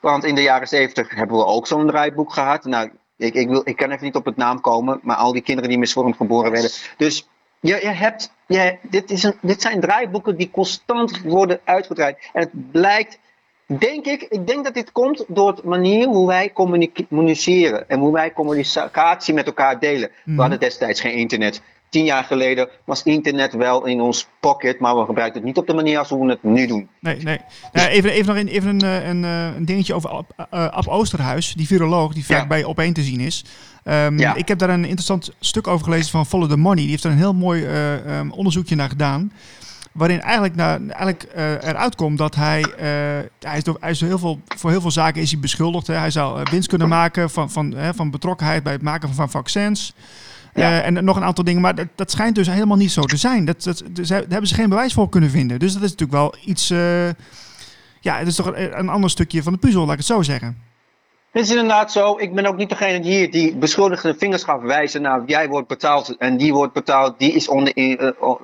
Want 0.00 0.24
in 0.24 0.34
de 0.34 0.42
jaren 0.42 0.68
zeventig 0.68 1.14
hebben 1.14 1.36
we 1.36 1.44
ook 1.44 1.66
zo'n 1.66 1.86
draaiboek 1.86 2.32
gehad. 2.32 2.64
Nou, 2.64 2.90
ik, 3.16 3.34
ik, 3.34 3.48
wil, 3.48 3.60
ik 3.64 3.76
kan 3.76 3.90
even 3.90 4.04
niet 4.04 4.14
op 4.16 4.24
het 4.24 4.36
naam 4.36 4.60
komen, 4.60 5.00
maar 5.02 5.16
al 5.16 5.32
die 5.32 5.42
kinderen 5.42 5.70
die 5.70 5.78
misvormd 5.78 6.16
geboren 6.16 6.50
werden. 6.50 6.70
Dus 6.96 7.28
je, 7.60 7.74
je 7.82 7.88
hebt, 7.88 8.32
je, 8.46 8.76
dit, 8.82 9.10
is 9.10 9.22
een, 9.22 9.34
dit 9.42 9.62
zijn 9.62 9.80
draaiboeken 9.80 10.36
die 10.36 10.50
constant 10.50 11.22
worden 11.22 11.60
uitgedraaid. 11.64 12.30
En 12.32 12.40
het 12.40 12.70
blijkt, 12.70 13.18
denk 13.66 14.06
ik, 14.06 14.22
ik 14.22 14.46
denk 14.46 14.64
dat 14.64 14.74
dit 14.74 14.92
komt 14.92 15.24
door 15.28 15.54
de 15.54 15.62
manier 15.64 16.06
hoe 16.06 16.26
wij 16.26 16.52
communiceren 17.08 17.88
en 17.88 17.98
hoe 17.98 18.12
wij 18.12 18.32
communicatie 18.32 19.34
met 19.34 19.46
elkaar 19.46 19.78
delen. 19.78 20.10
Mhm. 20.24 20.34
We 20.36 20.40
hadden 20.40 20.60
destijds 20.60 21.00
geen 21.00 21.14
internet. 21.14 21.62
Tien 21.90 22.04
jaar 22.04 22.24
geleden 22.24 22.68
was 22.84 23.02
internet 23.02 23.52
wel 23.52 23.86
in 23.86 24.00
ons 24.00 24.28
pocket, 24.40 24.80
maar 24.80 24.96
we 24.98 25.04
gebruikten 25.04 25.36
het 25.36 25.44
niet 25.44 25.56
op 25.58 25.66
de 25.66 25.74
manier 25.74 25.98
als 25.98 26.08
we 26.10 26.26
het 26.26 26.42
nu 26.42 26.66
doen. 26.66 26.88
Nee, 27.00 27.16
nee. 27.22 27.38
Nou, 27.72 27.88
even, 27.88 28.10
even 28.10 28.26
nog 28.26 28.36
een, 28.36 28.48
even 28.48 28.68
een, 28.68 28.80
eh, 28.80 29.08
een, 29.08 29.24
eh, 29.24 29.56
een 29.56 29.64
dingetje 29.64 29.94
over 29.94 30.10
Ab, 30.10 30.46
eh, 30.50 30.66
Ab 30.68 30.86
Oosterhuis, 30.86 31.54
die 31.54 31.66
viroloog 31.66 32.12
die 32.12 32.24
vaak 32.26 32.40
Ja. 32.40 32.46
bij 32.46 32.64
Opeen 32.64 32.92
te 32.92 33.02
zien 33.02 33.20
is. 33.20 33.44
Ehm, 33.84 34.18
Ja. 34.18 34.34
Ik 34.34 34.48
heb 34.48 34.58
daar 34.58 34.70
een 34.70 34.84
interessant 34.84 35.30
stuk 35.40 35.66
over 35.66 35.84
gelezen 35.84 36.10
van 36.10 36.26
Follow 36.26 36.50
the 36.50 36.56
Money. 36.56 36.82
Die 36.82 36.90
heeft 36.90 37.04
er 37.04 37.10
een 37.10 37.16
heel 37.16 37.34
mooi 37.34 37.64
eh, 37.64 38.18
ehm, 38.18 38.30
onderzoekje 38.30 38.76
naar 38.76 38.88
gedaan. 38.88 39.32
Waarin 39.92 40.20
eigenlijk, 40.20 40.54
naar, 40.54 40.80
eigenlijk 40.80 41.26
eruit 41.64 41.94
komt 41.94 42.18
dat 42.18 42.34
hij, 42.34 42.64
hij, 43.40 43.56
is 43.56 43.64
door, 43.64 43.76
hij 43.80 43.90
is 43.90 43.98
door 43.98 44.08
heel 44.08 44.18
veel, 44.18 44.40
voor 44.56 44.70
heel 44.70 44.80
veel 44.80 44.90
zaken 44.90 45.22
is 45.22 45.30
hij 45.30 45.40
beschuldigd. 45.40 45.86
Hè. 45.86 45.94
Hij 45.94 46.10
zou 46.10 46.42
winst 46.50 46.68
kunnen 46.68 46.88
maken 46.88 47.30
van, 47.30 47.50
van, 47.50 47.74
hè, 47.74 47.94
van 47.94 48.10
betrokkenheid 48.10 48.62
bij 48.62 48.72
het 48.72 48.82
maken 48.82 49.14
van 49.14 49.30
vaccins. 49.30 49.94
Ja. 50.58 50.70
Eh, 50.80 50.86
en 50.86 51.04
nog 51.04 51.16
een 51.16 51.24
aantal 51.24 51.44
dingen, 51.44 51.60
maar 51.60 51.74
dat, 51.74 51.86
dat 51.94 52.10
schijnt 52.10 52.34
dus 52.34 52.46
helemaal 52.46 52.76
niet 52.76 52.92
zo 52.92 53.02
te 53.02 53.16
zijn. 53.16 53.44
Dat, 53.44 53.62
dat, 53.62 53.82
dus 53.90 54.08
daar 54.08 54.22
hebben 54.28 54.46
ze 54.48 54.54
geen 54.54 54.68
bewijs 54.68 54.92
voor 54.92 55.08
kunnen 55.08 55.30
vinden. 55.30 55.58
Dus 55.58 55.72
dat 55.72 55.82
is 55.82 55.90
natuurlijk 55.90 56.18
wel 56.18 56.34
iets. 56.44 56.70
eh, 56.70 57.08
ja, 58.00 58.16
het 58.18 58.26
is 58.26 58.36
toch 58.36 58.46
een, 58.46 58.78
een 58.78 58.88
ander 58.88 59.10
stukje 59.10 59.42
van 59.42 59.52
de 59.52 59.58
puzzel, 59.58 59.80
laat 59.82 59.90
ik 59.92 59.96
het 59.98 60.06
zo 60.06 60.22
zeggen. 60.22 60.62
Het 61.30 61.42
is 61.42 61.50
inderdaad 61.50 61.92
zo. 61.92 62.18
Ik 62.18 62.34
ben 62.34 62.46
ook 62.46 62.56
niet 62.56 62.68
degene 62.68 63.04
hier 63.04 63.30
die 63.30 63.56
beschuldigde 63.56 64.14
vingers 64.18 64.42
gaat 64.44 64.62
wijzen 64.62 65.02
naar 65.02 65.22
jij 65.26 65.48
wordt 65.48 65.68
betaald 65.68 66.16
en 66.16 66.36
die 66.36 66.52
wordt 66.54 66.72
betaald, 66.72 67.18
die 67.18 67.32
is 67.32 67.48
onder. 67.48 67.74
eh, 67.74 68.10
oh. 68.18 68.40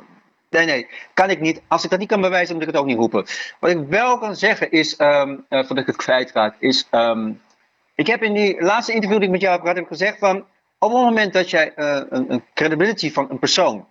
nee, 0.50 0.66
nee, 0.66 0.86
kan 1.14 1.30
ik 1.30 1.40
niet. 1.40 1.62
Als 1.68 1.84
ik 1.84 1.90
dat 1.90 1.98
niet 1.98 2.08
kan 2.08 2.20
bewijzen, 2.20 2.54
moet 2.54 2.62
ik 2.62 2.70
het 2.70 2.80
ook 2.80 2.86
niet 2.86 2.96
roepen. 2.96 3.26
Wat 3.60 3.70
ik 3.70 3.78
wel 3.88 4.18
kan 4.18 4.36
zeggen 4.36 4.70
is, 4.70 4.96
ehm 4.96 5.30
eh, 5.48 5.58
voordat 5.58 5.78
ik 5.78 5.86
het 5.86 5.96
kwijtraak, 5.96 6.54
is. 6.58 6.86
ehm, 6.90 7.30
ik 7.94 8.06
heb 8.06 8.22
in 8.22 8.34
die 8.34 8.62
laatste 8.62 8.92
interview 8.92 9.18
die 9.18 9.26
ik 9.26 9.32
met 9.32 9.40
jou 9.40 9.52
heb 9.52 9.60
gehad, 9.62 9.76
heb 9.76 9.84
ik 9.86 9.92
gezegd 9.92 10.18
van. 10.18 10.44
Op 10.84 10.92
het 10.92 11.02
moment 11.02 11.32
dat 11.32 11.50
jij 11.50 11.74
eh, 11.74 12.00
een, 12.08 12.32
een 12.32 12.44
credibility 12.54 13.12
van 13.12 13.26
een 13.30 13.38
persoon 13.38 13.86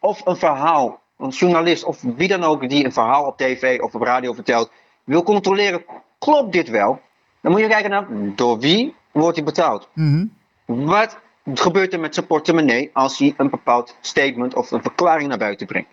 of 0.00 0.26
een 0.26 0.36
verhaal, 0.36 1.00
een 1.18 1.28
journalist 1.28 1.84
of 1.84 2.00
wie 2.16 2.28
dan 2.28 2.42
ook 2.44 2.68
die 2.68 2.84
een 2.84 2.92
verhaal 2.92 3.24
op 3.26 3.36
tv 3.36 3.80
of 3.80 3.94
op 3.94 4.02
radio 4.02 4.32
vertelt, 4.32 4.70
wil 5.04 5.22
controleren, 5.22 5.84
klopt 6.18 6.52
dit 6.52 6.68
wel? 6.68 7.00
Dan 7.40 7.52
moet 7.52 7.60
je 7.60 7.66
kijken 7.68 7.90
naar 7.90 8.06
door 8.34 8.58
wie 8.58 8.94
wordt 9.12 9.36
hij 9.36 9.44
betaald. 9.44 9.88
Mhm. 9.94 10.26
Wat 10.64 11.18
gebeurt 11.54 11.92
er 11.92 12.00
met 12.00 12.14
zijn 12.14 12.26
portemonnee 12.26 12.90
als 12.92 13.18
hij 13.18 13.34
een 13.36 13.50
bepaald 13.50 13.96
statement 14.00 14.54
of 14.54 14.70
een 14.70 14.82
verklaring 14.82 15.28
naar 15.28 15.38
buiten 15.38 15.66
brengt? 15.66 15.88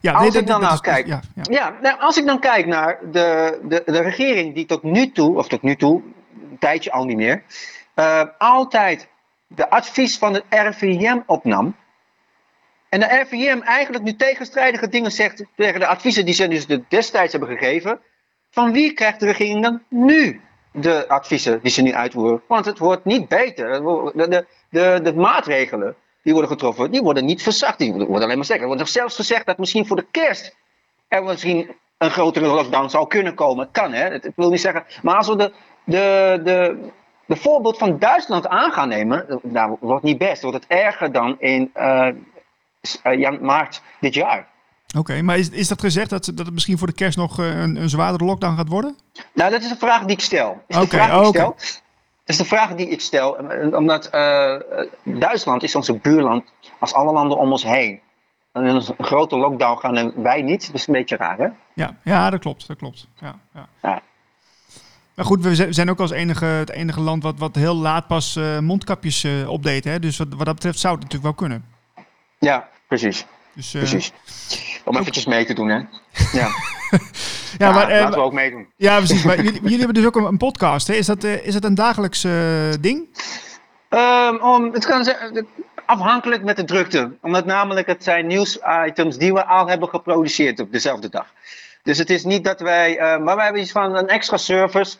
Ja, 0.00 0.12
Als 0.12 0.32
nee, 0.32 0.40
ik 0.42 0.46
dan 0.48 0.60
nou 0.60 0.74
is- 0.74 0.80
kijk- 0.80 1.06
Ja, 1.06 1.20
ja. 1.34 1.42
Ja, 1.42 1.76
nou, 1.82 2.00
als 2.00 2.16
ik 2.16 2.26
dan 2.26 2.38
kijk 2.40 2.66
naar 2.66 2.98
de, 3.12 3.58
de, 3.68 3.82
de 3.86 4.00
regering 4.00 4.54
die 4.54 4.66
tot 4.66 4.82
nu 4.82 5.12
toe, 5.12 5.36
of 5.36 5.48
tot 5.48 5.62
nu 5.62 5.76
toe, 5.76 6.02
een 6.50 6.58
tijdje 6.58 6.92
al 6.92 7.04
niet 7.04 7.16
meer, 7.16 7.42
eh, 8.00 8.22
altijd 8.38 9.08
de 9.46 9.70
advies 9.70 10.18
van 10.18 10.34
het 10.34 10.44
RIVM 10.48 11.18
opnam. 11.26 11.76
En 12.88 13.00
de 13.00 13.06
RIVM 13.06 13.60
eigenlijk 13.60 14.04
nu 14.04 14.16
tegenstrijdige 14.16 14.88
dingen 14.88 15.12
zegt 15.12 15.44
tegen 15.56 15.80
de 15.80 15.86
adviezen 15.86 16.24
die 16.24 16.34
ze 16.34 16.48
dus 16.48 16.66
de- 16.66 16.82
destijds 16.88 17.32
hebben 17.32 17.50
gegeven. 17.58 18.00
Van 18.50 18.72
wie 18.72 18.92
krijgt 18.92 19.20
de 19.20 19.26
regering 19.26 19.62
dan 19.62 19.82
nu 19.88 20.40
de 20.72 21.08
adviezen 21.08 21.60
die 21.62 21.70
ze 21.70 21.82
nu 21.82 21.94
uitvoeren? 21.94 22.42
Want 22.46 22.64
het 22.64 22.78
wordt 22.78 23.04
niet 23.04 23.28
beter. 23.28 23.82
De, 24.14 24.46
de, 24.70 25.00
de, 25.02 25.14
maatregelen 25.14 25.96
die 26.22 26.32
worden 26.32 26.50
getroffen, 26.50 26.90
die 26.90 27.02
worden 27.02 27.24
niet 27.24 27.42
verzacht. 27.42 27.78
Die 27.78 27.92
worden 27.92 28.22
alleen 28.22 28.36
maar 28.36 28.44
sterker. 28.44 28.68
Er 28.68 28.74
wordt 28.76 28.90
zelfs 28.90 29.16
gezegd 29.16 29.46
dat 29.46 29.58
misschien 29.58 29.86
voor 29.86 29.96
de 29.96 30.06
kerst 30.10 30.56
er 31.08 31.22
misschien 31.22 31.76
een 31.98 32.10
grotere 32.10 32.46
lockdown 32.46 32.88
zou 32.88 33.06
kunnen 33.06 33.34
komen. 33.34 33.70
Kan, 33.70 33.92
hè? 33.92 34.14
Ik 34.14 34.32
wil 34.36 34.50
niet 34.50 34.60
zeggen. 34.60 34.84
Maar 35.02 35.16
als 35.16 35.28
we 35.28 35.36
de, 35.36 35.52
de, 35.84 36.40
de, 36.44 36.90
de 37.30 37.36
voorbeeld 37.36 37.78
van 37.78 37.98
Duitsland 37.98 38.48
aan 38.48 38.72
gaan 38.72 38.88
nemen, 38.88 39.40
nou, 39.42 39.76
wordt 39.80 40.04
niet 40.04 40.18
best. 40.18 40.42
Wordt 40.42 40.56
het 40.56 40.66
erger 40.66 41.12
dan 41.12 41.36
in 41.40 41.70
eh, 41.72 42.08
eh, 43.02 43.40
maart 43.40 43.82
dit 44.00 44.14
jaar. 44.14 44.48
Oké, 44.98 45.22
maar 45.22 45.38
is, 45.38 45.50
is 45.50 45.68
dat 45.68 45.80
gezegd 45.80 46.10
dat, 46.10 46.24
dat 46.24 46.38
het 46.46 46.52
misschien 46.54 46.78
voor 46.78 46.86
de 46.86 46.92
kerst 46.92 47.16
nog 47.16 47.38
eh, 47.38 47.60
een, 47.60 47.76
een 47.76 47.88
zwaardere 47.88 48.24
lockdown 48.24 48.56
gaat 48.56 48.68
worden? 48.68 48.96
Nou, 49.34 49.50
dat 49.50 49.62
is 49.62 49.70
een 49.70 49.76
vraag 49.78 50.00
die 50.00 50.10
ik 50.16 50.20
stel. 50.20 50.62
De 50.66 50.76
Oké, 50.80 50.86
vraag 50.86 51.10
die 51.10 51.20
ik 51.20 51.26
oké. 51.26 51.38
stel. 51.38 51.54
Dat 51.54 51.68
is 52.24 52.36
de 52.36 52.44
vraag 52.44 52.74
die 52.74 52.88
ik 52.88 53.00
stel. 53.00 53.38
eh, 53.38 53.72
Omdat 53.76 54.06
eh, 54.06 54.54
eh, 54.54 54.60
Duitsland 55.02 55.62
is 55.62 55.74
onze 55.74 55.94
buurland 55.98 56.44
als 56.78 56.94
alle 56.94 57.12
landen 57.12 57.38
om 57.38 57.50
ons 57.50 57.62
heen. 57.64 58.00
En 58.52 58.64
in 58.64 58.74
een 58.74 59.04
grote 59.04 59.36
lockdown 59.36 59.78
gaan 59.80 59.96
en 59.96 60.22
wij 60.22 60.42
niet. 60.42 60.66
Dat 60.66 60.74
is 60.74 60.86
een 60.86 60.92
beetje 60.94 61.16
raar, 61.16 61.38
hè? 61.38 61.48
Ja, 61.74 61.96
ja 62.04 62.30
dat 62.30 62.40
klopt. 62.40 62.66
Dat 62.66 62.76
klopt. 62.76 63.06
Ja, 63.20 63.34
ja. 63.54 63.68
Ja. 63.82 64.02
Maar 65.20 65.28
goed, 65.28 65.42
we 65.42 65.54
zijn- 65.54 65.74
zijn 65.74 65.90
ook 65.90 66.00
als 66.00 66.10
enige, 66.10 66.44
het 66.44 66.70
enige 66.70 67.00
land 67.00 67.22
wat, 67.22 67.38
wat 67.38 67.54
heel 67.54 67.74
laat 67.76 68.06
pas 68.06 68.36
eh, 68.36 68.58
mondkapjes 68.58 69.26
opdeed. 69.46 69.84
Hè? 69.84 69.98
Dus 69.98 70.16
wat, 70.16 70.26
wat 70.36 70.46
dat 70.46 70.54
betreft 70.54 70.78
zou 70.78 70.94
het 70.94 71.02
natuurlijk 71.02 71.36
wel 71.38 71.48
kunnen. 71.48 71.64
Ja, 72.38 72.68
precies. 72.86 73.26
Dus, 73.54 73.74
eh, 73.74 73.80
precies. 73.80 74.12
Om 74.84 74.96
eventjes 74.96 75.26
mee 75.26 75.44
te 75.44 75.54
doen, 75.54 75.68
hè? 75.68 75.76
Ja, 76.32 76.48
Ja, 77.58 77.70
maar, 77.72 77.90
laten 77.90 78.10
we 78.18 78.24
ook 78.24 78.32
meedoen. 78.32 78.66
ja 78.76 78.96
precies. 78.96 79.22
Maar 79.22 79.36
jullie, 79.36 79.60
jullie 79.62 79.76
hebben 79.78 79.94
dus 79.94 80.04
ook 80.06 80.16
een, 80.16 80.24
een 80.24 80.36
podcast. 80.36 80.86
Hè? 80.86 80.94
Is, 80.94 81.06
dat, 81.06 81.24
is 81.24 81.52
dat 81.52 81.64
een 81.64 81.74
dagelijks 81.74 82.26
ding? 82.80 83.08
Ehm, 83.88 84.36
om, 84.36 84.72
het 84.72 84.86
kan 84.86 85.04
zeggen, 85.04 85.46
afhankelijk 85.86 86.42
met 86.44 86.56
de 86.56 86.64
drukte. 86.64 87.12
Omdat 87.22 87.44
namelijk 87.44 87.86
het 87.86 88.04
zijn 88.04 88.26
nieuwsitems 88.26 89.16
die 89.16 89.32
we 89.32 89.44
al 89.46 89.66
hebben 89.68 89.88
geproduceerd 89.88 90.60
op 90.60 90.72
dezelfde 90.72 91.08
dag. 91.08 91.26
Dus 91.82 91.98
het 91.98 92.10
is 92.10 92.24
niet 92.24 92.44
dat 92.44 92.60
wij, 92.60 92.98
eh, 92.98 93.18
maar 93.18 93.34
wij 93.36 93.44
hebben 93.44 93.62
iets 93.62 93.72
van 93.72 93.96
een 93.96 94.08
extra 94.08 94.36
service. 94.36 94.96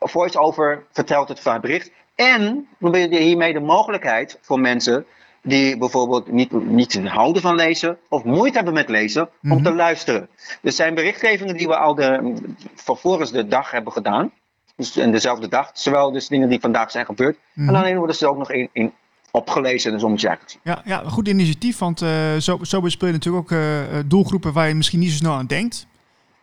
Voice-over 0.00 0.84
vertelt 0.92 1.28
het 1.28 1.40
bericht. 1.60 1.90
En 2.14 2.68
we 2.78 2.90
bieden 2.90 3.22
hiermee 3.22 3.52
de 3.52 3.60
mogelijkheid 3.60 4.38
voor 4.40 4.60
mensen 4.60 5.04
die 5.42 5.78
bijvoorbeeld 5.78 6.32
niet, 6.32 6.52
niet 6.52 6.98
houden 7.08 7.42
van 7.42 7.54
lezen 7.54 7.98
of 8.08 8.24
moeite 8.24 8.56
hebben 8.56 8.74
met 8.74 8.88
lezen, 8.88 9.22
om 9.42 9.48
Mhm. 9.48 9.62
te 9.62 9.74
luisteren. 9.74 10.28
Dus 10.62 10.76
zijn 10.76 10.94
berichtgevingen 10.94 11.56
die 11.56 11.66
we 11.66 11.76
al 11.76 11.94
de, 11.94 12.34
van 12.74 12.96
voor 12.96 13.32
de 13.32 13.46
dag 13.46 13.70
hebben 13.70 13.92
gedaan. 13.92 14.30
Dus 14.76 14.96
in 14.96 15.12
dezelfde 15.12 15.48
dag. 15.48 15.70
Zowel 15.72 16.12
dus 16.12 16.28
dingen 16.28 16.48
die 16.48 16.60
vandaag 16.60 16.90
zijn 16.90 17.04
gebeurd. 17.04 17.36
Mhm. 17.52 17.68
En 17.68 17.74
alleen 17.74 17.96
worden 17.96 18.16
ze 18.16 18.28
ook 18.28 18.36
nog 18.38 18.50
in, 18.52 18.68
in 18.72 18.92
opgelezen. 19.30 19.92
Dus 19.92 20.02
eigenlijk 20.24 20.50
zien. 20.50 20.60
Ja, 20.62 20.82
ja, 20.84 21.08
goed 21.10 21.28
initiatief, 21.28 21.78
want 21.78 22.02
eh, 22.02 22.36
zo, 22.36 22.58
zo 22.62 22.80
bespeel 22.80 23.08
je 23.08 23.14
natuurlijk 23.14 23.44
ook 23.44 23.58
eh, 23.58 23.98
eh, 23.98 24.04
doelgroepen 24.06 24.52
waar 24.52 24.68
je 24.68 24.74
misschien 24.74 24.98
niet 25.00 25.10
zo 25.10 25.16
snel 25.16 25.32
aan 25.32 25.46
denkt. 25.46 25.86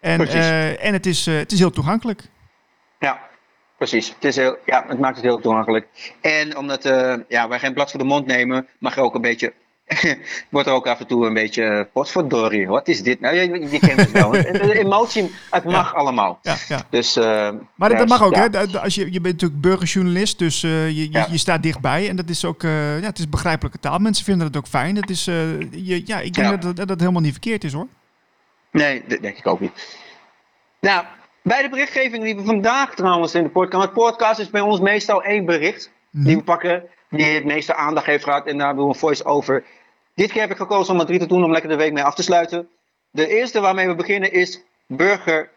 En, 0.01 0.27
eh, 0.27 0.85
en 0.85 0.93
het, 0.93 1.05
is, 1.05 1.27
eh, 1.27 1.35
het 1.35 1.51
is 1.51 1.59
heel 1.59 1.71
toegankelijk. 1.71 2.23
Ja, 2.99 3.19
precies. 3.77 4.09
Het, 4.09 4.23
is 4.25 4.35
heel, 4.35 4.57
ja, 4.65 4.85
het 4.87 4.99
maakt 4.99 5.15
het 5.15 5.25
heel 5.25 5.39
toegankelijk. 5.39 5.87
En 6.21 6.57
omdat 6.57 6.85
eh, 6.85 7.15
ja, 7.27 7.47
wij 7.47 7.59
geen 7.59 7.73
blad 7.73 7.89
voor 7.89 7.99
de 7.99 8.05
mond 8.05 8.25
nemen, 8.25 8.67
mag 8.79 8.97
er 8.97 9.03
ook 9.03 9.15
een 9.15 9.21
beetje. 9.21 9.53
wordt 10.49 10.67
er 10.67 10.73
ook 10.73 10.87
af 10.87 10.99
en 10.99 11.07
toe 11.07 11.25
een 11.25 11.33
beetje. 11.33 11.89
Potverdorie, 11.93 12.67
wat 12.67 12.87
is 12.87 13.03
dit? 13.03 13.19
Nou, 13.19 13.35
je, 13.35 13.69
je 13.69 13.79
kent 13.79 13.99
het 13.99 14.11
wel. 14.11 14.31
De, 14.61 14.79
emotie, 14.79 15.31
het 15.49 15.63
mag 15.63 15.95
allemaal. 15.95 16.39
Ja, 16.41 16.55
ja. 16.67 16.81
Dus, 16.89 17.15
Maar 17.75 17.89
dat, 17.89 18.07
mag 18.07 18.23
ook, 18.23 18.35
hè? 18.35 18.79
Als 18.79 18.95
je, 18.95 19.11
je 19.11 19.21
bent 19.21 19.33
natuurlijk 19.33 19.61
burgerjournalist, 19.61 20.39
dus 20.39 20.61
je, 20.61 21.11
je, 21.11 21.25
je 21.29 21.37
staat 21.37 21.63
dichtbij. 21.63 22.09
En 22.09 22.15
dat 22.15 22.29
is 22.29 22.45
ook 22.45 22.61
ja, 22.61 22.99
het 23.01 23.19
is 23.19 23.29
begrijpelijke 23.29 23.79
taal. 23.79 23.99
Mensen 23.99 24.25
vinden 24.25 24.47
het 24.47 24.57
ook 24.57 24.67
fijn. 24.67 24.95
Dat 24.95 25.09
is, 25.09 25.25
je, 25.25 26.01
ja, 26.05 26.19
ik 26.19 26.33
denk 26.33 26.61
dat, 26.61 26.75
dat 26.75 26.87
dat 26.87 26.99
helemaal 26.99 27.21
niet 27.21 27.31
verkeerd 27.31 27.63
is, 27.63 27.73
hoor. 27.73 27.87
Nee, 28.71 29.03
dat 29.07 29.21
denk 29.21 29.37
ik 29.37 29.47
ook 29.47 29.59
niet. 29.59 29.97
Nou, 30.79 31.05
bij 31.41 31.61
de 31.61 31.69
berichtgeving 31.69 32.23
die 32.23 32.35
we 32.35 32.43
vandaag 32.43 32.95
trouwens 32.95 33.35
in 33.35 33.43
de 33.43 33.49
podcast. 33.49 33.83
Want 33.83 33.93
podcast 33.93 34.39
is 34.39 34.49
bij 34.49 34.61
ons 34.61 34.79
meestal 34.79 35.23
één 35.23 35.45
bericht. 35.45 35.91
Mhm. 36.09 36.25
Die 36.25 36.35
we 36.37 36.43
pakken, 36.43 36.83
die 37.09 37.25
het 37.25 37.45
meeste 37.45 37.75
aandacht 37.75 38.05
heeft 38.05 38.23
gehad. 38.23 38.45
En 38.45 38.57
daar 38.57 38.73
doen 38.75 38.83
we 38.83 38.93
een 38.93 38.99
voice-over. 38.99 39.63
Dit 40.15 40.31
keer 40.31 40.41
heb 40.41 40.51
ik 40.51 40.57
gekozen 40.57 40.93
om 40.93 40.99
er 40.99 41.05
drie 41.05 41.19
te 41.19 41.25
doen 41.25 41.43
om 41.43 41.51
lekker 41.51 41.69
de 41.69 41.75
week 41.75 41.93
mee 41.93 42.03
af 42.03 42.15
te 42.15 42.23
sluiten. 42.23 42.69
De 43.09 43.27
eerste 43.27 43.59
waarmee 43.59 43.87
we 43.87 43.95
beginnen 43.95 44.31
is 44.31 44.63
burger. 44.87 45.49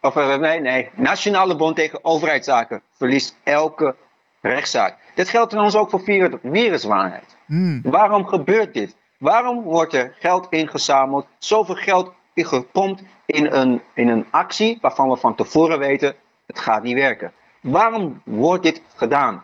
Of 0.00 0.16
eh, 0.16 0.36
nee, 0.36 0.60
nee. 0.60 0.90
Nationale 0.94 1.56
Bond 1.56 1.76
tegen 1.76 2.04
Overheidszaken 2.04 2.82
verliest 2.96 3.36
elke 3.42 3.96
rechtszaak. 4.40 4.96
Dit 5.14 5.28
geldt 5.28 5.50
trouwens 5.50 5.76
ook 5.76 5.90
voor 5.90 6.00
vir- 6.00 6.38
viruswaarheid. 6.42 7.36
Hmm. 7.46 7.80
Waarom 7.82 8.26
gebeurt 8.26 8.74
dit? 8.74 8.96
Waarom 9.18 9.62
wordt 9.62 9.94
er 9.94 10.14
geld 10.18 10.46
ingezameld, 10.50 11.26
zoveel 11.38 11.74
geld 11.74 12.12
gepompt 12.44 13.02
in 13.26 13.46
een, 13.46 13.82
in 13.94 14.08
een 14.08 14.26
actie 14.30 14.78
waarvan 14.80 15.08
we 15.08 15.16
van 15.16 15.34
tevoren 15.34 15.78
weten 15.78 16.14
het 16.46 16.58
gaat 16.58 16.82
niet 16.82 16.94
werken? 16.94 17.32
Waarom 17.60 18.22
wordt 18.24 18.62
dit 18.62 18.82
gedaan? 18.96 19.42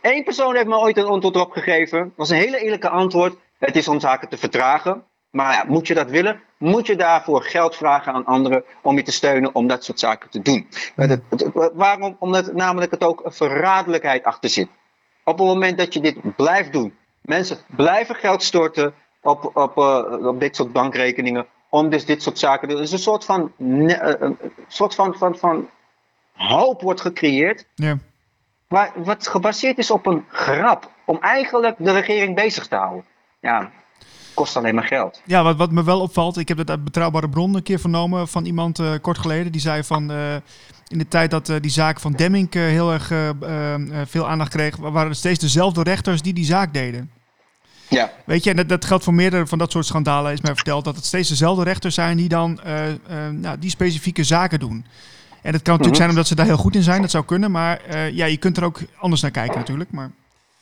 Eén 0.00 0.24
persoon 0.24 0.54
heeft 0.54 0.66
me 0.66 0.76
ooit 0.78 0.96
een 0.96 1.04
antwoord 1.04 1.36
op 1.36 1.50
gegeven. 1.52 1.98
Dat 1.98 2.10
was 2.16 2.30
een 2.30 2.36
hele 2.36 2.58
eerlijke 2.58 2.88
antwoord. 2.88 3.36
Het 3.58 3.76
is 3.76 3.88
om 3.88 4.00
zaken 4.00 4.28
te 4.28 4.38
vertragen. 4.38 5.04
Maar 5.30 5.52
ja, 5.52 5.64
moet 5.66 5.86
je 5.86 5.94
dat 5.94 6.10
willen? 6.10 6.40
Moet 6.58 6.86
je 6.86 6.96
daarvoor 6.96 7.42
geld 7.42 7.76
vragen 7.76 8.12
aan 8.12 8.24
anderen 8.24 8.64
om 8.82 8.96
je 8.96 9.02
te 9.02 9.12
steunen 9.12 9.54
om 9.54 9.66
dat 9.66 9.84
soort 9.84 9.98
zaken 10.00 10.30
te 10.30 10.42
doen? 10.42 10.68
Het- 10.94 11.10
het- 11.10 11.40
het- 11.40 11.70
waarom? 11.74 12.16
Omdat 12.18 12.52
namelijk 12.52 12.90
het 12.90 13.04
ook 13.04 13.24
een 13.24 13.32
verraderlijkheid 13.32 14.24
achter 14.24 14.50
zit. 14.50 14.68
Op 15.24 15.38
het 15.38 15.46
moment 15.46 15.78
dat 15.78 15.94
je 15.94 16.00
dit 16.00 16.36
blijft 16.36 16.72
doen, 16.72 16.94
mensen 17.22 17.58
blijven 17.76 18.14
geld 18.14 18.42
storten 18.42 18.94
op, 19.22 19.50
op, 19.56 19.78
eh, 19.78 20.26
op 20.26 20.40
dit 20.40 20.56
soort 20.56 20.72
bankrekeningen, 20.72 21.46
om 21.74 21.90
dus 21.90 22.04
dit 22.04 22.22
soort 22.22 22.38
zaken 22.38 22.68
te 22.68 22.74
doen. 22.74 22.82
Is 22.82 22.92
een 22.92 22.98
soort 22.98 23.24
van, 23.24 23.52
eh, 23.58 24.12
een 24.20 24.36
soort 24.68 24.94
van, 24.94 25.14
van, 25.14 25.36
van 25.36 25.68
hoop 26.32 26.80
wordt 26.82 27.00
gecreëerd, 27.00 27.66
Ja. 27.74 27.98
waar, 28.68 28.92
wat 28.96 29.28
gebaseerd 29.28 29.78
is 29.78 29.90
op 29.90 30.06
een 30.06 30.24
grap, 30.28 30.90
om 31.04 31.18
eigenlijk 31.20 31.74
de 31.78 31.92
regering 31.92 32.34
bezig 32.34 32.66
te 32.66 32.76
houden. 32.76 33.04
Ja, 33.40 33.70
kost 34.34 34.56
alleen 34.56 34.74
maar 34.74 34.84
geld. 34.86 35.22
Ja, 35.24 35.42
wat, 35.42 35.56
wat 35.56 35.70
me 35.70 35.84
wel 35.84 36.00
opvalt, 36.00 36.36
ik 36.36 36.48
heb 36.48 36.56
dat 36.56 36.70
uit 36.70 36.84
betrouwbare 36.84 37.28
bron 37.28 37.54
een 37.54 37.62
keer 37.62 37.78
vernomen 37.78 38.28
van 38.28 38.44
iemand 38.44 38.78
eh, 38.78 38.92
kort 39.00 39.18
geleden. 39.18 39.52
Die 39.52 39.60
zei 39.60 39.84
van 39.84 40.10
eh, 40.10 40.34
in 40.88 40.98
de 40.98 41.08
tijd 41.08 41.30
dat 41.30 41.48
eh, 41.48 41.56
die 41.60 41.70
zaak 41.70 42.00
van 42.00 42.12
Demming 42.12 42.50
eh, 42.54 42.62
heel 42.62 42.92
erg 42.92 43.10
eh, 43.10 43.28
eh, 43.28 43.74
eh, 43.74 44.06
veel 44.06 44.28
aandacht 44.28 44.50
kreeg, 44.50 44.76
wa- 44.76 44.90
waren 44.90 45.08
het 45.08 45.18
steeds 45.18 45.38
dezelfde 45.38 45.82
rechters 45.82 46.22
die 46.22 46.32
die 46.34 46.44
zaak 46.44 46.72
deden. 46.74 47.10
Ja, 47.88 48.12
Weet 48.24 48.44
je, 48.44 48.50
en 48.50 48.56
dat, 48.56 48.68
dat 48.68 48.84
geldt 48.84 49.04
voor 49.04 49.14
meerdere 49.14 49.46
van 49.46 49.58
dat 49.58 49.70
soort 49.70 49.86
schandalen, 49.86 50.32
is 50.32 50.40
mij 50.40 50.54
verteld, 50.54 50.84
dat 50.84 50.96
het 50.96 51.04
steeds 51.04 51.28
dezelfde 51.28 51.64
rechters 51.64 51.94
zijn 51.94 52.16
die 52.16 52.28
dan 52.28 52.60
eh, 52.62 52.90
eh, 52.90 52.96
nou, 53.30 53.58
die 53.58 53.70
specifieke 53.70 54.24
zaken 54.24 54.58
doen. 54.58 54.86
En 55.42 55.52
dat 55.52 55.62
kan 55.62 55.76
natuurlijk 55.76 55.84
Mhm. 55.86 55.94
zijn 55.94 56.08
omdat 56.08 56.26
ze 56.26 56.34
daar 56.34 56.46
heel 56.46 56.56
goed 56.56 56.74
in 56.74 56.82
zijn, 56.82 57.00
dat 57.00 57.10
zou 57.10 57.24
kunnen, 57.24 57.50
maar 57.50 57.80
eh, 57.80 58.10
ja, 58.10 58.24
je 58.26 58.36
kunt 58.36 58.56
er 58.56 58.64
ook 58.64 58.80
anders 58.98 59.22
naar 59.22 59.30
kijken 59.30 59.58
natuurlijk. 59.58 59.90
Maar... 59.90 60.10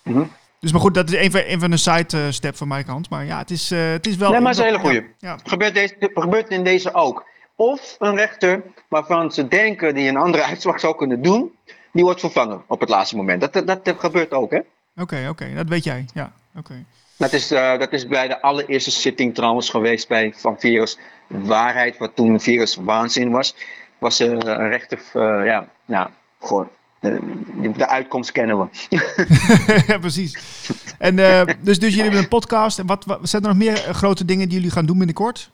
Mhm. 0.03 0.23
Dus 0.61 0.73
maar 0.73 0.81
goed, 0.81 0.95
dat 0.95 1.11
is 1.11 1.15
even, 1.19 1.45
even 1.47 1.73
een 1.73 1.79
side 1.79 2.19
eh, 2.19 2.31
step 2.31 2.57
van 2.57 2.69
mijn 2.69 2.85
kant. 2.85 3.11
Maar 3.11 3.25
ja, 3.25 3.39
het 3.39 3.51
is, 3.51 3.71
het 3.71 4.07
is 4.07 4.17
wel... 4.17 4.31
Nee, 4.31 4.41
maar 4.41 4.49
het 4.55 4.59
is 4.61 4.67
een 4.67 4.71
hele 4.71 4.83
goeie. 4.85 5.07
Ja, 5.19 5.39
gebeurt, 5.45 5.75
deze, 5.75 6.11
gebeurt 6.15 6.49
in 6.49 6.65
deze 6.65 6.95
ook. 6.95 7.25
Of 7.57 7.97
een 7.99 8.17
rechter 8.17 8.63
waarvan 8.89 9.33
ze 9.33 9.49
denken 9.49 9.95
die 9.95 10.09
een 10.09 10.17
andere 10.17 10.45
uitslag 10.51 10.81
zou 10.81 10.97
kunnen 10.97 11.23
doen, 11.23 11.51
die 11.93 12.05
wordt 12.05 12.21
vervangen 12.21 12.63
op 12.67 12.81
het 12.81 12.89
laatste 12.89 13.17
moment. 13.17 13.41
Dat, 13.41 13.53
dat, 13.67 13.85
dat 13.85 13.99
gebeurt 13.99 14.33
ook, 14.33 14.51
hè? 14.51 14.59
Oké, 14.97 15.27
oké, 15.29 15.55
dat 15.55 15.69
weet 15.69 15.85
jij. 15.85 16.05
Ja, 16.15 16.33
oké. 16.57 16.85
Dat 17.23 17.33
is, 17.33 17.51
eh, 17.51 17.79
dat 17.79 17.93
is 17.93 18.07
bij 18.07 18.29
de 18.29 18.41
allereerste 18.41 18.91
zitting 18.91 19.35
trouwens 19.35 19.71
geweest 19.71 20.09
bij 20.09 20.33
Van 20.37 20.59
Virus 20.59 20.99
Waarheid, 21.27 21.99
wat 21.99 22.17
toen 22.17 22.41
Virus 22.41 22.77
Waanzin 22.77 23.31
was. 23.31 23.55
Was 23.99 24.21
er 24.21 24.49
een 24.49 24.69
rechter, 24.69 24.99
eh, 25.13 25.45
ja, 25.45 25.69
nou, 25.85 26.09
gewoon, 26.41 26.69
eh, 27.01 27.13
de 27.77 27.89
uitkomst 27.89 28.33
kennen 28.33 28.59
we. 28.59 28.67
ja, 29.93 29.99
precies. 29.99 30.39
En 30.99 31.19
eh, 31.19 31.43
dus, 31.61 31.79
dus 31.79 31.89
jullie 31.89 32.03
hebben 32.03 32.21
een 32.21 32.29
podcast. 32.29 32.79
En 32.79 32.87
wat, 32.87 33.05
wat 33.05 33.19
zijn 33.23 33.43
er 33.43 33.49
nog 33.49 33.59
meer 33.59 33.85
eh, 33.85 33.95
grote 33.95 34.25
dingen 34.25 34.49
die 34.49 34.57
jullie 34.57 34.73
gaan 34.73 34.87
doen 34.87 34.99
binnenkort? 34.99 35.51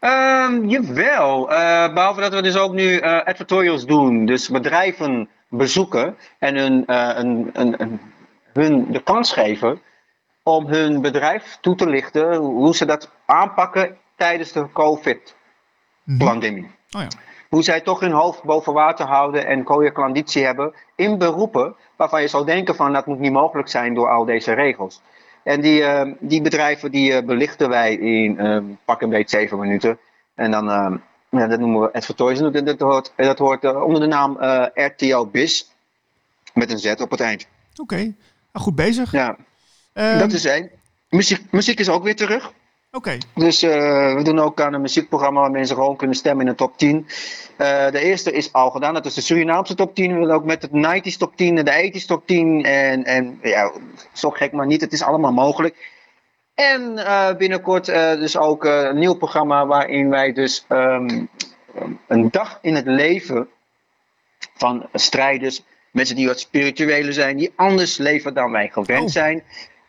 Ehm, 0.00 0.68
jawel, 0.68 1.50
Eh, 1.50 1.94
behalve 1.94 2.20
dat 2.20 2.34
we 2.34 2.42
dus 2.42 2.56
ook 2.56 2.72
nu 2.72 2.96
eh 2.96 3.24
advertorials 3.24 3.86
doen, 3.86 4.26
dus 4.26 4.48
bedrijven 4.48 5.28
bezoeken 5.48 6.16
en 6.38 6.56
hun, 6.56 6.86
eh, 6.86 7.10
een, 7.14 7.50
een, 7.52 7.82
een, 7.82 8.00
hun 8.52 8.86
de 8.92 9.02
kans 9.02 9.32
geven 9.32 9.80
om 10.48 10.66
hun 10.66 11.00
bedrijf 11.00 11.58
toe 11.60 11.74
te 11.74 11.88
lichten 11.88 12.36
hoe 12.36 12.76
ze 12.76 12.84
dat 12.84 13.10
aanpakken 13.24 13.96
tijdens 14.16 14.52
de 14.52 14.66
COVID-pandemie. 14.72 16.70
Oh 16.90 17.00
ja. 17.02 17.08
Hoe 17.48 17.62
zij 17.62 17.80
toch 17.80 18.00
hun 18.00 18.12
hoofd 18.12 18.42
boven 18.42 18.72
water 18.72 19.06
houden 19.06 19.46
en 19.46 19.92
klanditie 19.92 20.44
hebben 20.44 20.74
in 20.94 21.18
beroepen 21.18 21.74
waarvan 21.96 22.20
je 22.20 22.28
zou 22.28 22.46
denken 22.46 22.74
van 22.74 22.92
dat 22.92 23.06
moet 23.06 23.18
niet 23.18 23.32
mogelijk 23.32 23.68
zijn 23.68 23.94
door 23.94 24.08
al 24.08 24.24
deze 24.24 24.52
regels. 24.52 25.00
En 25.42 25.60
die, 25.60 25.84
eh, 25.84 26.12
die 26.20 26.42
bedrijven 26.42 26.90
die 26.90 27.12
eh, 27.12 27.24
belichten 27.24 27.68
wij 27.68 27.94
in 27.94 28.38
eh, 28.38 28.62
pak 28.84 29.02
een 29.02 29.10
beetje 29.10 29.38
zeven 29.38 29.58
minuten. 29.58 29.98
En 30.34 30.50
dan, 30.50 30.64
ja, 31.28 31.46
dat 31.46 31.58
noemen 31.58 31.80
we 31.80 31.92
advertorials. 31.92 32.52
Dat, 32.52 32.66
dat 32.66 32.80
hoort, 32.80 33.12
dat 33.16 33.38
hoort 33.38 33.64
onder 33.64 34.00
de 34.00 34.06
naam 34.06 34.38
RTL 34.74 35.24
Biz. 35.32 35.64
Met 36.54 36.70
een 36.70 36.78
Z 36.78 36.94
op 37.00 37.10
het 37.10 37.20
eind. 37.20 37.46
Oké, 37.76 37.96
Nou, 37.96 38.14
goed 38.52 38.74
bezig. 38.74 39.12
Ja, 39.12 39.36
Ehm, 39.96 40.18
dat 40.18 40.32
is 40.32 40.44
één. 40.44 40.70
Muziek, 41.08 41.40
muziek 41.50 41.78
is 41.80 41.88
ook 41.88 42.02
weer 42.04 42.16
terug. 42.16 42.52
Oké, 42.92 43.18
Dus 43.34 43.62
eh, 43.62 44.14
we 44.14 44.22
doen 44.22 44.38
ook 44.38 44.60
aan 44.60 44.72
een 44.74 44.80
muziekprogramma 44.80 45.40
waar 45.40 45.50
mensen 45.50 45.76
gewoon 45.76 45.96
kunnen 45.96 46.16
stemmen 46.16 46.44
in 46.46 46.50
de 46.50 46.56
top 46.58 46.78
10. 46.78 47.06
Eh, 47.56 47.90
de 47.90 47.98
eerste 48.00 48.32
is 48.32 48.52
al 48.52 48.70
gedaan, 48.70 48.94
dat 48.94 49.06
is 49.06 49.14
de 49.14 49.20
Surinaamse 49.20 49.74
top 49.74 49.94
10. 49.94 50.12
We 50.12 50.18
willen 50.18 50.34
ook 50.34 50.44
met 50.44 50.62
het 50.62 50.70
90s 50.72 51.16
top 51.16 51.36
10 51.36 51.58
en 51.58 51.64
de 51.64 51.90
80s 52.00 52.04
top 52.06 52.26
10. 52.26 52.64
En, 52.64 53.04
en 53.04 53.38
ja, 53.42 53.72
zo 54.12 54.30
gek 54.30 54.52
maar 54.52 54.66
niet, 54.66 54.80
het 54.80 54.92
is 54.92 55.02
allemaal 55.02 55.32
mogelijk. 55.32 55.90
En 56.54 56.98
eh, 56.98 57.36
binnenkort 57.36 57.84
dus 58.18 58.36
ook 58.36 58.64
een 58.64 58.98
nieuw 58.98 59.14
programma 59.14 59.66
waarin 59.66 60.08
wij 60.10 60.32
dus 60.32 60.64
ehm, 60.68 61.24
een 62.08 62.30
dag 62.30 62.58
in 62.62 62.74
het 62.74 62.86
leven 62.86 63.48
van 64.56 64.86
strijders, 64.92 65.62
mensen 65.90 66.16
die 66.16 66.26
wat 66.26 66.40
spirituele 66.40 67.12
zijn, 67.12 67.36
die 67.36 67.52
anders 67.56 67.96
leven 67.96 68.34
dan 68.34 68.50
wij 68.50 68.68
gewend 68.68 69.02
Oh. 69.02 69.08
zijn. 69.08 69.42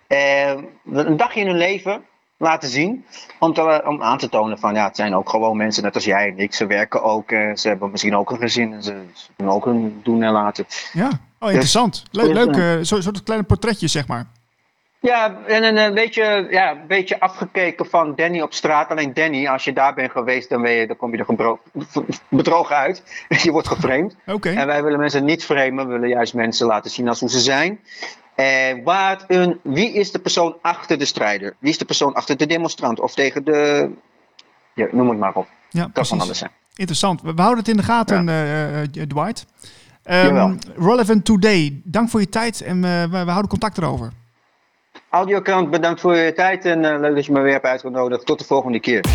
Eh, 0.07 0.49
een 0.93 1.17
dagje 1.17 1.39
in 1.39 1.47
hun 1.47 1.57
leven 1.57 2.03
laten 2.37 2.69
zien. 2.69 3.05
Om, 3.39 3.53
te, 3.53 3.83
om 3.85 4.01
aan 4.03 4.17
te 4.17 4.29
tonen 4.29 4.59
van 4.59 4.73
ja, 4.73 4.85
het 4.87 4.95
zijn 4.95 5.15
ook 5.15 5.29
gewoon 5.29 5.57
mensen 5.57 5.83
net 5.83 5.95
als 5.95 6.05
jij 6.05 6.27
en 6.27 6.37
ik. 6.39 6.53
Ze 6.53 6.65
werken 6.65 7.03
ook, 7.03 7.31
eh, 7.31 7.55
ze 7.55 7.67
hebben 7.67 7.91
misschien 7.91 8.15
ook 8.15 8.31
een 8.31 8.37
gezin. 8.37 8.73
En 8.73 8.83
ze, 8.83 9.03
ze 9.13 9.27
doen 9.35 9.49
ook 9.49 9.65
een 9.65 9.99
doen 10.03 10.23
en 10.23 10.31
laten. 10.31 10.65
ja. 10.93 11.09
Oh, 11.39 11.49
interessant. 11.49 12.03
Leuk, 12.11 12.33
leuk. 12.33 12.55
eh, 12.55 12.77
Zo'n 12.81 13.01
soort 13.01 13.23
kleine 13.23 13.45
portretjes, 13.45 13.91
zeg 13.91 14.07
maar. 14.07 14.25
Ja, 14.99 15.35
en 15.47 15.63
een, 15.63 15.77
een, 15.77 15.93
beetje, 15.93 16.47
ja, 16.49 16.71
een 16.71 16.87
beetje 16.87 17.19
afgekeken 17.19 17.85
van 17.85 18.15
Danny 18.15 18.41
op 18.41 18.53
straat. 18.53 18.89
Alleen 18.89 19.13
Danny, 19.13 19.47
als 19.47 19.63
je 19.63 19.73
daar 19.73 19.93
bent 19.93 20.11
geweest, 20.11 20.49
dan, 20.49 20.61
ben 20.61 20.71
je, 20.71 20.87
dan 20.87 20.97
kom 20.97 21.11
je 21.15 21.17
er 21.27 21.57
bedrogen 22.29 22.75
uit. 22.75 23.03
je 23.43 23.51
wordt 23.51 23.67
geframed. 23.67 24.15
Oké. 24.25 24.49
En 24.49 24.67
wij 24.67 24.83
willen 24.83 24.99
mensen 24.99 25.25
niet 25.25 25.45
framen, 25.45 25.85
we 25.87 25.93
willen 25.93 26.09
juist 26.09 26.33
mensen 26.33 26.67
laten 26.67 26.91
zien 26.91 27.07
als 27.07 27.19
hoe 27.19 27.29
ze 27.29 27.39
zijn. 27.39 27.79
En 28.37 28.83
waar 28.83 29.23
een, 29.27 29.59
wie 29.63 29.93
is 29.93 30.11
de 30.11 30.19
persoon 30.19 30.55
achter 30.61 30.97
de 30.97 31.05
strijder? 31.05 31.55
Wie 31.59 31.69
is 31.69 31.77
de 31.77 31.85
persoon 31.85 32.13
achter 32.13 32.37
de 32.37 32.45
demonstrant? 32.45 32.99
Of 32.99 33.13
tegen 33.13 33.43
de. 33.43 33.89
Ja, 34.73 34.87
noem 34.91 35.09
het 35.09 35.19
maar 35.19 35.33
op. 35.33 35.47
Ja, 35.69 35.89
Kan 35.93 36.05
van 36.05 36.21
alles 36.21 36.37
zijn. 36.37 36.51
Interessant. 36.75 37.21
We, 37.21 37.31
houden 37.35 37.57
het 37.57 37.67
in 37.67 37.77
de 37.77 37.83
gaten, 37.83 38.29
eh, 38.29 38.81
eh, 38.81 38.87
Dwight. 39.07 39.45
Ehm, 40.03 40.25
Jawel. 40.25 40.55
Relevant 40.77 41.25
Today, 41.25 41.81
dank 41.83 42.09
voor 42.09 42.19
je 42.19 42.29
tijd 42.29 42.61
en 42.61 42.83
eh, 42.83 43.03
we, 43.03 43.09
we 43.09 43.31
houden 43.31 43.47
contact 43.47 43.77
erover. 43.77 44.11
Audiokrant, 45.09 45.69
bedankt 45.69 46.01
voor 46.01 46.15
je 46.15 46.33
tijd 46.33 46.65
en 46.65 46.85
eh, 46.85 46.99
leuk 46.99 47.15
dat 47.15 47.25
je 47.25 47.31
me 47.31 47.41
weer 47.41 47.51
hebt 47.53 47.65
uitgenodigd. 47.65 48.25
Tot 48.25 48.39
de 48.39 48.45
volgende 48.45 48.79
keer. 48.79 49.05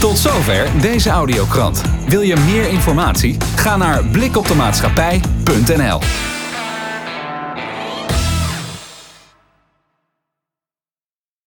Tot 0.00 0.18
zover 0.18 0.80
deze 0.80 1.10
audiokrant. 1.10 1.82
Wil 2.08 2.20
je 2.20 2.36
meer 2.36 2.68
informatie? 2.68 3.36
Ga 3.56 3.76
naar 3.76 4.04
blikopdemaatschappij.nl 4.04 5.98